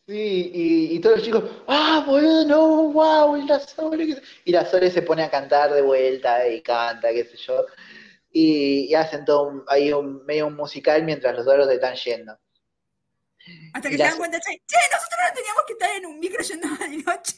sí, 0.07 0.51
y, 0.55 0.97
y 0.97 1.01
todos 1.01 1.17
los 1.17 1.25
chicos, 1.25 1.45
ah, 1.69 2.05
boludo, 2.07 2.45
no, 2.47 2.93
wow, 2.93 3.37
y 3.37 3.47
la 3.47 3.61
Sole, 3.61 4.21
y 4.45 4.53
la 4.53 4.65
Sole 4.67 4.91
se 4.91 5.03
pone 5.03 5.23
a 5.23 5.31
cantar 5.31 5.73
de 5.73 5.83
vuelta 5.83 6.47
y 6.49 6.63
canta, 6.63 7.13
qué 7.13 7.25
sé 7.25 7.37
yo, 7.37 7.65
y, 8.31 8.87
y 8.91 8.95
hacen 8.95 9.25
todo 9.25 9.49
un- 9.49 9.65
ahí 9.69 9.93
un, 9.93 10.25
medio 10.27 10.47
un 10.49 10.57
musical 10.57 11.05
mientras 11.05 11.37
los 11.37 11.47
otros 11.47 11.69
se 11.69 11.75
están 11.75 11.97
yendo. 11.97 12.39
Hasta 13.73 13.89
que 13.91 13.95
Y 13.95 13.99
se 13.99 14.03
dan 14.05 14.17
cuenta, 14.19 14.39
che, 14.41 14.63
che, 14.67 14.77
nosotros 14.93 15.19
no 15.27 15.35
teníamos 15.35 15.63
que 15.67 15.73
estar 15.73 15.91
en 15.97 16.07
un 16.07 16.19
micro 16.21 16.43
yendo 16.43 16.69
a 16.69 16.79
la 16.79 16.89
noche. 16.89 17.37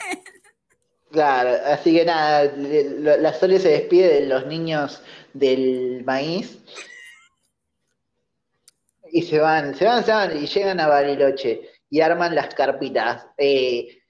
Claro, 1.14 1.50
así 1.66 1.94
que 1.94 2.05
nada, 2.05 2.53
la 2.57 3.33
Sole 3.33 3.61
se 3.61 3.68
despide 3.68 4.20
de 4.20 4.27
los 4.27 4.46
niños 4.46 5.00
del 5.33 6.03
maíz 6.05 6.59
y 9.12 9.22
se 9.22 9.38
van, 9.38 9.77
se 9.77 9.85
van, 9.85 10.05
se 10.05 10.11
van 10.11 10.37
y 10.37 10.48
llegan 10.48 10.81
a 10.81 10.88
Bariloche 10.88 11.70
y 11.88 12.00
arman 12.00 12.35
las 12.35 12.53
carpitas. 12.53 13.29
Eh, 13.38 14.03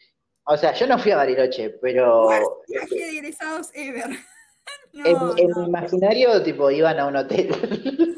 o 0.45 0.57
sea, 0.57 0.73
yo 0.73 0.87
no 0.87 0.99
fui 0.99 1.13
a 1.13 1.17
Bariloche, 1.17 1.77
pero 1.83 2.27
viaje 2.67 2.95
de 2.95 3.11
egresados 3.11 3.71
ever. 3.75 4.09
No, 4.95 5.05
en, 5.05 5.39
en 5.39 5.51
no, 5.51 5.61
mi 5.61 5.67
imaginario, 5.67 6.43
tipo, 6.43 6.71
iban 6.71 6.99
a 7.01 7.07
un 7.07 7.17
hotel. 7.17 7.51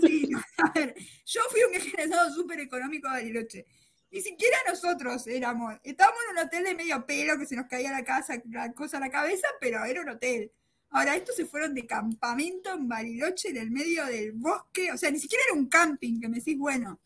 sí, 0.01 0.31
a 0.59 0.79
ver, 0.79 0.94
yo 1.25 1.40
fui 1.49 1.62
un 1.62 1.75
egresado 1.75 2.31
súper 2.35 2.61
económico 2.61 3.09
a 3.09 3.12
Bariloche. 3.12 3.66
Ni 4.10 4.20
siquiera 4.20 4.56
nosotros 4.68 5.26
éramos, 5.26 5.74
estábamos 5.82 6.20
en 6.24 6.38
un 6.38 6.44
hotel 6.44 6.64
de 6.64 6.74
medio 6.74 7.04
pelo 7.04 7.38
que 7.38 7.46
se 7.46 7.56
nos 7.56 7.66
caía 7.66 7.90
la 7.90 8.04
casa, 8.04 8.40
la 8.50 8.72
cosa 8.72 8.98
a 8.98 9.00
la 9.00 9.10
cabeza, 9.10 9.48
pero 9.60 9.84
era 9.84 10.00
un 10.02 10.08
hotel. 10.10 10.50
Ahora, 10.90 11.16
estos 11.16 11.36
se 11.36 11.44
fueron 11.44 11.74
de 11.74 11.86
campamento 11.86 12.72
en 12.72 12.88
Bariloche, 12.88 13.48
en 13.48 13.56
el 13.58 13.70
medio 13.70 14.06
del 14.06 14.32
bosque, 14.32 14.92
o 14.92 14.96
sea, 14.96 15.10
ni 15.10 15.18
siquiera 15.18 15.44
era 15.48 15.58
un 15.58 15.68
camping, 15.68 16.20
que 16.20 16.28
me 16.28 16.38
decís, 16.38 16.56
bueno. 16.56 16.98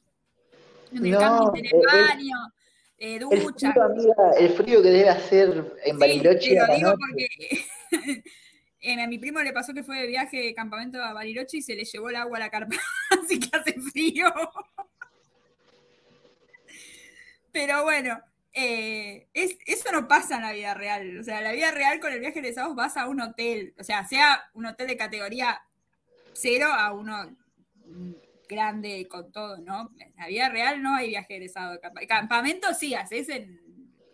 En 0.92 1.04
el 1.06 1.12
No, 1.12 1.18
camping 1.18 1.62
tenés 1.62 1.72
eh, 1.72 1.86
baño, 1.86 2.36
eh, 2.98 3.14
El 3.16 3.42
ducha. 3.42 3.72
frío, 3.72 3.84
amiga, 3.84 4.32
el 4.38 4.50
frío 4.50 4.82
que 4.82 4.88
debe 4.90 5.08
hacer 5.08 5.48
en 5.84 5.94
Sí, 5.94 5.98
Bariloche 5.98 6.48
te 6.50 6.54
lo 6.54 6.76
digo 6.76 6.94
porque 6.98 7.28
eh, 8.80 9.02
a 9.02 9.06
mi 9.06 9.18
primo 9.18 9.40
le 9.40 9.52
pasó 9.52 9.72
que 9.72 9.82
fue 9.82 9.98
de 10.00 10.06
viaje 10.06 10.36
de 10.36 10.54
campamento 10.54 11.02
a 11.02 11.12
Bariloche 11.12 11.56
y 11.58 11.62
se 11.62 11.74
le 11.74 11.84
llevó 11.84 12.10
el 12.10 12.16
agua 12.16 12.36
a 12.36 12.40
la 12.40 12.50
carpa, 12.50 12.76
así 13.24 13.40
que 13.40 13.56
hace 13.56 13.72
frío. 13.80 14.32
Pero 17.52 17.82
bueno, 17.84 18.20
eh, 18.52 19.28
es- 19.32 19.58
eso 19.66 19.92
no 19.92 20.08
pasa 20.08 20.36
en 20.36 20.42
la 20.42 20.52
vida 20.52 20.74
real. 20.74 21.18
O 21.18 21.24
sea, 21.24 21.38
en 21.38 21.44
la 21.44 21.52
vida 21.52 21.70
real 21.70 22.00
con 22.00 22.12
el 22.12 22.20
viaje 22.20 22.40
de 22.42 22.54
vas 22.74 22.96
a 22.96 23.06
un 23.08 23.20
hotel, 23.20 23.74
o 23.78 23.84
sea, 23.84 24.06
sea 24.06 24.42
un 24.54 24.66
hotel 24.66 24.88
de 24.88 24.96
categoría 24.96 25.60
cero 26.32 26.66
a 26.70 26.92
uno 26.92 27.36
grande 28.48 29.06
con 29.08 29.30
todo, 29.30 29.58
¿no? 29.58 29.90
En 29.98 30.12
la 30.16 30.26
vida 30.26 30.48
real 30.48 30.82
no 30.82 30.96
hay 30.96 31.08
viaje 31.08 31.36
egresado. 31.36 31.80
Campa- 31.80 32.06
Campamento 32.06 32.74
sí, 32.74 32.94
haces 32.94 33.28
en 33.28 33.60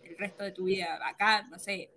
el 0.02 0.18
resto 0.18 0.44
de 0.44 0.52
tu 0.52 0.64
vida. 0.64 0.98
Acá, 1.02 1.42
no 1.50 1.58
sé, 1.58 1.90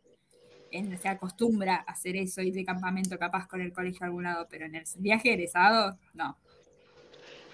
se 1.02 1.10
acostumbra 1.10 1.76
a 1.86 1.92
hacer 1.92 2.16
eso, 2.16 2.42
ir 2.42 2.54
de 2.54 2.64
campamento 2.64 3.18
capaz 3.18 3.48
con 3.48 3.60
el 3.62 3.74
colegio 3.74 4.04
a 4.04 4.06
algún 4.06 4.24
lado, 4.24 4.48
pero 4.50 4.66
en 4.66 4.76
el 4.76 4.84
viaje 5.00 5.34
egresado, 5.34 5.98
no. 6.14 6.38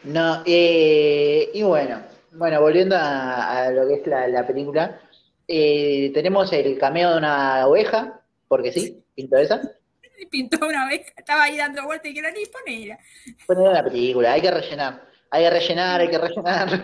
No, 0.03 0.43
eh, 0.45 1.49
y 1.53 1.63
bueno, 1.63 1.99
bueno, 2.37 2.61
volviendo 2.61 2.95
a, 2.95 3.65
a 3.65 3.71
lo 3.71 3.87
que 3.87 3.95
es 3.95 4.07
la, 4.07 4.27
la 4.27 4.45
película, 4.45 5.01
eh, 5.47 6.11
tenemos 6.13 6.51
el 6.53 6.77
cameo 6.77 7.11
de 7.11 7.17
una 7.17 7.67
oveja, 7.67 8.21
porque 8.47 8.71
sí, 8.71 9.03
pintó 9.15 9.37
esa. 9.37 9.61
Pintó 10.31 10.65
una 10.65 10.87
vez, 10.87 11.11
estaba 11.15 11.43
ahí 11.43 11.57
dando 11.57 11.83
vueltas 11.83 12.09
y 12.09 12.13
que 12.13 12.19
era 12.19 12.31
ni 12.31 12.45
ponera. 12.45 12.97
Poner 13.45 13.73
la 13.73 13.83
película, 13.83 14.31
hay 14.33 14.41
que 14.41 14.49
rellenar, 14.49 15.05
hay 15.29 15.43
que 15.43 15.49
rellenar, 15.49 16.01
hay 16.01 16.09
que 16.09 16.17
rellenar. 16.17 16.83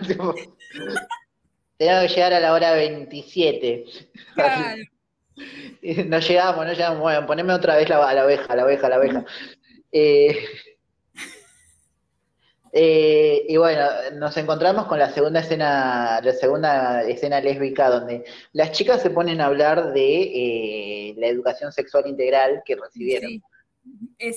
Tenemos 1.78 2.02
que 2.02 2.14
llegar 2.14 2.32
a 2.34 2.40
la 2.40 2.52
hora 2.52 2.74
27. 2.74 3.84
Claro. 4.34 4.82
No 6.06 6.18
llegamos, 6.18 6.66
no 6.66 6.72
llegamos. 6.72 7.00
Bueno, 7.00 7.26
poneme 7.26 7.54
otra 7.54 7.74
vez 7.74 7.88
la, 7.88 8.06
a 8.06 8.14
la 8.14 8.26
oveja, 8.26 8.54
la 8.54 8.64
oveja, 8.64 8.88
la 8.88 8.98
oveja. 8.98 9.24
Eh, 9.90 10.36
eh, 12.74 13.44
y 13.48 13.56
bueno, 13.58 13.86
nos 14.14 14.34
encontramos 14.38 14.86
con 14.86 14.98
la 14.98 15.10
segunda 15.10 15.40
escena, 15.40 16.20
la 16.22 16.32
segunda 16.32 17.02
escena 17.02 17.38
lésbica 17.38 17.90
donde 17.90 18.24
las 18.52 18.72
chicas 18.72 19.02
se 19.02 19.10
ponen 19.10 19.42
a 19.42 19.46
hablar 19.46 19.92
de 19.92 20.22
eh, 20.22 21.14
la 21.18 21.26
educación 21.26 21.70
sexual 21.70 22.06
integral 22.06 22.62
que 22.64 22.76
recibieron. 22.76 23.30
Sí, 23.30 23.42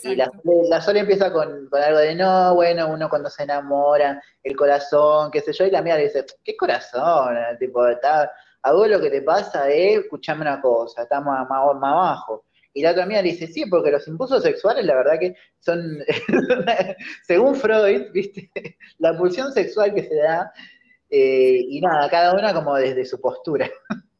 Y 0.03 0.15
la, 0.15 0.29
la 0.69 0.81
Sole 0.81 0.99
empieza 1.01 1.31
con, 1.31 1.69
con 1.69 1.81
algo 1.81 1.99
de 1.99 2.13
no, 2.15 2.55
bueno, 2.55 2.89
uno 2.89 3.07
cuando 3.09 3.29
se 3.29 3.43
enamora, 3.43 4.21
el 4.43 4.55
corazón, 4.55 5.31
qué 5.31 5.39
sé 5.39 5.53
yo, 5.53 5.65
y 5.65 5.71
la 5.71 5.81
mía 5.81 5.95
le 5.95 6.05
dice, 6.05 6.25
¿qué 6.43 6.57
corazón? 6.57 7.37
Tipo, 7.57 7.87
está, 7.87 8.29
a 8.63 8.73
vos 8.73 8.89
lo 8.89 8.99
que 8.99 9.11
te 9.11 9.21
pasa 9.21 9.69
es, 9.69 9.99
escuchame 9.99 10.41
una 10.41 10.59
cosa, 10.59 11.03
está 11.03 11.21
más, 11.21 11.47
más, 11.47 11.75
más 11.75 11.91
abajo. 11.93 12.44
Y 12.77 12.81
la 12.81 12.91
otra 12.91 13.05
mía 13.05 13.21
le 13.21 13.31
dice, 13.31 13.47
sí, 13.47 13.65
porque 13.67 13.89
los 13.89 14.05
impulsos 14.05 14.43
sexuales, 14.43 14.83
la 14.85 14.95
verdad 14.95 15.17
que 15.17 15.33
son, 15.59 15.99
según 17.23 17.55
Freud, 17.55 18.11
¿viste? 18.11 18.51
La 18.99 19.17
pulsión 19.17 19.53
sexual 19.53 19.95
que 19.95 20.03
se 20.03 20.15
da, 20.15 20.51
eh, 21.09 21.61
y 21.69 21.79
nada, 21.79 22.09
cada 22.09 22.33
una 22.33 22.53
como 22.53 22.75
desde 22.75 23.05
su 23.05 23.19
postura. 23.19 23.69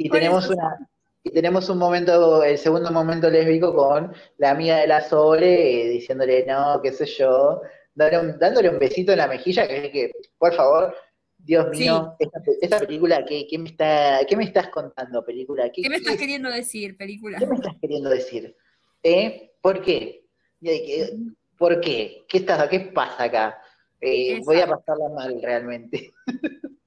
Y 0.00 0.08
tenemos 0.08 0.48
una, 0.48 0.78
y 1.24 1.30
tenemos 1.30 1.68
un 1.68 1.76
momento, 1.76 2.44
el 2.44 2.56
segundo 2.56 2.90
momento 2.92 3.28
lésbico 3.28 3.74
con 3.74 4.14
la 4.38 4.50
amiga 4.50 4.76
de 4.76 4.86
la 4.86 5.00
Sole 5.00 5.86
eh, 5.86 5.88
diciéndole 5.88 6.46
no, 6.46 6.80
qué 6.80 6.92
sé 6.92 7.04
yo, 7.04 7.60
dándole 7.94 8.32
un, 8.32 8.38
dándole 8.38 8.70
un 8.70 8.78
besito 8.78 9.10
en 9.10 9.18
la 9.18 9.26
mejilla, 9.26 9.66
que, 9.66 9.90
que 9.90 10.12
por 10.38 10.54
favor, 10.54 10.94
Dios 11.48 11.66
mío, 11.70 12.14
esta, 12.18 12.42
esta 12.60 12.78
película, 12.80 13.24
¿qué, 13.24 13.46
qué 13.48 13.56
me 13.58 13.70
está, 13.70 14.20
¿qué 14.28 14.36
me 14.36 14.44
estás 14.44 14.68
contando, 14.68 15.24
película? 15.24 15.70
¿Qué 15.72 15.88
me 15.88 15.96
estás 15.96 16.12
qué- 16.12 16.18
queriendo 16.18 16.50
decir, 16.50 16.94
película? 16.94 17.38
¿Qué 17.38 17.46
me 17.46 17.54
estás 17.54 17.74
queriendo 17.80 18.10
decir? 18.10 18.54
¿Eh? 19.02 19.52
¿Por 19.62 19.80
qué? 19.80 20.26
¿Por 21.56 21.80
qué? 21.80 22.26
¿Qué, 22.28 22.36
está, 22.36 22.68
qué 22.68 22.80
pasa 22.80 23.24
acá? 23.24 23.62
Eh, 23.98 24.42
voy 24.44 24.60
a 24.60 24.66
pasarla 24.66 25.08
mal 25.08 25.40
realmente. 25.40 26.12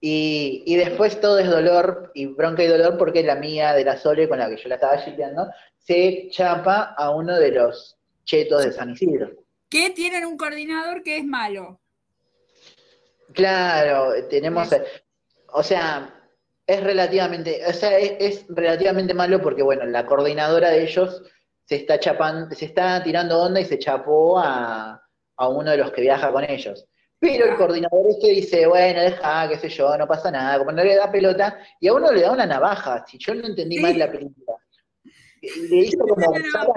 y, 0.00 0.64
y 0.66 0.74
después 0.74 1.20
todo 1.20 1.38
es 1.38 1.48
dolor, 1.48 2.10
y 2.16 2.26
bronca 2.26 2.64
y 2.64 2.66
dolor, 2.66 2.98
porque 2.98 3.22
la 3.22 3.36
mía 3.36 3.74
de 3.74 3.84
la 3.84 3.96
Sole, 3.96 4.28
con 4.28 4.40
la 4.40 4.50
que 4.50 4.56
yo 4.56 4.68
la 4.68 4.74
estaba 4.74 4.96
shipeando, 4.96 5.46
se 5.78 6.26
chapa 6.32 6.94
a 6.98 7.10
uno 7.10 7.38
de 7.38 7.52
los 7.52 7.96
chetos 8.24 8.64
de 8.64 8.72
San 8.72 8.90
Isidro. 8.90 9.30
Que 9.68 9.90
tienen 9.90 10.24
un 10.24 10.36
coordinador 10.36 11.04
que 11.04 11.16
es 11.18 11.24
malo. 11.24 11.80
Claro, 13.32 14.12
tenemos, 14.28 14.68
o 15.52 15.62
sea, 15.62 16.14
es 16.66 16.82
relativamente, 16.82 17.64
o 17.66 17.72
sea, 17.72 17.98
es, 17.98 18.12
es 18.20 18.46
relativamente 18.48 19.14
malo 19.14 19.40
porque, 19.40 19.62
bueno, 19.62 19.84
la 19.86 20.06
coordinadora 20.06 20.70
de 20.70 20.82
ellos 20.84 21.22
se 21.64 21.76
está 21.76 21.98
chapando, 21.98 22.54
se 22.54 22.66
está 22.66 23.02
tirando 23.02 23.40
onda 23.42 23.60
y 23.60 23.64
se 23.64 23.78
chapó 23.78 24.38
a, 24.38 25.00
a 25.36 25.48
uno 25.48 25.70
de 25.70 25.78
los 25.78 25.90
que 25.92 26.02
viaja 26.02 26.30
con 26.30 26.44
ellos. 26.44 26.84
Pero 27.18 27.46
el 27.46 27.56
coordinador 27.56 28.06
este 28.10 28.28
dice, 28.32 28.66
bueno, 28.66 29.00
deja, 29.00 29.48
qué 29.48 29.56
sé 29.58 29.68
yo, 29.70 29.96
no 29.96 30.06
pasa 30.06 30.30
nada, 30.30 30.58
como 30.58 30.72
no 30.72 30.84
le 30.84 30.94
da 30.94 31.10
pelota, 31.10 31.58
y 31.80 31.88
a 31.88 31.94
uno 31.94 32.12
le 32.12 32.20
da 32.20 32.32
una 32.32 32.44
navaja, 32.46 33.04
si 33.06 33.16
yo 33.18 33.34
no 33.34 33.46
entendí 33.46 33.78
mal 33.80 33.98
la 33.98 34.10
película. 34.12 34.56
Le 35.40 35.50
dice 35.76 35.96
como, 35.98 36.14
usala, 36.14 36.72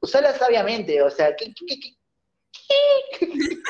usala 0.00 0.32
sabiamente, 0.34 1.02
o 1.02 1.10
sea, 1.10 1.34
¿qué, 1.34 1.46
qué, 1.46 1.78
qué, 1.80 1.94
qué- 3.18 3.26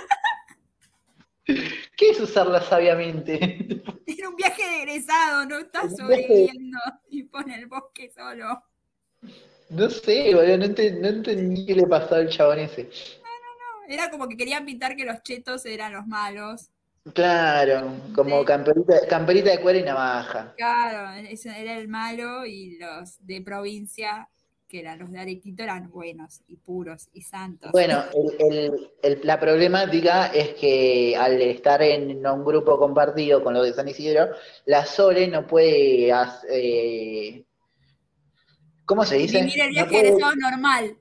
qué? 1.54 1.70
¿Qué 1.96 2.10
es 2.10 2.20
usarla 2.20 2.62
sabiamente? 2.62 3.82
Era 4.06 4.28
un 4.28 4.36
viaje 4.36 4.62
de 4.62 4.76
egresado, 4.82 5.44
no 5.46 5.58
estás 5.58 5.96
sobreviviendo 5.96 6.78
y 7.08 7.24
pone 7.24 7.56
el 7.56 7.66
bosque 7.66 8.10
solo. 8.10 8.64
No 9.70 9.88
sé, 9.90 10.32
boludo, 10.34 10.56
no, 10.58 10.64
ente- 10.66 10.92
no 11.00 11.08
entendí 11.08 11.66
qué 11.66 11.74
le 11.74 11.86
pasó 11.86 12.14
al 12.16 12.28
chabón 12.28 12.58
ese. 12.60 12.88
Era 13.88 14.10
como 14.10 14.28
que 14.28 14.36
querían 14.36 14.64
pintar 14.64 14.96
que 14.96 15.04
los 15.04 15.22
chetos 15.22 15.64
eran 15.66 15.92
los 15.92 16.06
malos. 16.06 16.70
Claro, 17.14 17.94
como 18.14 18.40
Sí. 18.40 18.44
camperita, 18.44 19.06
camperita 19.08 19.50
de 19.50 19.60
cuero 19.60 19.78
y 19.78 19.82
navaja. 19.82 20.54
Claro, 20.56 21.12
ese 21.28 21.48
era 21.60 21.76
el 21.76 21.88
malo 21.88 22.46
y 22.46 22.78
los 22.78 23.16
de 23.26 23.42
provincia, 23.42 24.28
que 24.72 24.80
eran 24.80 24.98
los 25.00 25.11
de 25.11 25.20
Arequito, 25.20 25.62
eran 25.62 25.90
buenos 25.90 26.40
y 26.48 26.56
puros 26.56 27.11
y 27.12 27.20
santos. 27.20 27.70
Bueno, 27.72 28.04
el- 28.14 28.52
el- 28.56 28.90
el- 29.02 29.20
la 29.22 29.38
problemática 29.38 30.28
es 30.28 30.54
que 30.54 31.14
al 31.14 31.42
estar 31.42 31.82
en 31.82 32.26
un 32.26 32.42
grupo 32.42 32.78
compartido 32.78 33.44
con 33.44 33.52
los 33.52 33.66
de 33.66 33.74
San 33.74 33.87
Isidro, 33.87 34.30
la 34.64 34.87
Sole 34.87 35.28
no 35.28 35.46
puede, 35.46 36.11
eh, 36.50 37.44
¿cómo 38.87 39.04
se 39.04 39.16
dice? 39.18 39.42
Vivir 39.42 39.61
el 39.61 39.66
No 39.66 39.72
viaje 39.74 39.90
puede, 39.90 40.08
egresado 40.08 40.37
normal. 40.37 40.96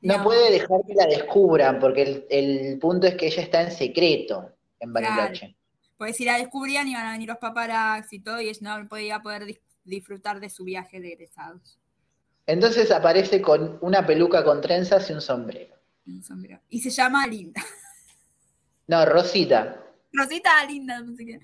no 0.00 0.22
puede 0.24 0.50
dejar 0.52 0.80
que 0.86 0.94
la 0.94 1.04
descubran, 1.04 1.78
porque 1.78 2.26
el, 2.30 2.78
punto 2.78 3.06
es 3.08 3.14
que 3.16 3.26
ella 3.26 3.42
está 3.42 3.60
en 3.60 3.72
secreto 3.72 4.52
en 4.80 4.90
Bariloche. 4.94 5.54
Pues 5.98 6.16
si 6.16 6.24
la 6.24 6.38
descubrían 6.38 6.88
iban 6.88 7.04
a 7.04 7.12
venir 7.12 7.28
los 7.28 7.36
paparazzi 7.36 8.16
y 8.16 8.20
todo, 8.20 8.40
y 8.40 8.48
ella 8.48 8.78
no 8.78 8.88
podía 8.88 9.20
poder 9.20 9.44
dis- 9.44 9.60
disfrutar 9.84 10.40
de 10.40 10.48
su 10.48 10.64
viaje 10.64 10.98
de 10.98 11.12
egresados. 11.12 11.78
Entonces 12.46 12.90
aparece 12.90 13.42
con 13.42 13.78
una 13.80 14.06
peluca 14.06 14.44
con 14.44 14.60
trenzas 14.60 15.08
y 15.10 15.12
un 15.12 15.20
sombrero. 15.20 15.74
Un 16.06 16.22
sombrero. 16.22 16.60
Y 16.68 16.80
se 16.80 16.90
llama 16.90 17.26
Linda. 17.26 17.60
No, 18.86 19.04
Rosita. 19.04 19.82
Rosita 20.12 20.64
Linda, 20.64 21.00
no 21.00 21.14
sé 21.16 21.26
qué. 21.26 21.40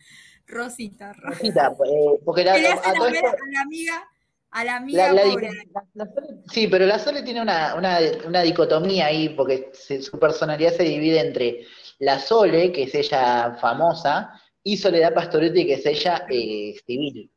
Rosita, 0.47 1.13
Rosita. 1.15 1.71
Rosita, 1.71 1.85
eh, 1.87 2.21
porque 2.25 2.45
la, 2.45 2.53
a 2.53 2.55
a 2.55 2.59
ver 2.59 3.15
esto- 3.17 3.27
a 3.29 3.51
la 3.53 3.61
amiga, 3.63 4.09
a 4.53 4.65
la 4.65 4.77
amiga 4.77 5.13
La- 5.13 5.23
pobre. 5.23 5.51
la- 5.95 6.09
sí, 6.53 6.69
pero 6.69 6.87
la 6.87 6.99
Sole 6.99 7.23
tiene 7.23 7.43
una, 7.43 7.75
una- 7.75 7.99
una 8.27 8.43
dicotomía 8.43 9.07
ahí, 9.07 9.31
porque 9.31 9.71
se- 9.73 10.03
su 10.03 10.19
personalidad 10.19 10.73
se 10.73 10.85
divide 10.85 11.21
entre 11.21 11.67
la 11.99 12.19
Sole, 12.21 12.71
que 12.71 12.85
es 12.85 12.95
ella 12.95 13.57
famosa, 13.61 14.31
y 14.63 14.77
Soledad 14.77 15.15
Pastoretti, 15.15 15.67
que 15.67 15.75
es 15.75 15.87
ella 15.87 16.27
eh, 16.31 16.75
civil. 16.87 17.29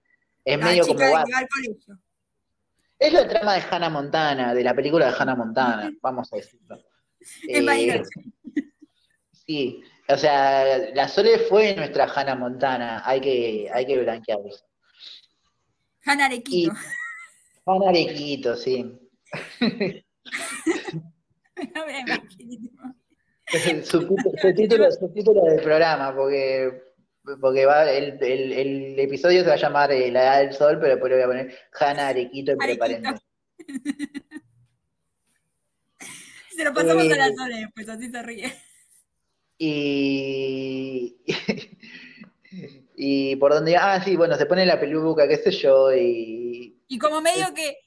Es 0.43 0.59
medio 0.59 0.85
como 0.85 0.99
que 0.99 1.05
va. 1.05 1.23
va 1.23 1.37
al 1.39 1.47
colegio. 1.47 1.97
Es 2.97 3.13
la 3.13 3.27
trama 3.27 3.55
de 3.55 3.63
Hannah 3.69 3.89
Montana, 3.89 4.53
de 4.53 4.63
la 4.63 4.73
película 4.73 5.07
de 5.07 5.15
Hannah 5.17 5.35
Montana, 5.35 5.91
vamos 6.01 6.31
a 6.31 6.37
decirlo. 6.37 6.77
Eh, 7.47 8.03
sí, 9.31 9.81
o 10.07 10.17
sea, 10.17 10.77
la 10.93 11.07
Sole 11.07 11.39
fue 11.39 11.75
nuestra 11.75 12.05
Hannah 12.05 12.35
Montana, 12.35 13.01
hay 13.05 13.19
que, 13.19 13.69
hay 13.73 13.85
que 13.85 13.99
blanquear 13.99 14.39
eso. 14.45 14.65
Hanna 16.05 16.25
Arequito. 16.25 16.73
Hannah 17.65 17.89
Arequito, 17.89 18.55
sí. 18.55 18.99
No 21.73 21.85
me 21.85 22.03
su, 23.83 24.01
su 24.41 24.53
título, 24.53 24.91
su 24.91 25.09
título 25.13 25.43
del 25.43 25.61
programa, 25.61 26.13
porque, 26.13 26.84
porque 27.41 27.65
va, 27.65 27.89
el, 27.91 28.17
el- 28.23 28.53
el 28.53 28.99
episodio 28.99 29.41
se 29.41 29.47
va 29.47 29.53
a 29.55 29.57
llamar 29.57 29.91
eh, 29.91 30.11
La 30.11 30.21
Edad 30.23 30.39
del 30.41 30.53
Sol, 30.53 30.77
pero 30.79 30.93
después 30.93 31.09
le 31.11 31.15
voy 31.17 31.23
a 31.23 31.27
poner 31.27 31.57
Hanna 31.79 32.07
Arequito 32.09 32.51
Arequito. 32.59 32.79
paréntesis. 32.79 33.21
Se 36.55 36.63
lo 36.63 36.73
pasamos 36.73 37.03
a 37.03 37.15
la 37.15 37.27
Eh, 37.27 37.33
Sole 37.35 37.55
después, 37.57 37.89
así 37.89 38.09
se 38.09 38.23
ríe. 38.23 38.53
Y, 39.57 41.17
y 42.95 43.35
por 43.37 43.53
donde, 43.53 43.75
ah, 43.77 44.01
sí, 44.03 44.15
bueno, 44.15 44.35
se 44.37 44.45
pone 44.45 44.65
la 44.65 44.79
peluca, 44.79 45.27
qué 45.27 45.37
sé 45.37 45.51
yo, 45.51 45.93
y 45.93 46.81
Y 46.87 46.97
como 46.97 47.21
medio 47.21 47.53
que 47.53 47.77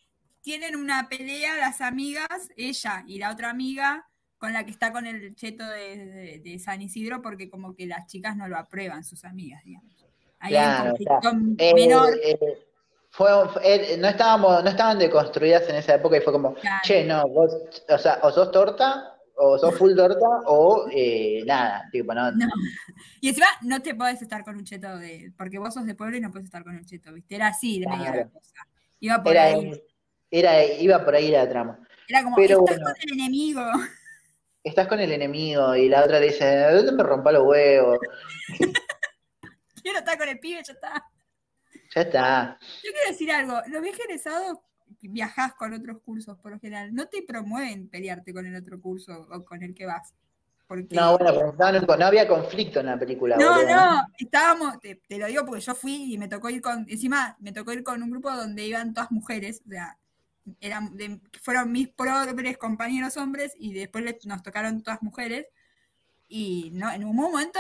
tienen 0.43 0.77
una 0.77 1.09
pelea 1.09 1.57
las 1.57 1.81
amigas, 1.81 2.29
ella 2.57 3.05
y 3.07 3.19
la 3.19 3.31
otra 3.33 3.51
amiga, 3.51 4.07
con 4.39 4.53
la 4.53 4.65
que 4.65 4.71
está 4.71 4.93
con 4.93 5.05
el 5.07 5.35
cheto 5.35 5.67
de, 5.69 6.07
de- 6.07 6.39
de 6.45 6.59
San 6.59 6.81
Isidro, 6.81 7.21
porque 7.21 7.51
como 7.51 7.75
que 7.75 7.87
las 7.87 8.07
chicas 8.07 8.37
no 8.37 8.47
lo 8.49 8.57
aprueban, 8.57 9.05
sus 9.05 9.25
amigas, 9.25 9.63
digamos. 9.65 9.93
Ahí 10.39 10.55
hay 10.55 10.65
Claro, 10.65 10.85
un 10.85 11.05
conflicto 11.21 11.63
eh, 11.65 11.75
menor. 11.75 12.15
eh, 12.23 12.39
fue, 13.11 13.29
fue- 13.49 13.95
eh, 13.95 13.97
no 13.99 14.07
estábamos, 14.09 14.63
no 14.63 14.71
estaban 14.71 14.99
deconstruidas 14.99 15.69
en 15.69 15.77
esa 15.77 15.95
época 15.97 16.17
y 16.17 16.21
fue 16.21 16.33
como, 16.33 16.55
Claro. 16.55 16.81
che, 16.85 17.05
no, 17.05 17.27
vos, 17.29 17.53
o 17.89 17.99
sea, 17.99 18.21
o 18.23 18.31
sos 18.31 18.53
torta, 18.53 19.17
o 19.41 19.59
sos 19.59 19.77
full 19.77 19.95
torta, 19.97 20.27
o 20.47 20.87
eh, 20.93 21.43
nada, 21.47 21.89
tipo, 21.91 22.15
no, 22.15 22.31
No. 22.33 22.47
Y 23.21 23.29
encima 23.31 23.47
no 23.63 23.81
te 23.83 23.95
podés 23.95 24.23
estar 24.23 24.45
con 24.45 24.57
un 24.57 24.65
cheto 24.65 24.97
de. 24.99 25.33
Porque 25.37 25.59
vos 25.59 25.75
sos 25.75 25.87
de 25.87 25.95
pueblo 25.97 26.17
y 26.17 26.21
no 26.21 26.31
podés 26.31 26.45
estar 26.47 26.63
con 26.65 26.75
un 26.77 26.85
cheto, 26.85 27.13
¿viste? 27.13 27.35
Era 27.37 27.49
así 27.49 27.81
de 27.81 27.87
medio 27.89 28.15
la 28.15 28.29
cosa. 28.29 28.67
Iba 29.01 29.23
por 29.23 29.33
era, 29.33 29.45
ahí. 29.45 29.83
era, 30.31 30.65
iba 30.65 31.05
por 31.05 31.15
ahí 31.17 31.29
la 31.31 31.49
trama. 31.49 31.79
Era 32.09 32.23
como, 32.25 32.37
pero 32.37 32.59
estás 32.61 32.77
bueno. 32.79 32.93
con 32.93 32.95
el 33.03 33.13
enemigo. 33.21 33.63
Estás 34.69 34.87
con 34.87 35.01
el 35.01 35.11
enemigo 35.11 35.75
y 35.75 35.89
la 35.89 36.05
otra 36.05 36.21
le 36.21 36.27
dice, 36.27 36.45
¿de 36.45 36.73
dónde 36.75 36.93
me 36.93 37.03
rompa 37.03 37.33
los 37.33 37.43
huevos? 37.45 37.99
Quiero 39.83 39.99
estar 39.99 40.19
con 40.19 40.29
el 40.29 40.39
pibe, 40.39 40.63
ya 40.67 40.73
está. 40.75 41.05
Ya 41.95 42.01
está. 42.03 42.59
Yo 42.85 42.91
quiero 42.93 43.09
decir 43.11 43.33
algo. 43.33 43.63
Los 43.69 43.81
viajes 43.81 44.01
egresados 44.05 44.59
viajás 45.01 45.55
con 45.55 45.73
otros 45.73 46.03
cursos, 46.05 46.37
por 46.39 46.53
lo 46.53 46.61
general. 46.61 46.95
No 46.95 47.07
te 47.07 47.23
promueven 47.23 47.89
pelearte 47.89 48.35
con 48.35 48.45
el 48.45 48.55
otro 48.57 48.79
curso 48.81 49.27
o 49.31 49.45
con 49.45 49.63
el 49.63 49.75
que 49.75 49.87
vas. 49.87 50.13
Porque... 50.67 50.95
No, 50.95 51.17
bueno, 51.17 51.55
en- 51.71 51.87
no 51.99 52.05
había 52.07 52.29
conflicto 52.29 52.81
en 52.81 52.87
la 52.87 52.99
película. 52.99 53.37
No, 53.37 53.55
boludo. 53.55 53.75
no, 53.75 54.03
estábamos, 54.19 54.79
te, 54.81 54.97
te 54.97 55.17
lo 55.17 55.27
digo 55.27 55.47
porque 55.47 55.63
yo 55.63 55.75
fui 55.75 56.13
y 56.13 56.19
me 56.19 56.29
tocó 56.29 56.51
ir 56.51 56.61
con, 56.61 56.85
encima 56.91 57.37
me 57.41 57.53
tocó 57.53 57.73
ir 57.73 57.83
con 57.83 58.03
un 58.03 58.11
grupo 58.11 58.31
donde 58.31 58.67
iban 58.67 58.93
todas 58.93 59.11
mujeres, 59.11 59.63
o 59.67 59.71
sea, 59.71 59.97
eran 60.61 60.97
de- 60.97 61.21
fueron 61.43 61.71
mis 61.73 61.89
pobres 61.89 62.59
compañeros 62.59 63.17
hombres 63.17 63.53
y 63.59 63.73
después 63.75 64.05
les- 64.05 64.25
nos 64.27 64.43
tocaron 64.43 64.83
todas 64.83 65.03
mujeres 65.03 65.47
y 66.29 66.71
no, 66.75 66.91
en 66.93 67.05
un 67.05 67.17
momento 67.17 67.59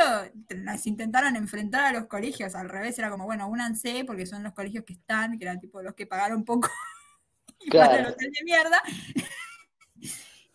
nos 0.57 0.87
intentaron 0.87 1.37
enfrentar 1.37 1.85
a 1.85 1.93
los 1.99 2.07
colegios, 2.07 2.55
al 2.55 2.69
revés, 2.69 2.99
era 2.99 3.11
como, 3.11 3.25
bueno, 3.25 3.49
únanse 3.49 4.05
porque 4.07 4.27
son 4.27 4.43
los 4.43 4.53
colegios 4.53 4.85
que 4.85 4.93
están, 4.93 5.39
que 5.39 5.45
eran 5.45 5.59
tipo 5.61 5.81
los 5.83 5.95
que 5.95 6.07
pagaron 6.07 6.45
poco 6.45 6.69
y 7.61 7.71
Claro. 7.71 7.91
para 7.91 8.09
hotel 8.11 8.31
de 8.31 8.45
mierda. 8.45 8.81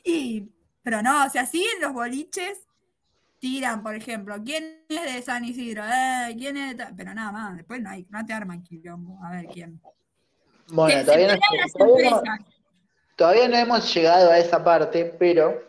Y, 0.03 0.49
pero 0.81 1.01
no, 1.01 1.25
o 1.25 1.29
sea, 1.29 1.45
siguen 1.45 1.79
los 1.81 1.93
boliches 1.93 2.67
tiran, 3.39 3.81
por 3.83 3.95
ejemplo, 3.95 4.35
¿quién 4.43 4.83
es 4.89 5.13
de 5.13 5.21
San 5.21 5.45
Isidro? 5.45 5.83
Eh, 5.85 6.35
¿Quién 6.37 6.57
es 6.57 6.77
de? 6.77 6.85
Pero 6.95 7.13
nada 7.13 7.31
más, 7.31 7.55
después 7.57 7.81
no, 7.81 7.89
hay, 7.89 8.05
no 8.09 8.25
te 8.25 8.33
arman 8.33 8.61
quilombo. 8.63 9.23
A 9.23 9.31
ver 9.31 9.45
quién. 9.47 9.81
Bueno, 10.69 10.99
Se 10.99 11.05
todavía 11.05 11.27
no, 11.35 11.39
todavía 11.39 12.09
no- 12.09 12.17
empresas. 12.17 12.39
todavía 13.15 13.47
no 13.47 13.57
hemos 13.57 13.93
llegado 13.93 14.31
a 14.31 14.39
esa 14.39 14.63
parte, 14.63 15.13
pero 15.19 15.61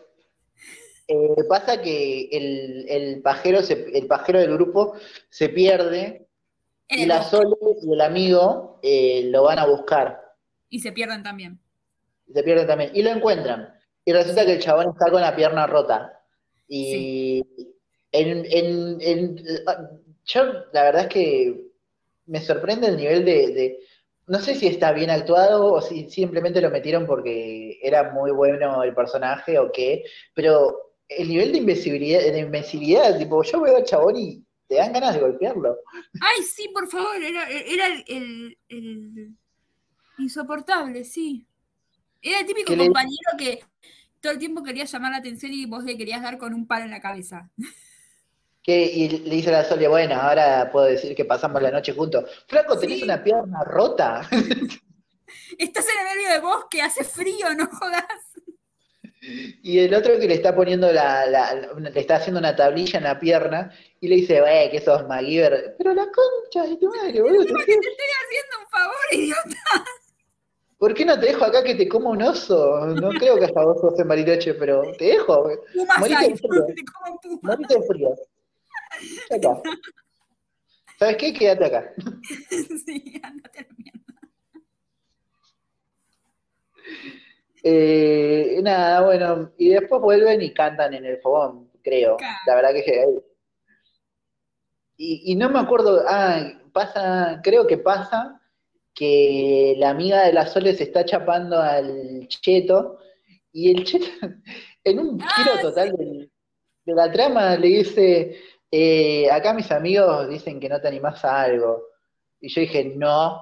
eh, 1.07 1.43
pasa 1.47 1.81
que 1.81 2.29
el, 2.31 2.85
el 2.89 3.21
pajero 3.21 3.61
se- 3.61 3.85
el 3.97 4.07
pajero 4.07 4.39
del 4.39 4.53
grupo 4.53 4.93
se 5.29 5.49
pierde 5.49 6.27
y 6.89 7.05
la. 7.05 7.23
Sole 7.23 7.55
y 7.83 7.93
el 7.93 8.01
amigo 8.01 8.79
eh, 8.81 9.23
lo 9.31 9.43
van 9.43 9.59
a 9.59 9.65
buscar. 9.67 10.21
Y 10.69 10.79
se 10.79 10.91
pierden 10.91 11.23
también. 11.23 11.59
Se 12.33 12.41
pierden 12.43 12.67
también. 12.67 12.91
Y 12.93 13.03
lo 13.03 13.11
encuentran. 13.11 13.73
Y 14.03 14.11
resulta 14.13 14.45
que 14.45 14.53
el 14.53 14.59
chabón 14.61 14.89
está 14.89 15.11
con 15.11 15.21
la 15.21 15.35
pierna 15.35 15.67
rota. 15.67 16.19
Y 16.67 17.43
en, 18.11 18.45
en- 18.49 18.97
en- 19.01 19.45
yo 20.25 20.43
la 20.73 20.83
verdad 20.83 21.01
es 21.03 21.07
que 21.09 21.61
me 22.25 22.41
sorprende 22.41 22.87
el 22.87 22.97
nivel 22.97 23.23
de, 23.25 23.47
de- 23.53 23.79
No 24.27 24.39
sé 24.39 24.55
si 24.55 24.67
está 24.67 24.91
bien 24.91 25.09
actuado 25.11 25.73
o 25.73 25.81
si 25.81 26.09
simplemente 26.09 26.61
lo 26.61 26.71
metieron 26.71 27.05
porque 27.05 27.79
era 27.81 28.11
muy 28.11 28.31
bueno 28.31 28.81
el 28.83 28.93
personaje 28.95 29.59
o 29.59 29.71
qué, 29.71 30.03
pero 30.33 30.93
el 31.07 31.29
nivel 31.29 31.51
de 31.51 31.59
invencibilidad, 31.59 32.19
de 32.19 32.39
invencibilidad, 32.39 33.17
tipo, 33.19 33.43
yo 33.43 33.61
veo 33.61 33.77
al 33.77 33.83
chabón 33.85 34.15
y 34.17 34.43
te 34.67 34.75
dan 34.75 34.93
ganas 34.93 35.13
de 35.13 35.21
golpearlo. 35.21 35.77
Ay, 36.21 36.41
sí, 36.43 36.69
por 36.73 36.87
favor, 36.87 37.21
era, 37.21 37.47
era 37.49 37.87
el, 37.87 38.03
el- 38.07 38.57
el 38.69 39.35
insoportable, 40.17 41.03
sí. 41.03 41.45
Era 42.21 42.39
el 42.39 42.45
típico 42.47 42.71
¿Qué 42.71 42.77
le- 42.77 42.85
compañero 42.85 43.31
que 43.37 43.59
todo 44.19 44.33
el 44.33 44.39
tiempo 44.39 44.63
quería 44.63 44.85
llamar 44.85 45.11
la 45.11 45.17
atención 45.17 45.53
y 45.53 45.67
vos 45.67 45.83
le 45.83 45.97
querías 45.97 46.23
dar 46.23 46.39
con 46.39 46.53
un 46.55 46.65
palo 46.65 46.85
en 46.85 46.91
la 46.91 47.01
cabeza. 47.01 47.51
¿Qué? 48.65 48.83
Y 48.83 49.09
le 49.09 49.35
dice 49.35 49.49
a 49.49 49.59
la 49.61 49.63
Sole, 49.65 49.87
bueno, 49.87 50.15
ahora 50.15 50.69
puedo 50.71 50.87
decir 50.87 51.15
que 51.15 51.23
pasamos 51.23 51.61
la 51.61 51.69
noche 51.69 51.93
juntos. 51.93 52.25
Flaco, 52.47 52.79
¿tenés 52.79 52.97
Sí. 52.97 53.03
una 53.03 53.23
pierna 53.23 53.63
rota? 53.63 54.27
Estás 55.59 55.85
en 55.87 56.07
el 56.07 56.15
medio 56.15 56.29
de 56.33 56.39
bosque, 56.39 56.81
hace 56.81 57.03
frío, 57.03 57.53
no 57.55 57.67
jodas. 57.67 58.03
Y 59.61 59.79
el 59.79 59.93
otro 59.93 60.19
que 60.19 60.27
le 60.27 60.33
está 60.35 60.55
poniendo 60.55 60.91
la, 60.91 61.25
la- 61.27 61.53
la- 61.53 61.89
le 61.89 61.99
está 61.99 62.15
haciendo 62.17 62.39
una 62.39 62.55
tablilla 62.55 62.97
en 62.97 63.03
la 63.05 63.19
pierna 63.19 63.71
y 63.99 64.07
le 64.07 64.15
dice, 64.17 64.41
wey, 64.41 64.69
que 64.71 64.81
sos 64.81 65.07
MacGyver. 65.07 65.75
Pero 65.77 65.93
la 65.93 66.05
concha 66.11 66.67
de 66.67 66.77
tu 66.77 66.87
madre, 66.89 67.21
boludo. 67.21 67.41
Encima 67.41 67.59
que 67.59 67.65
te 67.65 67.87
estoy 67.87 68.11
haciendo 68.25 68.59
un 68.63 68.67
favor, 68.69 68.95
idiota. 69.11 69.85
¿Por 70.77 70.93
qué 70.93 71.05
no 71.05 71.19
te 71.19 71.27
dejo 71.27 71.45
acá 71.45 71.63
que 71.63 71.75
te 71.75 71.87
coma 71.87 72.09
un 72.11 72.21
oso? 72.21 72.85
No 72.87 73.09
creo 73.11 73.37
que 73.37 73.45
hasta 73.45 73.63
vos 73.63 73.79
sos 73.81 73.99
en 73.99 74.07
Bariloche, 74.07 74.53
pero 74.55 74.81
te 74.97 75.05
dejo. 75.05 75.49
Morite 75.99 76.29
de 76.29 76.35
frío. 76.37 76.65
Morite 77.41 77.75
de 77.75 77.81
frío. 77.87 78.15
¿Sabes 80.97 81.17
qué? 81.17 81.33
Quédate 81.33 81.65
acá. 81.65 81.93
Sí, 82.85 83.19
andate 83.23 83.59
a 83.59 83.61
la 83.63 83.75
mierda. 83.77 84.01
Eh, 87.63 88.59
nada, 88.61 89.01
bueno, 89.01 89.51
y 89.57 89.69
después 89.69 90.01
vuelven 90.01 90.41
y 90.41 90.53
cantan 90.53 90.93
en 90.93 91.05
el 91.05 91.17
fogón, 91.19 91.71
creo. 91.83 92.15
Claro. 92.17 92.35
La 92.45 92.55
verdad 92.55 92.73
que 92.73 93.05
y, 94.97 95.31
y 95.31 95.35
no 95.35 95.49
me 95.49 95.59
acuerdo, 95.59 96.03
ah, 96.07 96.41
pasa, 96.71 97.41
creo 97.43 97.65
que 97.67 97.77
pasa 97.77 98.39
que 98.93 99.75
la 99.77 99.89
amiga 99.89 100.23
de 100.23 100.31
la 100.33 100.45
Sole 100.47 100.73
se 100.73 100.83
está 100.83 101.03
chapando 101.03 101.59
al 101.59 102.27
Cheto 102.29 102.99
y 103.51 103.71
el 103.71 103.83
Cheto, 103.83 104.05
en 104.83 104.99
un 104.99 105.21
Ah, 105.21 105.27
giro 105.35 105.59
total 105.61 105.91
del- 105.97 106.31
de 106.85 106.93
la 106.93 107.11
trama, 107.11 107.55
le 107.57 107.67
dice, 107.67 108.37
eh, 108.77 109.31
acá 109.31 109.53
mis 109.53 109.71
amigos 109.71 110.27
dicen 110.27 110.59
que 110.59 110.67
no 110.67 110.81
te 110.81 110.89
animás 110.89 111.23
a 111.23 111.43
algo. 111.43 111.81
Y 112.41 112.49
yo 112.49 112.59
dije, 112.59 112.93
no, 112.95 113.41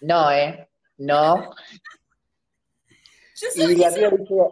no, 0.00 0.32
eh, 0.32 0.66
no. 0.96 1.50
Yo 3.36 3.48
Y 3.54 3.76
la 3.76 3.92
piba 3.92 4.10
dice, 4.16 4.48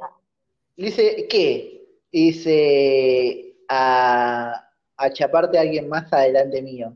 dice, 0.77 1.27
¿qué? 1.29 1.89
Y 2.11 2.33
dice, 2.33 3.57
a, 3.67 4.71
a 4.95 5.13
chaparte 5.15 5.57
a 5.57 5.63
alguien 5.63 5.89
más 5.89 6.13
adelante 6.13 6.61
mío. 6.61 6.95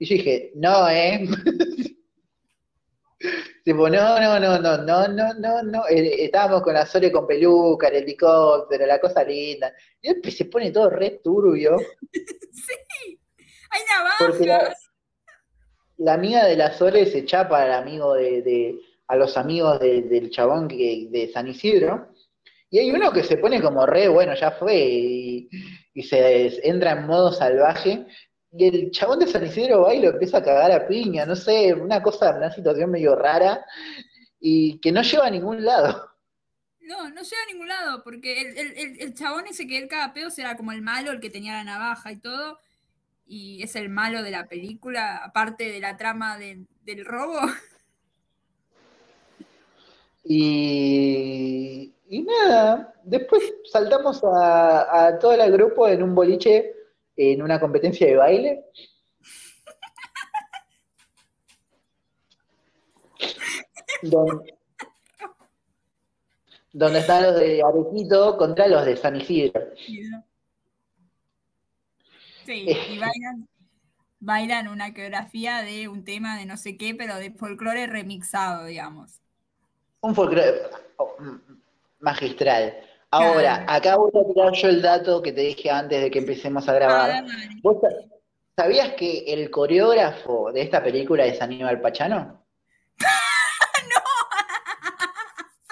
Y 0.00 0.06
yo 0.06 0.16
dije, 0.16 0.50
no, 0.56 0.88
¿eh? 0.88 1.28
Tipo, 3.64 3.88
no, 3.88 4.20
no, 4.20 4.38
no, 4.38 4.58
no, 4.58 4.76
no, 4.78 5.08
no, 5.08 5.34
no, 5.34 5.62
no. 5.62 5.88
Eh, 5.88 6.24
Estábamos 6.26 6.60
con 6.62 6.74
la 6.74 6.84
Sole 6.84 7.10
con 7.10 7.26
peluca, 7.26 7.88
el 7.88 7.96
helicóptero, 7.96 8.84
la 8.86 9.00
cosa 9.00 9.24
linda. 9.24 9.72
Y 10.02 10.12
después 10.12 10.36
se 10.36 10.44
pone 10.44 10.70
todo 10.70 10.90
re 10.90 11.20
turbio. 11.24 11.76
Hay 13.70 13.80
Porque 14.18 14.46
la, 14.46 14.58
navajas. 14.58 14.90
la 15.96 16.12
amiga 16.14 16.44
de 16.44 16.56
la 16.56 16.72
Sole 16.72 17.06
se 17.06 17.24
chapa 17.24 17.62
al 17.62 17.72
amigo 17.72 18.14
de, 18.14 18.42
de- 18.42 18.78
a 19.08 19.16
los 19.16 19.36
amigos 19.36 19.80
de- 19.80 20.02
del 20.02 20.30
chabón 20.30 20.68
que, 20.68 21.08
de 21.10 21.30
San 21.32 21.48
Isidro. 21.48 22.08
Y 22.70 22.78
hay 22.80 22.90
uno 22.90 23.12
que 23.12 23.22
se 23.24 23.36
pone 23.38 23.60
como 23.62 23.86
re, 23.86 24.08
bueno, 24.08 24.34
ya 24.34 24.50
fue, 24.52 24.76
y, 24.76 25.48
y 25.94 26.02
se 26.02 26.68
entra 26.68 26.92
en 26.92 27.06
modo 27.06 27.32
salvaje. 27.32 28.06
Y 28.56 28.66
el 28.68 28.90
chabón 28.92 29.18
de 29.18 29.26
San 29.26 29.44
Isidro 29.44 29.82
va 29.82 29.94
y 29.94 30.00
lo 30.00 30.10
empieza 30.10 30.38
a 30.38 30.42
cagar 30.42 30.70
a 30.72 30.86
piña, 30.86 31.26
no 31.26 31.34
sé, 31.34 31.74
una 31.74 32.02
cosa, 32.02 32.36
una 32.36 32.52
situación 32.52 32.90
medio 32.90 33.16
rara 33.16 33.64
y 34.40 34.78
que 34.78 34.92
no 34.92 35.02
lleva 35.02 35.26
a 35.26 35.30
ningún 35.30 35.64
lado. 35.64 36.08
No, 36.80 37.08
no 37.08 37.22
llega 37.22 37.42
a 37.48 37.52
ningún 37.52 37.66
lado, 37.68 38.02
porque 38.04 38.40
el, 38.42 38.58
el- 38.58 38.76
el- 38.78 39.00
el 39.00 39.14
chabón 39.14 39.46
ese 39.48 39.66
que 39.66 39.78
él 39.78 39.88
cada 39.88 40.12
pedo 40.12 40.28
era 40.36 40.56
como 40.56 40.70
el 40.72 40.82
malo, 40.82 41.10
el 41.10 41.20
que 41.20 41.30
tenía 41.30 41.54
la 41.54 41.64
navaja 41.64 42.12
y 42.12 42.16
todo, 42.18 42.58
y 43.26 43.62
es 43.62 43.74
el 43.74 43.88
malo 43.88 44.22
de 44.22 44.30
la 44.30 44.46
película, 44.46 45.16
aparte 45.16 45.70
de 45.72 45.80
la 45.80 45.96
trama 45.96 46.38
de- 46.38 46.64
del 46.84 47.04
robo. 47.04 47.40
Y, 50.26 51.92
y 52.08 52.22
nada, 52.22 52.94
después 53.04 53.42
saltamos 53.70 54.22
a, 54.24 55.06
a 55.06 55.18
todo 55.18 55.32
el 55.32 55.52
grupo 55.52 55.86
en 55.88 56.02
un 56.02 56.14
boliche, 56.14 56.72
en 57.16 57.42
una 57.42 57.60
competencia 57.60 58.06
de 58.06 58.16
baile. 58.16 58.64
Donde, 64.02 64.54
donde 66.72 66.98
están 66.98 67.22
los 67.22 67.36
de 67.36 67.62
Arequito 67.62 68.36
contra 68.36 68.68
los 68.68 68.84
de 68.84 68.96
San 68.96 69.16
Isidro. 69.16 69.62
Sí, 72.44 72.66
y 72.68 72.98
bailan, 72.98 73.48
bailan 74.20 74.68
una 74.68 74.92
coreografía 74.92 75.62
de 75.62 75.88
un 75.88 76.04
tema 76.04 76.36
de 76.36 76.44
no 76.44 76.56
sé 76.56 76.76
qué, 76.76 76.94
pero 76.94 77.16
de 77.16 77.30
folclore 77.30 77.86
remixado, 77.86 78.66
digamos. 78.66 79.20
Un 80.00 80.14
folclore 80.14 80.62
oh, 80.98 81.16
magistral. 82.00 82.74
Ahora, 83.16 83.64
acá 83.68 83.96
voy 83.96 84.10
a 84.14 84.26
tirar 84.32 84.52
yo 84.52 84.68
el 84.68 84.82
dato 84.82 85.22
que 85.22 85.32
te 85.32 85.40
dije 85.42 85.70
antes 85.70 86.02
de 86.02 86.10
que 86.10 86.18
empecemos 86.18 86.68
a 86.68 86.72
grabar. 86.74 87.10
Ah, 87.10 87.22
dale. 87.22 87.48
¿Vos 87.62 87.76
sa- 87.80 88.62
sabías 88.62 88.92
que 88.94 89.24
el 89.32 89.50
coreógrafo 89.50 90.52
de 90.52 90.62
esta 90.62 90.82
película 90.82 91.24
es 91.24 91.40
Aníbal 91.40 91.80
Pachano? 91.80 92.44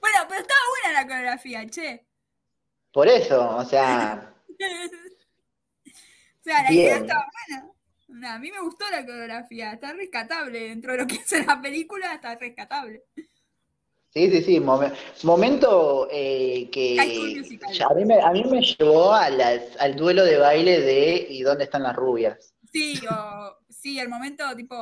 Bueno, 0.00 0.18
pero 0.28 0.40
estaba 0.40 0.60
buena 0.82 1.00
la 1.00 1.06
coreografía, 1.06 1.66
che. 1.68 2.06
Por 2.92 3.08
eso, 3.08 3.56
o 3.56 3.64
sea, 3.64 4.34
O 6.40 6.42
sea, 6.42 6.62
la 6.62 6.72
idea 6.72 6.96
estaba 6.96 7.26
buena. 7.48 7.70
No, 8.08 8.28
a 8.30 8.38
mí 8.38 8.50
me 8.50 8.60
gustó 8.60 8.88
la 8.90 9.04
coreografía, 9.04 9.72
está 9.72 9.92
rescatable 9.92 10.68
dentro 10.68 10.92
de 10.92 10.98
lo 10.98 11.06
que 11.06 11.16
es 11.16 11.46
la 11.46 11.60
película, 11.60 12.14
está 12.14 12.34
rescatable. 12.34 13.04
Sí, 14.10 14.30
sí, 14.30 14.42
sí, 14.42 14.60
momen- 14.60 14.92
momento 15.22 16.08
eh, 16.10 16.68
que 16.70 16.96
a 17.88 17.94
mí 17.94 18.04
me, 18.04 18.20
a 18.20 18.30
mí 18.32 18.44
me 18.44 18.60
llevó 18.60 19.12
a 19.12 19.30
las- 19.30 19.76
al 19.78 19.96
duelo 19.96 20.24
de 20.24 20.38
baile 20.38 20.80
de 20.80 21.26
¿Y 21.30 21.42
dónde 21.42 21.64
están 21.64 21.82
las 21.82 21.96
rubias? 21.96 22.54
Sí, 22.72 23.00
o 23.10 23.56
sí, 23.68 23.98
el 23.98 24.08
momento 24.08 24.44
tipo 24.56 24.76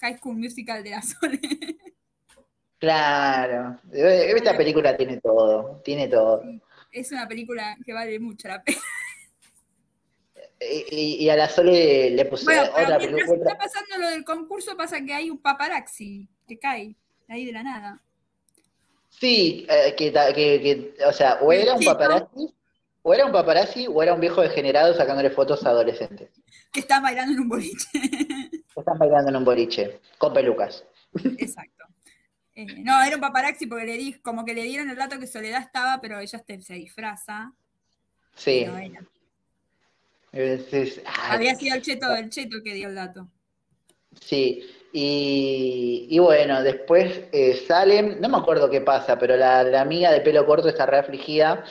High 0.00 0.18
School 0.18 0.36
Musical 0.38 0.82
de 0.82 0.90
la 0.90 1.02
Sole. 1.02 1.40
Claro, 2.78 3.78
esta 3.92 4.56
película 4.56 4.96
tiene 4.96 5.20
todo, 5.20 5.80
tiene 5.84 6.08
todo. 6.08 6.42
Es 6.90 7.12
una 7.12 7.28
película 7.28 7.76
que 7.84 7.92
vale 7.92 8.18
mucho 8.18 8.48
la 8.48 8.62
pena. 8.62 8.78
Y, 10.62 11.24
y- 11.24 11.30
a 11.30 11.36
la 11.36 11.48
Sole 11.48 12.10
le 12.10 12.24
puse 12.26 12.44
Bueno, 12.44 12.62
otra 12.72 12.98
película. 12.98 13.50
está 13.50 13.56
pasando 13.58 13.98
lo 13.98 14.08
del 14.10 14.24
concurso, 14.24 14.76
pasa 14.76 15.02
que 15.04 15.12
hay 15.14 15.30
un 15.30 15.38
paparazzi 15.38 16.28
que 16.46 16.58
cae 16.58 16.96
ahí 17.28 17.46
de 17.46 17.52
la 17.52 17.62
nada. 17.62 18.02
Sí, 19.20 19.66
eh, 19.68 19.94
que, 19.96 20.10
ta- 20.10 20.32
que- 20.32 20.60
que, 20.96 21.04
o 21.04 21.12
sea, 21.12 21.34
o 21.42 21.52
era 21.52 21.74
un 21.74 21.84
paparazzi, 21.84 22.54
o 23.02 23.14
era 23.14 23.26
un 23.26 23.32
paparazzi, 23.32 23.86
o 23.86 24.02
era 24.02 24.14
un 24.14 24.20
viejo 24.20 24.40
degenerado 24.40 24.94
sacándole 24.94 25.28
fotos 25.30 25.64
a 25.66 25.70
adolescentes. 25.70 26.30
Que 26.72 26.80
está 26.80 27.00
bailando 27.00 27.34
en 27.34 27.40
un 27.40 27.48
boliche. 27.48 27.88
Están 28.76 28.98
bailando 28.98 29.28
en 29.30 29.36
un 29.36 29.44
boliche, 29.44 30.00
con 30.16 30.32
pelucas. 30.32 30.84
Exacto. 31.36 31.84
Eh, 32.54 32.64
no, 32.82 33.02
era 33.02 33.16
un 33.16 33.20
paparazzi 33.20 33.66
porque 33.66 33.84
le 33.84 33.96
di, 33.98 34.14
como 34.14 34.44
que 34.44 34.54
le 34.54 34.62
dieron 34.62 34.88
el 34.88 34.96
dato 34.96 35.18
que 35.18 35.26
Soledad 35.26 35.60
estaba, 35.60 36.00
pero 36.00 36.18
ella 36.18 36.42
se 36.60 36.74
disfraza. 36.74 37.52
Sí. 38.36 38.64
No 38.64 38.78
era. 38.78 39.02
Es- 40.32 40.72
es- 40.72 41.02
ay, 41.04 41.36
Había 41.36 41.54
sido 41.56 41.76
el 41.76 41.82
cheto 41.82 42.08
del 42.08 42.30
cheto 42.30 42.58
que 42.64 42.72
dio 42.74 42.88
el 42.88 42.94
dato. 42.94 43.28
sí. 44.20 44.64
Y, 44.92 46.06
y 46.10 46.18
bueno, 46.18 46.62
después 46.62 47.20
eh, 47.32 47.54
salen, 47.66 48.20
no 48.20 48.28
me 48.28 48.38
acuerdo 48.38 48.68
qué 48.68 48.80
pasa, 48.80 49.18
pero 49.18 49.36
la, 49.36 49.62
la 49.62 49.82
amiga 49.82 50.10
de 50.10 50.20
pelo 50.20 50.44
corto 50.46 50.68
está 50.68 50.84
re 50.86 50.98
afligida 50.98 51.64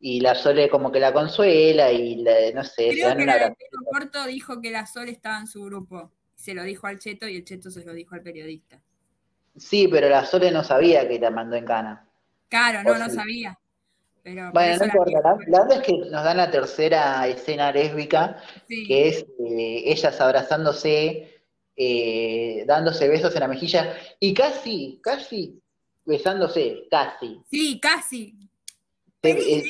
y 0.00 0.20
la 0.20 0.34
Sole 0.34 0.68
como 0.68 0.90
que 0.90 0.98
la 1.00 1.12
consuela 1.12 1.92
y 1.92 2.16
la- 2.16 2.50
no 2.52 2.64
sé, 2.64 2.88
Creo 2.90 3.16
que 3.16 3.26
la 3.26 3.34
de 3.34 3.54
pelo 3.54 3.84
corto 3.90 4.26
dijo 4.26 4.60
que 4.60 4.70
la 4.70 4.86
Sol 4.86 5.08
estaba 5.08 5.38
en 5.38 5.46
su 5.46 5.62
grupo. 5.64 6.12
Se 6.34 6.52
lo 6.52 6.64
dijo 6.64 6.86
al 6.88 6.98
cheto 6.98 7.28
y 7.28 7.36
el 7.36 7.44
cheto 7.44 7.70
se 7.70 7.84
lo 7.84 7.92
dijo 7.92 8.14
al 8.14 8.22
periodista. 8.22 8.80
Sí, 9.56 9.86
pero 9.88 10.08
la 10.08 10.24
Sole 10.24 10.50
no 10.50 10.64
sabía 10.64 11.06
que 11.08 11.18
la 11.20 11.30
mandó 11.30 11.54
en 11.56 11.64
cana. 11.64 12.08
Claro, 12.48 12.82
no, 12.82 12.90
O 12.90 12.98
no 12.98 13.08
sabía. 13.08 13.56
Pero 14.22 14.50
Bueno, 14.52 14.78
no 14.78 14.84
importa, 14.86 15.20
la, 15.22 15.36
la 15.46 15.60
verdad 15.64 15.72
es 15.80 15.86
que 15.86 15.92
nos 16.10 16.24
dan 16.24 16.36
la 16.38 16.50
tercera 16.50 17.26
escena 17.28 17.70
lésbica, 17.72 18.42
sí. 18.66 18.86
que 18.86 19.08
es 19.08 19.18
eh, 19.38 19.82
ellas 19.86 20.20
abrazándose, 20.20 21.33
eh, 21.76 22.64
dándose 22.66 23.08
besos 23.08 23.34
en 23.34 23.40
la 23.40 23.48
mejilla 23.48 23.96
y 24.20 24.34
casi, 24.34 25.00
casi 25.02 25.60
besándose, 26.04 26.86
casi. 26.90 27.40
Sí, 27.50 27.80
casi. 27.80 28.34
Se, 29.22 29.30
eh, 29.30 29.64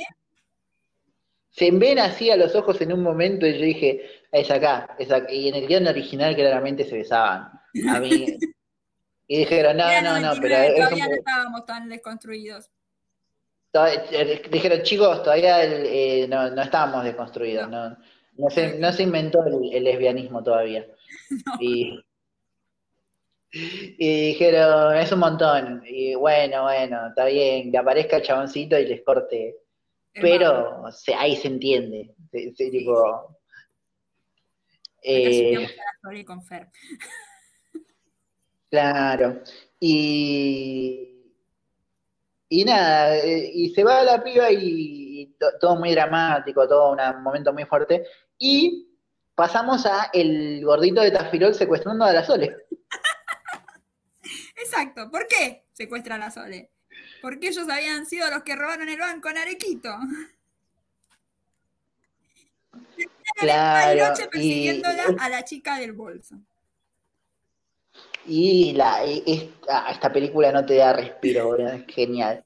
se 1.51 1.71
ven 1.71 1.99
así 1.99 2.31
a 2.31 2.37
los 2.37 2.55
ojos 2.55 2.81
en 2.81 2.93
un 2.93 3.03
momento 3.03 3.47
y 3.47 3.55
yo 3.59 3.65
dije, 3.65 4.03
es 4.33 4.51
acá, 4.51 4.97
es 4.99 5.11
acá. 5.11 5.33
Y 5.33 5.49
en 5.49 5.55
el 5.55 5.67
guion 5.67 5.87
original 5.87 6.35
claramente 6.35 6.85
se 6.85 6.97
besaban. 6.97 7.51
A 7.89 8.01
mí, 8.01 8.27
Y 9.27 9.39
dijeron, 9.39 9.77
no, 9.77 9.85
no, 10.03 10.21
no, 10.21 10.35
99, 10.35 10.73
pero 10.77 10.89
todavía 10.89 11.09
no 11.09 11.15
estábamos 11.15 11.67
tan 11.67 11.89
desconstruidos. 11.89 12.71
eh, 13.73 14.43
dijeron, 14.51 14.83
chicos, 14.83 15.23
todavía 15.23 15.65
eh, 15.65 16.27
no, 16.29 16.51
no 16.51 16.63
estábamos 16.63 17.05
desconstruidos, 17.05 17.69
no, 17.71 17.97
no, 18.37 18.51
se, 18.51 18.79
no 18.79 18.93
se 18.93 19.03
inventó 19.03 19.45
el, 19.47 19.75
el 19.75 19.85
lesbianismo 19.85 20.43
todavía. 20.43 20.87
Y, 21.61 22.05
y 23.99 24.27
dijeron, 24.29 24.97
es 24.97 25.13
un 25.13 25.21
montón. 25.21 25.83
Y 25.87 26.15
bueno, 26.17 26.65
bueno, 26.65 27.09
está 27.09 27.27
bien, 27.27 27.71
que 27.71 27.79
aparezca 27.79 28.17
el 28.17 28.23
chaboncito 28.23 28.77
y 28.79 28.87
les 28.87 29.03
corte. 29.03 29.57
Pero 30.13 30.85
ahí 31.19 31.37
se 31.37 31.49
entiende. 31.49 32.15
se- 32.31 32.53
se- 32.55 32.71
tipo, 32.71 33.37
eh, 35.03 35.69
la 36.03 36.25
con 36.25 36.43
Fer. 36.43 36.69
Claro. 38.71 39.41
Y, 39.79 41.23
y 42.49 42.65
nada, 42.65 43.17
eh, 43.19 43.51
y 43.55 43.71
se 43.71 43.85
va 43.85 44.03
la 44.03 44.23
piba 44.25 44.51
y, 44.51 44.59
y 45.21 45.27
to- 45.39 45.59
todo 45.61 45.77
muy 45.77 45.93
dramático, 45.93 46.67
todo 46.67 46.91
un 46.93 47.23
momento 47.23 47.53
muy 47.53 47.65
fuerte. 47.67 48.05
Y 48.37 48.89
pasamos 49.35 49.87
a 49.87 50.11
el 50.13 50.65
gordito 50.65 51.01
de 51.01 51.11
Tafirol 51.11 51.55
secuestrando 51.55 52.05
a 52.05 52.13
la 52.13 52.25
Sole. 52.25 52.57
Exacto. 54.57 55.11
¿Por 55.11 55.27
qué 55.27 55.65
secuestran 55.73 56.23
a 56.23 56.31
Sole? 56.31 56.71
Porque 57.21 57.49
ellos 57.49 57.69
habían 57.69 58.07
sido 58.07 58.31
los 58.31 58.43
que 58.43 58.57
robaron 58.57 58.89
el 58.89 58.99
banco 58.99 59.29
en 59.29 59.39
Arequito. 59.39 59.91
Claro. 63.37 64.01
Bariloche 64.01 64.25
Y, 64.25 64.29
persiguiéndola 64.29 65.05
a 65.19 65.29
la 65.29 65.45
chica 65.45 65.79
del 65.79 65.93
bolso. 65.93 66.37
y 68.27 68.73
la, 68.73 69.03
esta, 69.05 69.91
esta 69.91 70.13
película 70.13 70.53
no 70.53 70.65
te 70.65 70.77
da 70.77 70.93
respiro, 70.93 71.57
es 71.57 71.85
genial. 71.87 72.44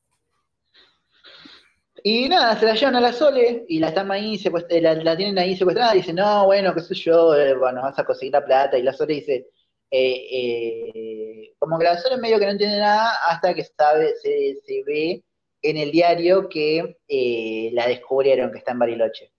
Y 2.02 2.28
nada, 2.28 2.58
se 2.58 2.66
la 2.66 2.74
llevan 2.74 2.96
a 2.96 3.00
la 3.00 3.12
Sole 3.12 3.64
y 3.68 3.78
la 3.78 3.88
están 3.88 4.10
ahí 4.10 4.36
secuest- 4.38 4.80
la, 4.80 4.94
la 4.94 5.16
tienen 5.16 5.38
ahí 5.38 5.56
secuestrada 5.56 5.94
y 5.94 5.98
dicen, 5.98 6.16
no, 6.16 6.46
bueno, 6.46 6.74
qué 6.74 6.80
sé 6.80 6.94
yo, 6.94 7.34
eh, 7.34 7.54
bueno, 7.54 7.82
vas 7.82 7.98
a 7.98 8.04
conseguir 8.04 8.32
la 8.32 8.44
plata. 8.44 8.78
Y 8.78 8.82
la 8.82 8.92
Sole 8.92 9.14
dice, 9.14 9.48
eh, 9.90 10.26
eh, 10.30 11.54
como 11.58 11.78
que 11.78 11.84
la 11.84 11.98
Sole 11.98 12.18
medio 12.18 12.38
que 12.38 12.44
no 12.44 12.52
entiende 12.52 12.78
nada 12.78 13.12
hasta 13.28 13.54
que 13.54 13.64
sabe, 13.64 14.14
se, 14.16 14.58
se 14.64 14.82
ve 14.86 15.24
en 15.62 15.76
el 15.76 15.90
diario 15.90 16.48
que 16.48 16.98
eh, 17.08 17.70
la 17.72 17.88
descubrieron 17.88 18.52
que 18.52 18.58
está 18.58 18.72
en 18.72 18.78
Bariloche. 18.78 19.32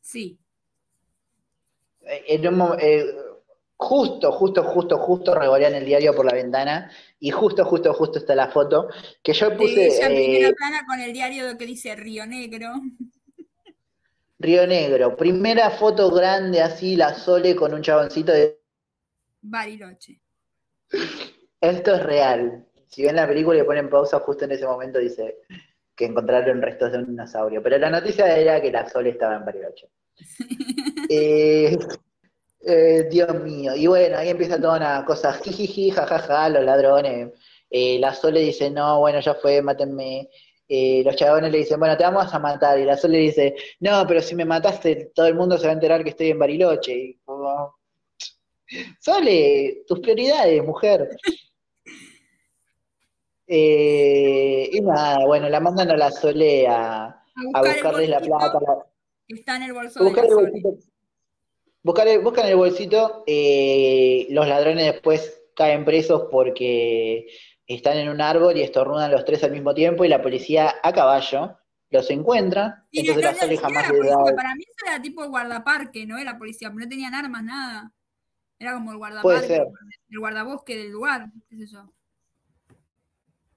Sí. 0.00 0.38
Eh, 2.02 2.24
en 2.28 2.46
un 2.46 2.76
eh, 2.78 3.04
justo, 3.76 4.32
justo, 4.32 4.62
justo, 4.64 4.98
justo 4.98 5.34
revolean 5.34 5.74
el 5.74 5.84
diario 5.84 6.14
por 6.14 6.24
la 6.24 6.32
ventana 6.32 6.90
y 7.18 7.30
justo, 7.30 7.64
justo, 7.64 7.92
justo 7.94 8.18
está 8.18 8.34
la 8.34 8.48
foto 8.48 8.88
que 9.22 9.32
yo 9.32 9.56
puse 9.56 9.86
ella 9.86 10.06
en 10.06 10.14
primera 10.14 10.48
eh, 10.48 10.54
plana 10.54 10.84
con 10.86 11.00
el 11.00 11.12
diario 11.12 11.56
que 11.56 11.66
dice 11.66 11.94
Río 11.94 12.26
Negro. 12.26 12.72
Río 14.38 14.66
Negro, 14.66 15.16
primera 15.16 15.70
foto 15.70 16.10
grande 16.10 16.60
así, 16.60 16.96
la 16.96 17.14
Sole 17.14 17.56
con 17.56 17.72
un 17.72 17.82
chaboncito 17.82 18.32
de 18.32 18.60
Bariloche. 19.40 20.20
esto 21.60 21.94
es 21.94 22.02
real. 22.02 22.66
Si 22.88 23.02
ven 23.02 23.16
la 23.16 23.26
película 23.26 23.58
y 23.58 23.64
ponen 23.64 23.90
pausa 23.90 24.20
justo 24.20 24.44
en 24.44 24.52
ese 24.52 24.66
momento 24.66 24.98
dice 24.98 25.38
que 25.96 26.06
encontraron 26.06 26.60
restos 26.60 26.92
de 26.92 26.98
un 26.98 27.06
dinosaurio, 27.06 27.62
pero 27.62 27.78
la 27.78 27.90
noticia 27.90 28.36
era 28.36 28.60
que 28.60 28.70
la 28.70 28.88
Sole 28.88 29.10
estaba 29.10 29.36
en 29.36 29.44
Bariloche. 29.44 29.88
Eh, 31.10 31.76
eh, 32.66 33.08
Dios 33.10 33.34
mío. 33.42 33.74
Y 33.74 33.86
bueno, 33.86 34.18
ahí 34.18 34.28
empieza 34.28 34.60
toda 34.60 34.76
una 34.76 35.04
cosa, 35.04 35.32
jijiji, 35.32 35.90
jajaja, 35.90 36.48
los 36.48 36.64
ladrones. 36.64 37.32
Eh, 37.70 37.98
la 37.98 38.14
Sole 38.14 38.40
dice, 38.40 38.70
no, 38.70 39.00
bueno, 39.00 39.20
ya 39.20 39.34
fue, 39.34 39.60
mátenme. 39.62 40.28
Eh, 40.68 41.02
los 41.04 41.16
chabones 41.16 41.52
le 41.52 41.58
dicen, 41.58 41.78
bueno, 41.78 41.96
te 41.96 42.04
vamos 42.04 42.32
a 42.32 42.38
matar. 42.38 42.78
Y 42.78 42.84
la 42.84 42.96
Sole 42.96 43.18
dice, 43.18 43.54
no, 43.80 44.06
pero 44.06 44.22
si 44.22 44.34
me 44.34 44.44
mataste, 44.44 45.12
todo 45.14 45.26
el 45.26 45.34
mundo 45.34 45.58
se 45.58 45.66
va 45.66 45.70
a 45.70 45.74
enterar 45.74 46.02
que 46.04 46.10
estoy 46.10 46.30
en 46.30 46.38
Bariloche. 46.38 46.94
Y 46.94 47.14
como, 47.24 47.76
Sole, 49.00 49.82
tus 49.86 50.00
prioridades, 50.00 50.62
mujer. 50.64 51.08
Y 53.46 54.80
nada, 54.80 55.26
bueno, 55.26 55.50
la 55.50 55.60
mandan 55.60 55.90
a 55.90 55.96
la 55.98 56.10
Sole 56.10 56.66
a, 56.66 57.22
buscar 57.36 57.74
buscarles 57.74 58.08
la 58.08 58.20
plata, 58.20 58.58
está 59.28 59.56
en 59.56 59.64
el 59.64 59.74
bolso 59.74 60.00
a 60.00 60.02
de 60.02 60.08
buscar 60.08 60.24
la 60.24 60.30
el 60.30 60.34
Sole. 60.34 60.50
bolsito. 60.62 60.93
Buscan 61.84 62.08
el 62.08 62.56
bolsito, 62.56 63.24
eh, 63.26 64.26
los 64.30 64.48
ladrones 64.48 64.86
después 64.86 65.42
caen 65.54 65.84
presos 65.84 66.28
porque 66.30 67.26
están 67.66 67.98
en 67.98 68.08
un 68.08 68.22
árbol 68.22 68.56
y 68.56 68.62
estornudan 68.62 69.12
los 69.12 69.26
tres 69.26 69.44
al 69.44 69.52
mismo 69.52 69.74
tiempo 69.74 70.02
y 70.02 70.08
la 70.08 70.22
policía 70.22 70.76
a 70.82 70.92
caballo 70.94 71.58
los 71.90 72.10
encuentra, 72.10 72.86
Y 72.90 73.00
entonces 73.00 73.22
la 73.22 73.34
siquiera 73.34 73.62
jamás 73.62 73.92
la 73.92 74.06
da... 74.06 74.34
Para 74.34 74.54
mí 74.54 74.64
eso 74.66 74.86
era 74.86 75.00
tipo 75.00 75.28
guardaparque, 75.28 76.06
no 76.06 76.18
era 76.18 76.38
policía, 76.38 76.70
no 76.70 76.88
tenían 76.88 77.14
armas, 77.14 77.44
nada. 77.44 77.92
Era 78.58 78.72
como 78.72 78.92
el 78.92 78.96
guardaparque, 78.96 79.62
el 80.10 80.18
guardabosque 80.18 80.76
del 80.76 80.90
lugar, 80.90 81.28
qué 81.48 81.56
sé 81.58 81.66
yo. 81.66 81.92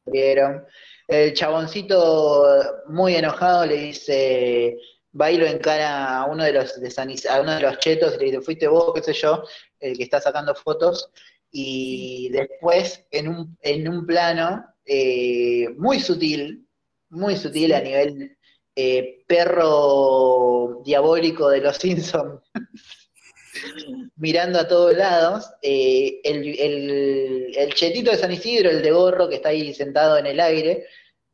vieron. 0.05 0.65
El 1.07 1.33
chaboncito 1.33 2.45
muy 2.89 3.15
enojado 3.15 3.65
le 3.65 3.77
dice, 3.77 4.77
va 5.19 5.31
y 5.31 5.37
lo 5.37 5.45
encara 5.45 6.19
a 6.21 6.25
uno 6.25 6.43
de 6.43 6.53
los 6.53 6.79
de 6.79 6.91
San 6.91 7.09
a 7.29 7.41
uno 7.41 7.55
de 7.55 7.61
los 7.61 7.79
chetos 7.79 8.15
y 8.15 8.19
le 8.19 8.25
dice, 8.25 8.41
fuiste 8.41 8.67
vos, 8.67 8.93
qué 8.93 9.01
sé 9.01 9.13
yo, 9.13 9.43
el 9.79 9.97
que 9.97 10.03
está 10.03 10.19
sacando 10.21 10.53
fotos. 10.55 11.09
Y 11.51 12.29
después, 12.31 13.05
en 13.11 13.29
un, 13.29 13.57
en 13.61 13.87
un 13.87 14.05
plano 14.05 14.65
eh, 14.85 15.69
muy 15.77 15.99
sutil, 15.99 16.67
muy 17.09 17.35
sutil 17.37 17.73
a 17.73 17.81
nivel 17.81 18.37
eh, 18.75 19.23
perro 19.27 20.81
diabólico 20.85 21.49
de 21.49 21.61
los 21.61 21.77
Simpsons, 21.77 22.41
mirando 24.17 24.59
a 24.59 24.67
todos 24.67 24.95
lados, 24.95 25.49
eh, 25.61 26.19
el, 26.23 26.59
el- 26.59 27.53
el 27.57 27.73
chetito 27.73 28.11
de 28.11 28.17
San 28.17 28.31
Isidro, 28.31 28.69
el 28.69 28.81
de 28.81 28.91
gorro 28.91 29.27
que 29.29 29.35
está 29.35 29.49
ahí 29.49 29.73
sentado 29.73 30.17
en 30.17 30.25
el 30.27 30.39
aire, 30.39 30.85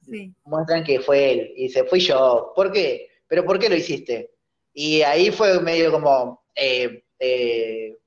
Sí. 0.10 0.34
muestran 0.44 0.84
que 0.84 1.00
fue 1.00 1.32
él. 1.32 1.54
Y 1.56 1.64
dice, 1.64 1.86
fui 1.86 2.02
yo. 2.02 2.52
¿Por 2.56 2.74
qué? 2.74 3.08
¿Pero 3.34 3.46
por 3.46 3.58
qué 3.58 3.68
lo 3.68 3.76
hiciste? 3.76 4.30
Y 4.76 5.02
ahí 5.02 5.32
fue 5.32 5.60
medio 5.60 5.92
como, 5.92 6.44
eh, 6.54 7.04
eh, 7.18 7.98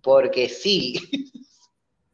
porque 0.00 0.48
sí. 0.48 0.94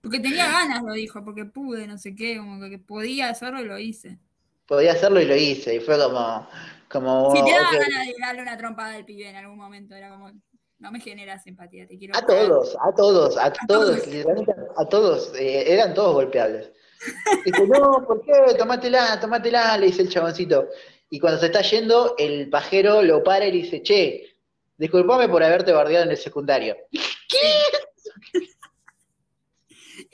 Porque 0.01 0.18
tenía 0.18 0.51
ganas, 0.51 0.82
lo 0.82 0.93
dijo, 0.93 1.24
porque 1.24 1.45
pude, 1.45 1.86
no 1.86 1.97
sé 1.97 2.16
qué, 2.16 2.38
como 2.38 2.68
que 2.68 2.80
podía 2.80 3.28
hacerlo 3.28 3.61
y 3.61 3.64
lo 3.64 3.78
hice. 3.78 4.18
Podía 4.66 4.90
hacerlo 4.90 5.20
y 5.20 5.26
lo 5.26 5.36
hice. 5.36 5.76
Y 5.76 5.78
fue 5.78 5.97
como, 5.97 6.49
como 6.90 7.30
Si 7.36 7.45
te 7.45 7.53
daba 7.53 7.70
ganas 7.70 8.07
de 8.09 8.14
darle 8.20 8.43
una 8.43 8.59
trompada 8.59 8.95
al 8.97 9.05
pibe 9.05 9.28
en 9.28 9.36
algún 9.36 9.59
momento, 9.59 9.95
era 9.95 10.11
como, 10.11 10.32
no 10.80 10.90
me 10.90 10.99
generas 10.99 11.47
empatía, 11.47 11.86
te 11.86 11.97
quiero. 11.97 12.18
A 12.18 12.26
todos, 12.26 12.76
a 12.82 12.93
todos, 12.93 13.36
a, 13.38 13.53
todos, 13.53 13.86
todos. 13.86 14.07
literalmente 14.09 14.53
a 14.76 14.84
todos, 14.86 15.32
eh, 15.36 15.72
eran 15.72 15.95
todos 15.95 16.14
golpeables. 16.14 16.72
Dice, 17.45 17.68
no, 17.68 18.05
¿por 18.05 18.20
qué? 18.22 18.32
Tomátela, 18.59 19.20
tomátela, 19.20 19.78
le 19.78 19.86
dice 19.86 20.03
el 20.03 20.09
chaboncito. 20.09 20.68
Y 21.12 21.20
cuando 21.20 21.38
se 21.38 21.46
está 21.46 21.60
yendo, 21.60 22.16
el 22.16 22.48
pajero 22.48 23.02
lo 23.02 23.22
para 23.22 23.46
y 23.46 23.52
le 23.52 23.58
dice, 23.58 23.82
che, 23.82 24.34
disculpame 24.78 25.28
por 25.28 25.42
haberte 25.42 25.70
bardeado 25.70 26.06
en 26.06 26.12
el 26.12 26.16
secundario. 26.16 26.74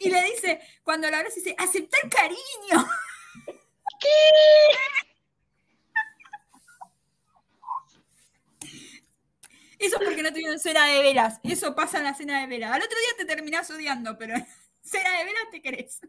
Y 0.01 0.11
le 0.11 0.23
dice, 0.25 0.61
cuando 0.85 1.11
lo 1.11 1.17
abraza, 1.17 1.35
dice, 1.37 1.57
aceptar 1.59 2.09
cariño. 2.09 2.39
Eso 9.79 9.97
es 9.97 10.03
porque 10.05 10.23
no 10.23 10.31
tuvieron 10.31 10.61
cena 10.61 10.87
de 10.87 11.03
velas. 11.03 11.41
Eso 11.43 11.75
pasa 11.75 11.99
en 11.99 12.05
la 12.05 12.15
cena 12.15 12.41
de 12.41 12.47
velas. 12.47 12.71
Al 12.73 12.83
otro 12.83 12.97
día 12.99 13.09
te 13.19 13.25
terminás 13.25 13.69
odiando, 13.71 14.17
pero 14.19 14.35
en 14.35 14.47
cena 14.83 15.19
de 15.19 15.25
velas 15.25 15.45
te 15.51 15.63
querés. 15.63 16.01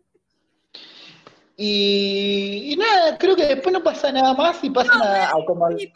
Y, 1.61 2.71
y 2.71 2.75
nada, 2.77 3.17
creo 3.17 3.35
que 3.35 3.45
después 3.45 3.73
no 3.73 3.83
pasa 3.83 4.13
nada 4.13 4.33
más 4.33 4.63
y 4.63 4.69
pasan 4.69 5.01
a, 5.01 5.27
a 5.27 5.45
como 5.45 5.65
a- 5.65 5.73
Y 5.73 5.91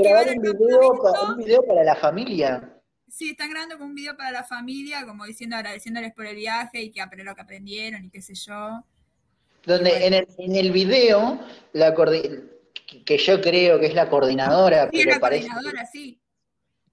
grabar 0.00 0.28
un 0.28 0.42
video, 0.42 0.78
pa- 1.02 1.12
campamento. 1.12 1.32
un 1.32 1.36
video 1.44 1.62
para 1.66 1.82
la 1.82 1.96
familia. 1.96 2.74
Sí, 3.08 3.30
están 3.30 3.50
grabando 3.50 3.78
con 3.78 3.88
un 3.88 3.94
video 3.96 4.16
para 4.16 4.30
la 4.30 4.44
familia, 4.44 5.04
como 5.04 5.24
diciendo, 5.24 5.56
agradeciéndoles 5.56 6.14
por 6.14 6.24
el 6.24 6.36
viaje 6.36 6.82
y 6.82 6.92
que 6.92 7.00
lo 7.24 7.34
que 7.34 7.40
aprendieron 7.40 8.04
y 8.04 8.10
qué 8.10 8.22
sé 8.22 8.34
yo. 8.36 8.84
Donde 9.66 10.06
en 10.06 10.14
el, 10.14 10.28
en 10.38 10.54
el 10.54 10.70
video, 10.70 11.40
la 11.72 11.92
que 13.04 13.18
yo 13.18 13.40
creo 13.40 13.80
que 13.80 13.86
es 13.86 13.94
la 13.94 14.08
coordinadora, 14.08 14.84
Sí, 14.92 14.98
pero 14.98 15.10
la 15.10 15.18
parece, 15.20 15.48
coordinadora, 15.48 15.84
sí. 15.86 16.20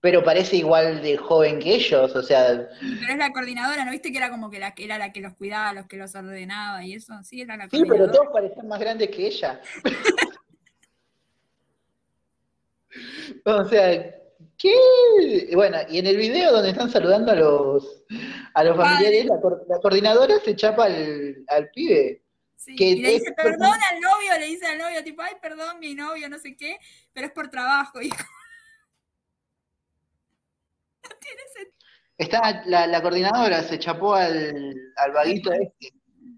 Pero 0.06 0.24
parece 0.24 0.58
igual 0.58 1.02
de 1.02 1.18
joven 1.18 1.58
que 1.58 1.74
ellos, 1.74 2.16
o 2.16 2.22
sea, 2.22 2.70
Pero 2.80 3.12
es 3.12 3.18
la 3.18 3.32
coordinadora, 3.32 3.86
¿no 3.86 3.90
viste 3.90 4.12
que 4.12 4.20
era 4.20 4.30
como 4.30 4.52
que, 4.52 4.60
la, 4.60 4.72
era 4.78 5.00
la 5.00 5.12
que 5.12 5.20
los 5.20 5.34
cuidaba, 5.34 5.74
los 5.74 5.88
que 5.88 5.98
los 5.98 6.14
ordenaba 6.14 6.86
y 6.86 6.94
eso? 6.94 7.16
Sí, 7.24 7.42
era 7.42 7.58
la 7.58 7.68
sí, 7.68 7.82
pero 7.90 8.12
todos 8.12 8.28
parecían 8.32 8.68
más 8.68 8.80
grandes 8.80 9.10
que 9.10 9.26
ella. 9.26 9.60
o 13.46 13.66
sea, 13.66 14.16
¿qué? 14.60 14.76
Bueno, 15.56 15.78
y 15.90 15.98
en 15.98 16.06
el 16.06 16.18
video 16.18 16.52
donde 16.52 16.70
están 16.70 16.92
saludando 16.92 17.32
a 17.32 17.36
los, 17.36 18.04
a 18.54 18.64
los 18.64 18.78
familiares, 18.78 19.26
la, 19.26 19.80
coordinadora 19.80 20.38
se 20.38 20.56
chapa 20.56 20.86
al, 20.86 21.44
al 21.48 21.72
pibe. 21.72 22.22
Sí, 22.56 22.76
que 22.76 22.90
y 22.90 23.02
le 23.02 23.16
es- 23.16 23.22
dice 23.22 23.34
perdón 23.34 23.74
al 23.92 24.00
novio, 24.00 24.40
le 24.40 24.46
dice 24.46 24.68
al 24.68 24.78
novio, 24.78 25.04
tipo, 25.04 25.24
ay, 25.24 25.34
perdón, 25.42 25.80
mi 25.80 25.96
novio, 25.96 26.30
no 26.30 26.38
sé 26.38 26.56
qué, 26.56 26.78
pero 27.12 27.26
es 27.26 27.34
por 27.34 27.50
trabajo. 27.50 28.02
No 28.02 28.10
tiene 31.28 31.42
sentido. 31.54 31.76
Está 32.18 32.64
la, 32.66 32.88
la 32.88 33.02
coordinadora, 33.02 33.62
se 33.64 33.78
chapó 33.80 34.14
al, 34.16 34.74
al 34.98 35.12
vaguito 35.12 35.52
este. 35.52 35.94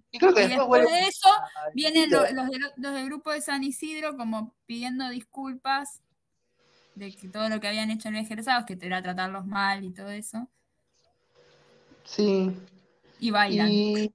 Y 0.10 0.20
creo 0.20 0.34
que 0.34 0.46
Y 0.46 0.48
después 0.48 0.82
después 0.82 1.02
de 1.04 1.08
eso, 1.08 1.30
vienen 1.74 2.10
los, 2.10 2.24
del, 2.50 2.62
los 2.78 2.94
del 2.94 3.06
grupo 3.06 3.32
de 3.32 3.42
San 3.42 3.64
Isidro 3.64 4.16
como 4.18 4.56
pidiendo 4.66 5.08
disculpas 5.10 6.02
de 6.96 7.12
que 7.16 7.28
todo 7.28 7.48
lo 7.50 7.60
que 7.60 7.68
habían 7.68 7.92
hecho 7.92 8.08
en 8.08 8.16
los 8.16 8.26
egresados, 8.26 8.66
que 8.66 8.78
era 8.82 9.02
tratarlos 9.04 9.46
mal 9.46 9.84
y 9.84 9.92
todo 9.94 10.10
eso, 10.10 10.48
Sí. 12.06 12.52
y 13.20 13.32
bailan. 13.32 13.70
Y, 13.70 14.04
Y, 14.06 14.12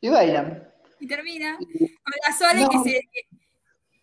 y 0.00 0.08
bailan. 0.10 0.68
termina 1.08 1.56
con 1.56 2.12
la 2.26 2.32
Sole 2.36 2.62
No. 2.62 2.68
que 2.68 2.78
se 2.90 3.08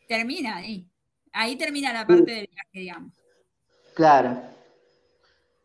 termina 0.08 0.56
ahí. 0.58 0.88
Ahí 1.34 1.56
termina 1.58 1.94
la 1.94 2.08
parte 2.08 2.32
del 2.32 2.48
viaje, 2.52 2.70
digamos. 2.80 3.14
Claro. 3.94 4.42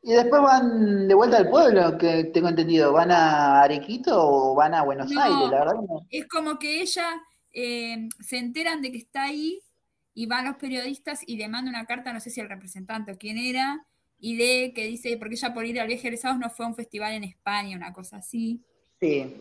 Y 0.08 0.12
después 0.12 0.40
van 0.40 1.08
de 1.08 1.14
vuelta 1.14 1.38
al 1.38 1.50
pueblo, 1.50 1.98
que 1.98 2.24
tengo 2.32 2.48
entendido. 2.48 2.92
¿Van 2.92 3.10
a 3.10 3.62
Arequito 3.62 4.12
o 4.16 4.54
van 4.54 4.72
a 4.72 4.82
Buenos 4.84 5.10
No. 5.10 5.20
Aires? 5.20 5.50
La 5.50 5.58
verdad 5.58 5.74
no. 5.74 6.06
Es 6.10 6.28
como 6.28 6.60
que 6.60 6.80
ella 6.80 7.20
eh, 7.52 8.08
se 8.20 8.38
enteran 8.38 8.80
de 8.82 8.92
que 8.92 8.98
está 8.98 9.24
ahí 9.24 9.58
y 10.14 10.26
van 10.26 10.44
los 10.44 10.56
periodistas 10.58 11.20
y 11.26 11.36
le 11.36 11.48
manda 11.48 11.70
una 11.70 11.86
carta, 11.86 12.12
no 12.12 12.20
sé 12.20 12.30
si 12.30 12.40
al 12.40 12.48
representante 12.48 13.10
o 13.10 13.18
quién 13.18 13.36
era, 13.36 13.84
y 14.20 14.36
lee 14.36 14.72
que 14.72 14.86
dice, 14.86 15.16
porque 15.18 15.34
ella 15.34 15.52
por 15.52 15.66
ir 15.66 15.80
al 15.80 15.88
viaje 15.88 16.06
egresados 16.06 16.38
no 16.38 16.50
fue 16.50 16.66
a 16.66 16.68
un 16.68 16.76
festival 16.76 17.12
en 17.14 17.24
España, 17.24 17.76
una 17.76 17.92
cosa 17.92 18.18
así. 18.18 18.60
Sí. 19.00 19.34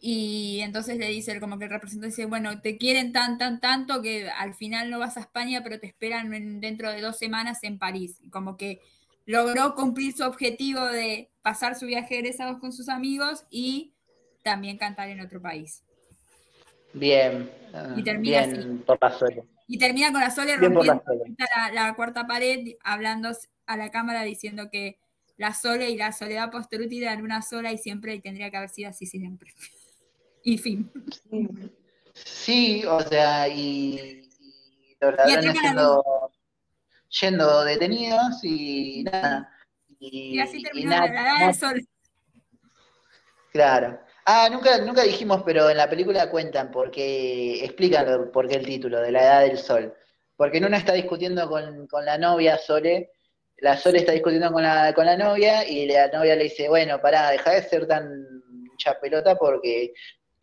Y 0.00 0.60
entonces 0.62 0.96
le 0.98 1.08
dice, 1.08 1.38
como 1.38 1.58
que 1.58 1.64
el 1.66 1.70
representante 1.70 2.08
dice, 2.08 2.24
bueno, 2.24 2.60
te 2.62 2.76
quieren 2.78 3.12
tan, 3.12 3.36
tan, 3.38 3.60
tanto 3.60 4.00
que 4.02 4.28
al 4.30 4.54
final 4.54 4.90
no 4.90 4.98
vas 4.98 5.16
a 5.16 5.20
España, 5.20 5.60
pero 5.62 5.78
te 5.78 5.86
esperan 5.86 6.32
en- 6.32 6.60
dentro 6.60 6.90
de 6.90 7.02
dos 7.02 7.18
semanas 7.18 7.62
en 7.62 7.78
París. 7.78 8.16
Y 8.20 8.30
como 8.30 8.56
que 8.56 8.80
logró 9.26 9.74
cumplir 9.74 10.14
su 10.14 10.24
objetivo 10.24 10.84
de 10.84 11.30
pasar 11.42 11.76
su 11.76 11.86
viaje 11.86 12.14
de 12.14 12.20
egresados 12.20 12.58
con 12.58 12.72
sus 12.72 12.88
amigos 12.88 13.44
y 13.50 13.92
también 14.42 14.78
cantar 14.78 15.08
en 15.08 15.20
otro 15.20 15.40
país. 15.40 15.82
Bien. 16.92 17.50
Y 17.96 18.02
termina 18.02 18.46
bien 18.46 18.78
por 18.84 18.98
la. 18.98 19.44
Y 19.66 19.78
termina 19.78 20.12
con 20.12 20.20
la 20.20 20.30
Sole 20.30 20.58
Bien 20.58 20.60
la 20.60 20.68
rompiendo 20.68 21.02
Sole. 21.04 21.34
la, 21.38 21.72
la 21.72 21.94
cuarta 21.94 22.26
pared, 22.26 22.76
hablando 22.84 23.30
a 23.66 23.76
la 23.76 23.90
cámara 23.90 24.22
diciendo 24.22 24.68
que 24.70 24.98
la 25.36 25.54
Sole 25.54 25.90
y 25.90 25.96
la 25.96 26.12
Soledad 26.12 26.50
Posteruti 26.50 27.02
eran 27.02 27.22
una 27.22 27.40
sola 27.40 27.72
y 27.72 27.78
siempre 27.78 28.14
y 28.14 28.20
tendría 28.20 28.50
que 28.50 28.56
haber 28.58 28.68
sido 28.70 28.90
así 28.90 29.06
siempre. 29.06 29.54
Y 30.44 30.58
fin. 30.58 30.90
Sí, 31.30 31.48
Sí, 32.14 32.84
o 32.84 33.00
sea, 33.00 33.48
y, 33.48 34.28
y 34.40 34.96
yendo 37.20 37.64
detenidos 37.64 38.42
y 38.42 39.04
nada. 39.04 39.50
Y, 39.98 40.36
Y 40.36 40.40
así 40.40 40.62
terminó 40.62 40.90
la 40.90 41.06
edad 41.06 41.46
del 41.46 41.54
sol. 41.54 41.88
Claro. 43.52 44.00
Ah, 44.24 44.48
nunca, 44.50 44.78
nunca 44.78 45.02
dijimos, 45.02 45.42
pero 45.44 45.68
en 45.68 45.76
la 45.76 45.90
película 45.90 46.30
cuentan 46.30 46.70
porque 46.70 47.64
explican 47.64 48.30
por 48.32 48.48
qué 48.48 48.56
el 48.56 48.66
título 48.66 49.00
de 49.00 49.12
la 49.12 49.22
edad 49.22 49.40
del 49.42 49.58
sol. 49.58 49.94
Porque 50.36 50.58
en 50.58 50.64
una 50.64 50.78
está 50.78 50.92
discutiendo 50.92 51.48
con, 51.48 51.86
con 51.86 52.04
la 52.04 52.18
novia 52.18 52.56
Sole, 52.56 53.10
la 53.58 53.76
Sole 53.76 53.98
está 53.98 54.12
discutiendo 54.12 54.50
con 54.52 54.62
la, 54.62 54.92
con 54.94 55.06
la 55.06 55.16
novia 55.16 55.68
y 55.68 55.86
la 55.86 56.08
novia 56.08 56.34
le 56.34 56.44
dice, 56.44 56.68
bueno, 56.68 57.00
pará, 57.00 57.30
deja 57.30 57.50
de 57.52 57.62
ser 57.62 57.86
tan 57.86 58.42
mucha 58.64 58.98
pelota 58.98 59.36
porque 59.36 59.92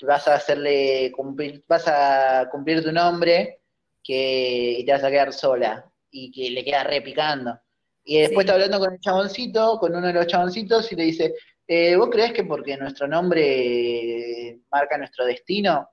vas 0.01 0.27
a 0.27 0.35
hacerle 0.35 1.11
cumplir, 1.11 1.63
vas 1.67 1.87
a 1.87 2.47
cumplir 2.49 2.83
tu 2.83 2.91
nombre 2.91 3.61
que, 4.03 4.77
y 4.79 4.85
te 4.85 4.91
vas 4.91 5.03
a 5.03 5.09
quedar 5.09 5.33
sola. 5.33 5.88
Y 6.11 6.31
que 6.31 6.49
le 6.51 6.63
queda 6.63 6.83
repicando. 6.83 7.59
Y 8.03 8.19
después 8.19 8.45
Sí. 8.45 8.49
está 8.49 8.53
hablando 8.53 8.79
con 8.79 8.93
el 8.93 8.99
chaboncito, 8.99 9.77
con 9.79 9.95
uno 9.95 10.07
de 10.07 10.13
los 10.13 10.27
chaboncitos, 10.27 10.91
y 10.91 10.95
le 10.95 11.03
dice, 11.03 11.35
eh, 11.67 11.95
¿vos 11.95 12.09
creés 12.09 12.33
que 12.33 12.43
porque 12.43 12.75
nuestro 12.77 13.07
nombre 13.07 14.49
eh, 14.49 14.59
marca 14.71 14.97
nuestro 14.97 15.25
destino? 15.25 15.89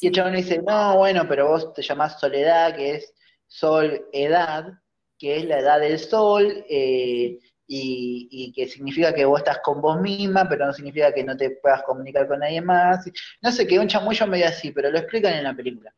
Y 0.00 0.06
el 0.06 0.12
chabón 0.14 0.32
le 0.32 0.38
dice, 0.38 0.62
no, 0.66 0.96
bueno, 0.96 1.26
pero 1.28 1.48
vos 1.48 1.74
te 1.74 1.82
llamás 1.82 2.18
Soledad, 2.18 2.74
que 2.74 2.94
es 2.96 3.12
Sol 3.46 4.06
Edad, 4.12 4.72
que 5.18 5.36
es 5.36 5.44
la 5.44 5.58
edad 5.58 5.80
del 5.80 5.98
sol, 5.98 6.64
eh, 6.70 7.38
y, 7.66 8.28
y 8.30 8.52
que 8.52 8.66
significa 8.66 9.12
que 9.14 9.26
vos 9.26 9.40
estás 9.40 9.58
con 9.62 9.82
vos 9.82 10.00
misma, 10.00 10.48
pero 10.48 10.64
no 10.66 10.72
significa 10.72 11.12
que 11.12 11.22
no 11.22 11.36
te 11.36 11.50
puedas 11.62 11.82
comunicar 11.82 12.26
con 12.26 12.38
nadie 12.40 12.62
más. 12.62 13.04
No 13.42 13.52
sé, 13.52 13.66
quedó 13.66 13.82
un 13.82 13.88
chamullo 13.88 14.26
medio 14.26 14.46
así, 14.46 14.72
pero 14.72 14.90
lo 14.90 14.98
explican 14.98 15.34
en 15.34 15.44
la 15.44 15.54
película. 15.54 15.94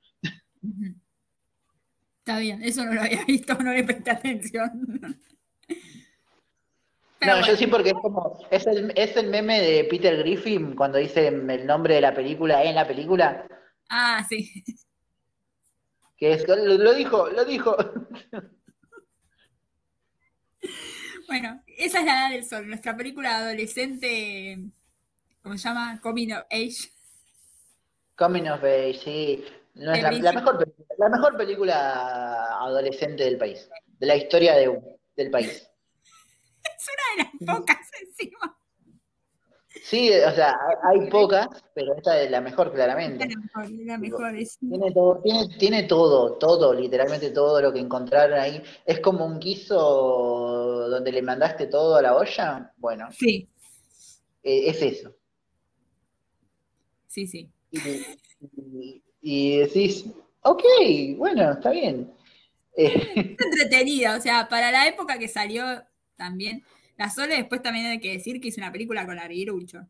Está 2.24 2.38
bien, 2.38 2.62
eso 2.62 2.84
no 2.84 2.94
lo 2.94 3.00
había 3.00 3.24
visto, 3.26 3.54
no 3.54 3.72
le 3.72 3.82
presté 3.82 4.12
atención. 4.12 4.70
Pero 7.18 7.36
no, 7.36 7.46
yo 7.46 7.56
sí 7.56 7.66
porque 7.68 7.88
es 7.90 7.94
como, 7.94 8.38
es 8.50 8.66
el, 8.66 8.92
es 8.96 9.16
el 9.16 9.28
meme 9.28 9.60
de 9.60 9.84
Peter 9.84 10.16
Griffin 10.18 10.74
cuando 10.74 10.98
dice 10.98 11.28
el 11.28 11.66
nombre 11.66 11.94
de 11.94 12.00
la 12.00 12.14
película 12.14 12.64
en 12.64 12.74
la 12.74 12.86
película, 12.86 13.46
Ah, 13.88 14.24
sí. 14.28 14.64
que 16.16 16.32
es, 16.32 16.48
lo, 16.48 16.56
lo 16.56 16.94
dijo, 16.94 17.28
lo 17.28 17.44
dijo. 17.44 17.76
Bueno, 21.28 21.62
esa 21.66 22.00
es 22.00 22.04
la 22.04 22.12
edad 22.12 22.30
del 22.30 22.44
sol, 22.44 22.68
nuestra 22.68 22.96
película 22.96 23.38
adolescente, 23.38 24.58
¿cómo 25.42 25.56
se 25.56 25.66
llama? 25.68 25.98
Coming 26.02 26.32
of 26.32 26.44
Age. 26.50 26.90
Coming 28.16 28.48
of 28.48 28.62
Age, 28.62 28.94
sí. 29.02 29.44
No 29.74 29.92
es 29.92 30.02
la, 30.02 30.32
mejor, 30.32 30.58
película- 30.58 30.86
la 30.98 31.08
mejor 31.08 31.36
película 31.36 32.58
adolescente 32.60 33.24
del 33.24 33.38
país, 33.38 33.68
de 33.98 34.06
la 34.06 34.16
historia 34.16 34.54
de, 34.54 34.98
del 35.16 35.30
país. 35.30 35.68
Es 36.64 36.88
una 36.88 37.24
de 37.24 37.30
las 37.46 37.58
pocas 37.58 37.78
encima. 38.00 38.58
Sí, 39.84 40.10
o 40.10 40.30
sea, 40.32 40.56
hay 40.82 41.08
pocas, 41.08 41.48
pero 41.74 41.94
esta 41.96 42.20
es 42.20 42.30
la 42.30 42.40
mejor 42.40 42.72
claramente. 42.72 43.26
la 43.26 43.36
mejor, 43.40 43.64
es 43.64 43.86
la 43.86 43.98
mejor. 43.98 44.36
es- 44.36 44.58
Tiene 44.58 44.92
todo, 44.92 45.20
tiene, 45.22 45.48
tiene 45.58 45.82
todo, 45.84 46.34
todo, 46.38 46.74
literalmente 46.74 47.30
todo 47.30 47.60
lo 47.62 47.72
que 47.72 47.78
encontraron 47.80 48.38
ahí. 48.38 48.62
Es 48.84 49.00
como 49.00 49.24
un 49.24 49.38
guiso 49.40 49.76
donde 50.90 51.10
le 51.12 51.22
mandaste 51.22 51.66
todo 51.68 51.96
a 51.96 52.02
la 52.02 52.14
olla. 52.16 52.72
Bueno, 52.76 53.08
Sí, 53.12 53.48
eh, 54.42 54.68
es 54.70 54.82
eso. 54.82 55.14
sí, 57.06 57.26
sí. 57.26 57.50
Y, 57.70 57.78
y- 57.78 59.02
y 59.22 59.58
decís, 59.58 60.04
ok, 60.42 60.62
bueno, 61.16 61.52
está 61.52 61.70
bien. 61.70 62.12
Eh, 62.76 62.92
Es 63.16 63.46
entretenida, 63.46 64.16
o 64.16 64.20
sea, 64.20 64.48
para 64.48 64.70
la 64.70 64.86
época 64.88 65.18
que 65.18 65.28
salió 65.28 65.64
también. 66.16 66.64
La 66.98 67.08
Sole 67.08 67.36
después 67.36 67.62
también 67.62 67.86
hay 67.86 68.00
que 68.00 68.12
decir 68.12 68.40
que 68.40 68.48
hizo 68.48 68.60
una 68.60 68.72
película 68.72 69.06
con 69.06 69.18
Arguirucho. 69.18 69.86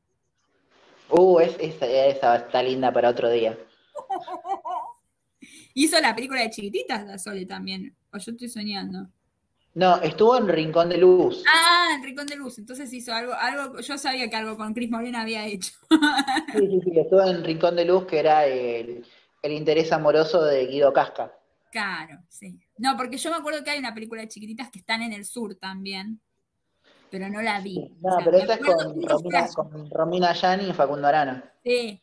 uh, 1.11 1.41
es, 1.41 1.57
esa, 1.59 1.87
esa 1.87 2.37
está 2.37 2.62
linda 2.62 2.93
para 2.93 3.09
otro 3.11 3.30
día. 3.30 3.59
Hizo 5.74 5.99
la 6.01 6.14
película 6.14 6.43
de 6.43 6.51
chiquititas, 6.51 7.07
la 7.07 7.18
Sole 7.18 7.47
también. 7.47 7.97
O 8.12 8.18
yo 8.18 8.33
estoy 8.33 8.49
soñando. 8.49 9.09
No, 9.74 10.01
estuvo 10.03 10.37
en 10.37 10.49
Rincón 10.49 10.91
de 10.91 10.99
Luz. 10.99 11.43
Ah, 11.51 11.93
en 11.97 12.03
Rincón 12.05 12.26
de 12.26 12.37
Luz. 12.37 12.59
Entonces 12.59 12.93
hizo 12.93 13.14
algo, 13.14 13.33
algo, 13.33 13.80
yo 13.80 13.97
sabía 13.97 14.28
que 14.28 14.37
algo 14.37 14.57
con 14.59 14.74
Cris 14.74 14.91
Morena 14.91 15.22
había 15.22 15.47
hecho. 15.47 15.72
Sí, 16.53 16.66
sí, 16.68 16.80
sí, 16.85 16.99
estuvo 16.99 17.22
en 17.22 17.43
Rincón 17.43 17.76
de 17.76 17.87
Luz, 17.87 18.05
que 18.05 18.18
era 18.18 18.45
el, 18.47 19.07
el 19.43 19.53
interés 19.53 19.93
amoroso 19.93 20.43
de 20.45 20.66
Guido 20.66 20.93
Casca. 20.93 21.32
Claro, 21.70 22.18
sí. 22.28 22.59
No, 22.78 22.97
porque 22.97 23.16
yo 23.16 23.30
me 23.30 23.36
acuerdo 23.36 23.64
que 23.64 23.70
hay 23.70 23.78
una 23.78 23.95
película 23.95 24.20
de 24.22 24.28
chiquititas 24.28 24.70
que 24.70 24.78
están 24.78 25.03
en 25.03 25.12
el 25.12 25.24
sur 25.24 25.55
también, 25.57 26.20
pero 27.11 27.28
no 27.28 27.43
la 27.43 27.61
vi. 27.61 27.95
No, 28.01 28.16
sea, 28.16 28.24
pero 28.24 28.36
esa 28.38 28.55
es 28.55 28.61
con 28.61 29.03
Romina, 29.03 29.49
con 29.55 29.90
Romina 29.90 30.32
y 30.62 30.72
Facundo 30.72 31.09
Arana. 31.09 31.53
Sí. 31.64 32.01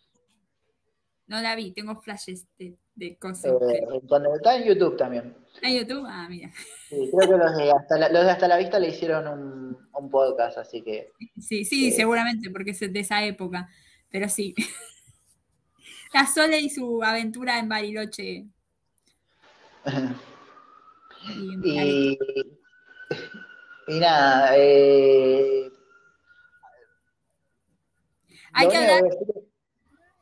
No 1.27 1.39
la 1.41 1.55
vi, 1.55 1.71
tengo 1.71 1.95
flashes 2.01 2.47
de, 2.57 2.75
de 2.95 3.15
cosas. 3.17 3.51
Eh, 3.51 3.65
de- 3.65 4.35
está 4.35 4.55
en 4.57 4.63
YouTube 4.63 4.97
también. 4.97 5.35
¿En 5.61 5.77
YouTube? 5.77 6.03
Ah, 6.07 6.25
mira. 6.27 6.51
Sí, 6.89 7.09
creo 7.15 7.29
que 7.29 7.37
los 7.37 7.55
de 7.55 7.71
Hasta 7.71 7.97
la, 7.99 8.09
los 8.09 8.23
de 8.25 8.31
Hasta 8.31 8.47
la 8.47 8.57
Vista 8.57 8.79
le 8.79 8.89
hicieron 8.89 9.27
un, 9.27 9.89
un 9.93 10.09
podcast, 10.09 10.57
así 10.57 10.81
que. 10.81 11.11
Sí, 11.39 11.63
sí, 11.65 11.89
Eh. 11.89 11.91
seguramente, 11.91 12.49
porque 12.49 12.71
es 12.71 12.79
de 12.79 12.99
esa 12.99 13.23
época. 13.23 13.69
Pero 14.09 14.27
sí. 14.27 14.55
La 16.13 16.25
Sole 16.25 16.59
y 16.59 16.69
su 16.69 17.03
aventura 17.03 17.59
en 17.59 17.69
Bariloche. 17.69 18.45
Y 21.27 22.17
y, 23.87 23.99
nada, 23.99 24.51
eh, 24.55 25.69
Hay 28.53 28.67
que 28.69 28.77
hablar- 28.77 29.03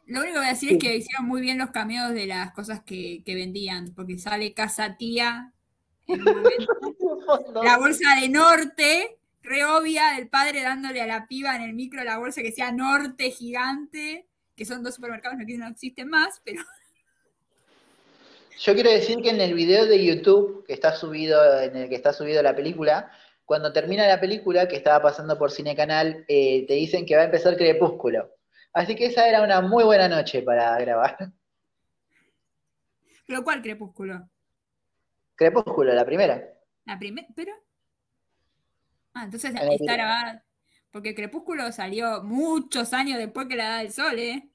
Lo 0.07 0.21
único 0.21 0.33
que 0.33 0.39
voy 0.39 0.47
a 0.47 0.53
decir 0.53 0.71
es 0.73 0.79
que 0.79 0.97
hicieron 0.97 1.27
muy 1.27 1.39
bien 1.41 1.57
los 1.59 1.69
cameos 1.69 2.13
de 2.13 2.25
las 2.25 2.51
cosas 2.53 2.81
que, 2.83 3.21
que 3.25 3.35
vendían, 3.35 3.93
porque 3.93 4.17
sale 4.17 4.53
Casa 4.53 4.97
Tía, 4.97 5.53
la 7.63 7.77
bolsa 7.77 8.15
de 8.19 8.29
Norte, 8.29 9.19
re 9.43 9.65
obvia 9.65 10.13
del 10.15 10.29
padre 10.29 10.61
dándole 10.63 11.01
a 11.01 11.07
la 11.07 11.27
piba 11.27 11.55
en 11.55 11.61
el 11.61 11.73
micro 11.73 12.03
la 12.03 12.17
bolsa 12.17 12.41
que 12.41 12.51
sea 12.51 12.71
norte 12.71 13.29
gigante, 13.31 14.25
que 14.57 14.65
son 14.65 14.83
dos 14.83 14.95
supermercados 14.95 15.37
que 15.45 15.57
no 15.57 15.67
existen 15.67 16.09
más, 16.09 16.41
pero 16.43 16.61
Yo 18.59 18.73
quiero 18.73 18.89
decir 18.89 19.21
que 19.21 19.29
en 19.29 19.39
el 19.39 19.53
video 19.53 19.85
de 19.85 20.03
YouTube 20.03 20.65
que 20.65 20.73
está 20.73 20.95
subido, 20.95 21.61
en 21.61 21.75
el 21.75 21.89
que 21.89 21.95
está 21.95 22.11
subido 22.11 22.41
la 22.41 22.55
película, 22.55 23.11
cuando 23.45 23.71
termina 23.71 24.07
la 24.07 24.19
película, 24.19 24.67
que 24.67 24.75
estaba 24.75 24.99
pasando 24.99 25.37
por 25.37 25.51
Cine 25.51 25.75
Canal, 25.75 26.25
eh, 26.27 26.65
te 26.65 26.73
dicen 26.73 27.05
que 27.05 27.15
va 27.15 27.21
a 27.21 27.25
empezar 27.25 27.55
Crepúsculo. 27.55 28.35
Así 28.73 28.95
que 28.95 29.05
esa 29.05 29.29
era 29.29 29.43
una 29.43 29.61
muy 29.61 29.83
buena 29.83 30.09
noche 30.09 30.41
para 30.41 30.75
grabar. 30.79 31.15
¿Pero 33.27 33.43
cuál 33.43 33.61
crepúsculo? 33.61 34.27
Crepúsculo, 35.35 35.93
la 35.93 36.05
primera. 36.05 36.43
La 36.85 36.97
primera, 36.97 37.27
pero. 37.35 37.53
Ah, 39.13 39.25
entonces 39.25 39.51
En 39.51 39.71
está 39.71 39.93
grabada. 39.93 40.46
Porque 40.91 41.15
Crepúsculo 41.15 41.71
salió 41.71 42.23
muchos 42.23 42.93
años 42.93 43.17
después 43.17 43.47
que 43.47 43.55
la 43.55 43.67
edad 43.67 43.79
del 43.79 43.91
sol, 43.93 44.19
¿eh? 44.19 44.49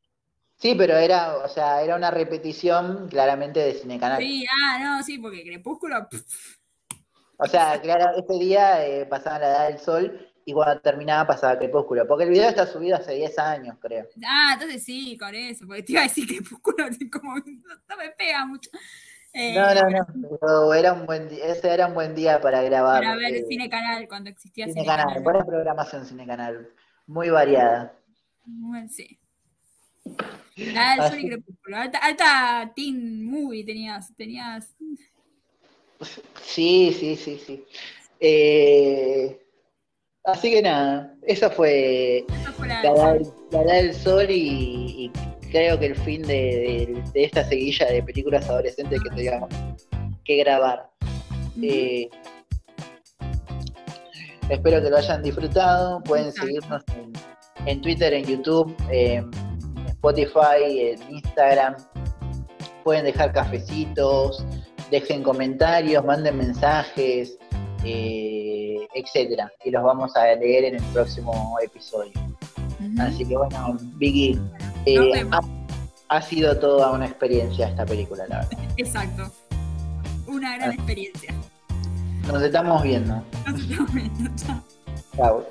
Sí, 0.57 0.74
pero 0.76 0.97
era, 0.97 1.37
o 1.39 1.49
sea, 1.49 1.83
era 1.83 1.97
una 1.97 2.11
repetición 2.11 3.09
claramente 3.09 3.61
de 3.61 3.74
Cine 3.74 3.99
Canal. 3.99 4.18
Sí, 4.20 4.45
ah, 4.64 4.78
no, 4.80 5.03
sí, 5.03 5.18
porque 5.18 5.43
Crepúsculo. 5.45 6.09
pff, 6.09 6.57
O 7.37 7.47
sea, 7.47 7.80
claro, 7.80 8.16
ese 8.16 8.39
día 8.39 8.87
eh, 8.87 9.07
pasaba 9.07 9.41
la 9.41 9.49
edad 9.49 9.68
del 9.68 9.78
sol 9.78 10.33
y 10.45 10.53
cuando 10.53 10.80
terminaba 10.80 11.26
pasaba 11.26 11.59
Crepúsculo. 11.59 12.07
Porque 12.07 12.24
el 12.24 12.30
video 12.30 12.49
está 12.49 12.66
subido 12.66 12.97
hace 12.97 13.14
10 13.14 13.39
años, 13.39 13.76
creo. 13.80 14.07
Ah, 14.24 14.53
entonces 14.55 14.85
sí, 14.85 15.16
con 15.18 15.35
eso, 15.35 15.66
porque 15.66 15.83
te 15.83 15.93
iba 15.93 16.03
a 16.03 16.05
decir 16.05 16.26
Crepúsculo, 16.28 16.87
como 17.12 17.35
no 17.37 17.97
me 17.97 18.11
pega 18.11 18.47
mucho. 18.47 18.70
Eh, 19.35 19.55
No, 19.55 19.74
no, 19.74 19.91
no. 19.91 20.07
Pero 20.41 20.74
era 20.74 20.93
un 20.93 21.07
buen 21.07 21.28
día, 21.28 21.47
ese 21.47 21.72
era 21.72 21.87
un 21.87 21.95
buen 21.95 22.14
día 22.14 22.41
para 22.41 22.62
grabar. 22.62 23.03
Para 23.03 23.16
ver 23.16 23.35
eh, 23.35 23.45
Cine 23.49 23.70
Canal 23.70 24.07
cuando 24.09 24.30
existía 24.30 24.66
Cine 24.66 24.83
Cine, 24.83 24.87
Canal. 24.87 25.07
Canal. 25.07 25.22
Buena 25.22 25.45
programación 25.45 26.07
Cine 26.07 26.26
Canal. 26.26 26.68
Muy 27.07 27.30
variada. 27.30 27.95
Bueno, 28.45 28.89
sí. 28.91 29.18
La 30.57 30.97
del 30.97 31.11
sol 31.11 31.20
y 31.20 31.28
Crepúsculo. 31.28 31.76
Alta, 31.76 31.99
alta 31.99 32.72
teen 32.76 33.24
movie 33.24 33.64
tenías, 33.64 34.14
tenías. 34.16 34.74
Sí, 36.43 36.95
sí, 36.99 37.16
sí, 37.16 37.39
sí. 37.39 37.64
Eh, 38.20 39.41
así 40.24 40.51
que 40.51 40.62
nada, 40.62 41.14
esa 41.22 41.49
fue 41.51 42.24
fue 42.57 42.68
la 42.68 42.83
la 43.51 43.72
del 43.74 43.95
sol 43.95 44.26
y, 44.28 45.07
y 45.07 45.12
creo 45.53 45.78
que 45.78 45.86
el 45.86 45.96
fin 45.96 46.22
de, 46.22 46.34
de- 46.34 47.03
de 47.12 47.24
esta 47.24 47.44
seguilla 47.44 47.86
de 47.86 48.03
películas 48.03 48.48
adolescentes 48.48 49.00
que 49.03 49.11
teníamos 49.11 49.50
que 50.24 50.36
grabar. 50.38 50.90
Eh, 51.62 52.09
espero 54.48 54.82
que 54.82 54.90
lo 54.90 54.96
hayan 54.96 55.22
disfrutado. 55.22 56.03
Pueden 56.03 56.28
Exacto. 56.28 56.46
seguirnos 56.46 56.82
en, 56.96 57.68
en 57.68 57.80
Twitter, 57.82 58.12
en 58.14 58.24
YouTube, 58.24 58.74
en 58.90 59.30
Spotify, 59.88 60.62
en 60.66 61.14
Instagram. 61.14 61.76
Pueden 62.84 63.05
dejar 63.05 63.32
cafecitos, 63.32 64.44
dejen 64.90 65.22
comentarios, 65.22 66.05
manden 66.05 66.36
mensajes, 66.38 67.38
eh, 67.84 68.78
etcétera. 68.94 69.53
Y 69.64 69.70
los 69.70 69.82
vamos 69.84 70.16
a 70.16 70.34
leer 70.34 70.64
en 70.64 70.74
el 70.76 70.82
próximo 70.92 71.57
episodio. 71.62 72.12
Así 72.98 73.24
que 73.24 73.36
bueno, 73.36 73.76
Vicky, 73.96 74.40
eh, 74.87 75.26
ha 76.09 76.22
sido 76.22 76.59
toda 76.59 76.91
una 76.93 77.07
experiencia 77.07 77.68
esta 77.68 77.87
película, 77.87 78.26
la 78.28 78.41
verdad. 78.41 78.59
Exacto. 78.76 79.30
Una 80.26 80.57
gran 80.57 80.70
Ah. 80.70 80.74
experiencia. 80.74 81.35
Nos 82.26 82.43
estamos 82.43 82.83
viendo. 82.83 83.22
Nos 83.47 83.61
estamos 83.61 83.93
viendo. 83.95 84.30
Chao. 84.37 84.62
Chao. 85.16 85.47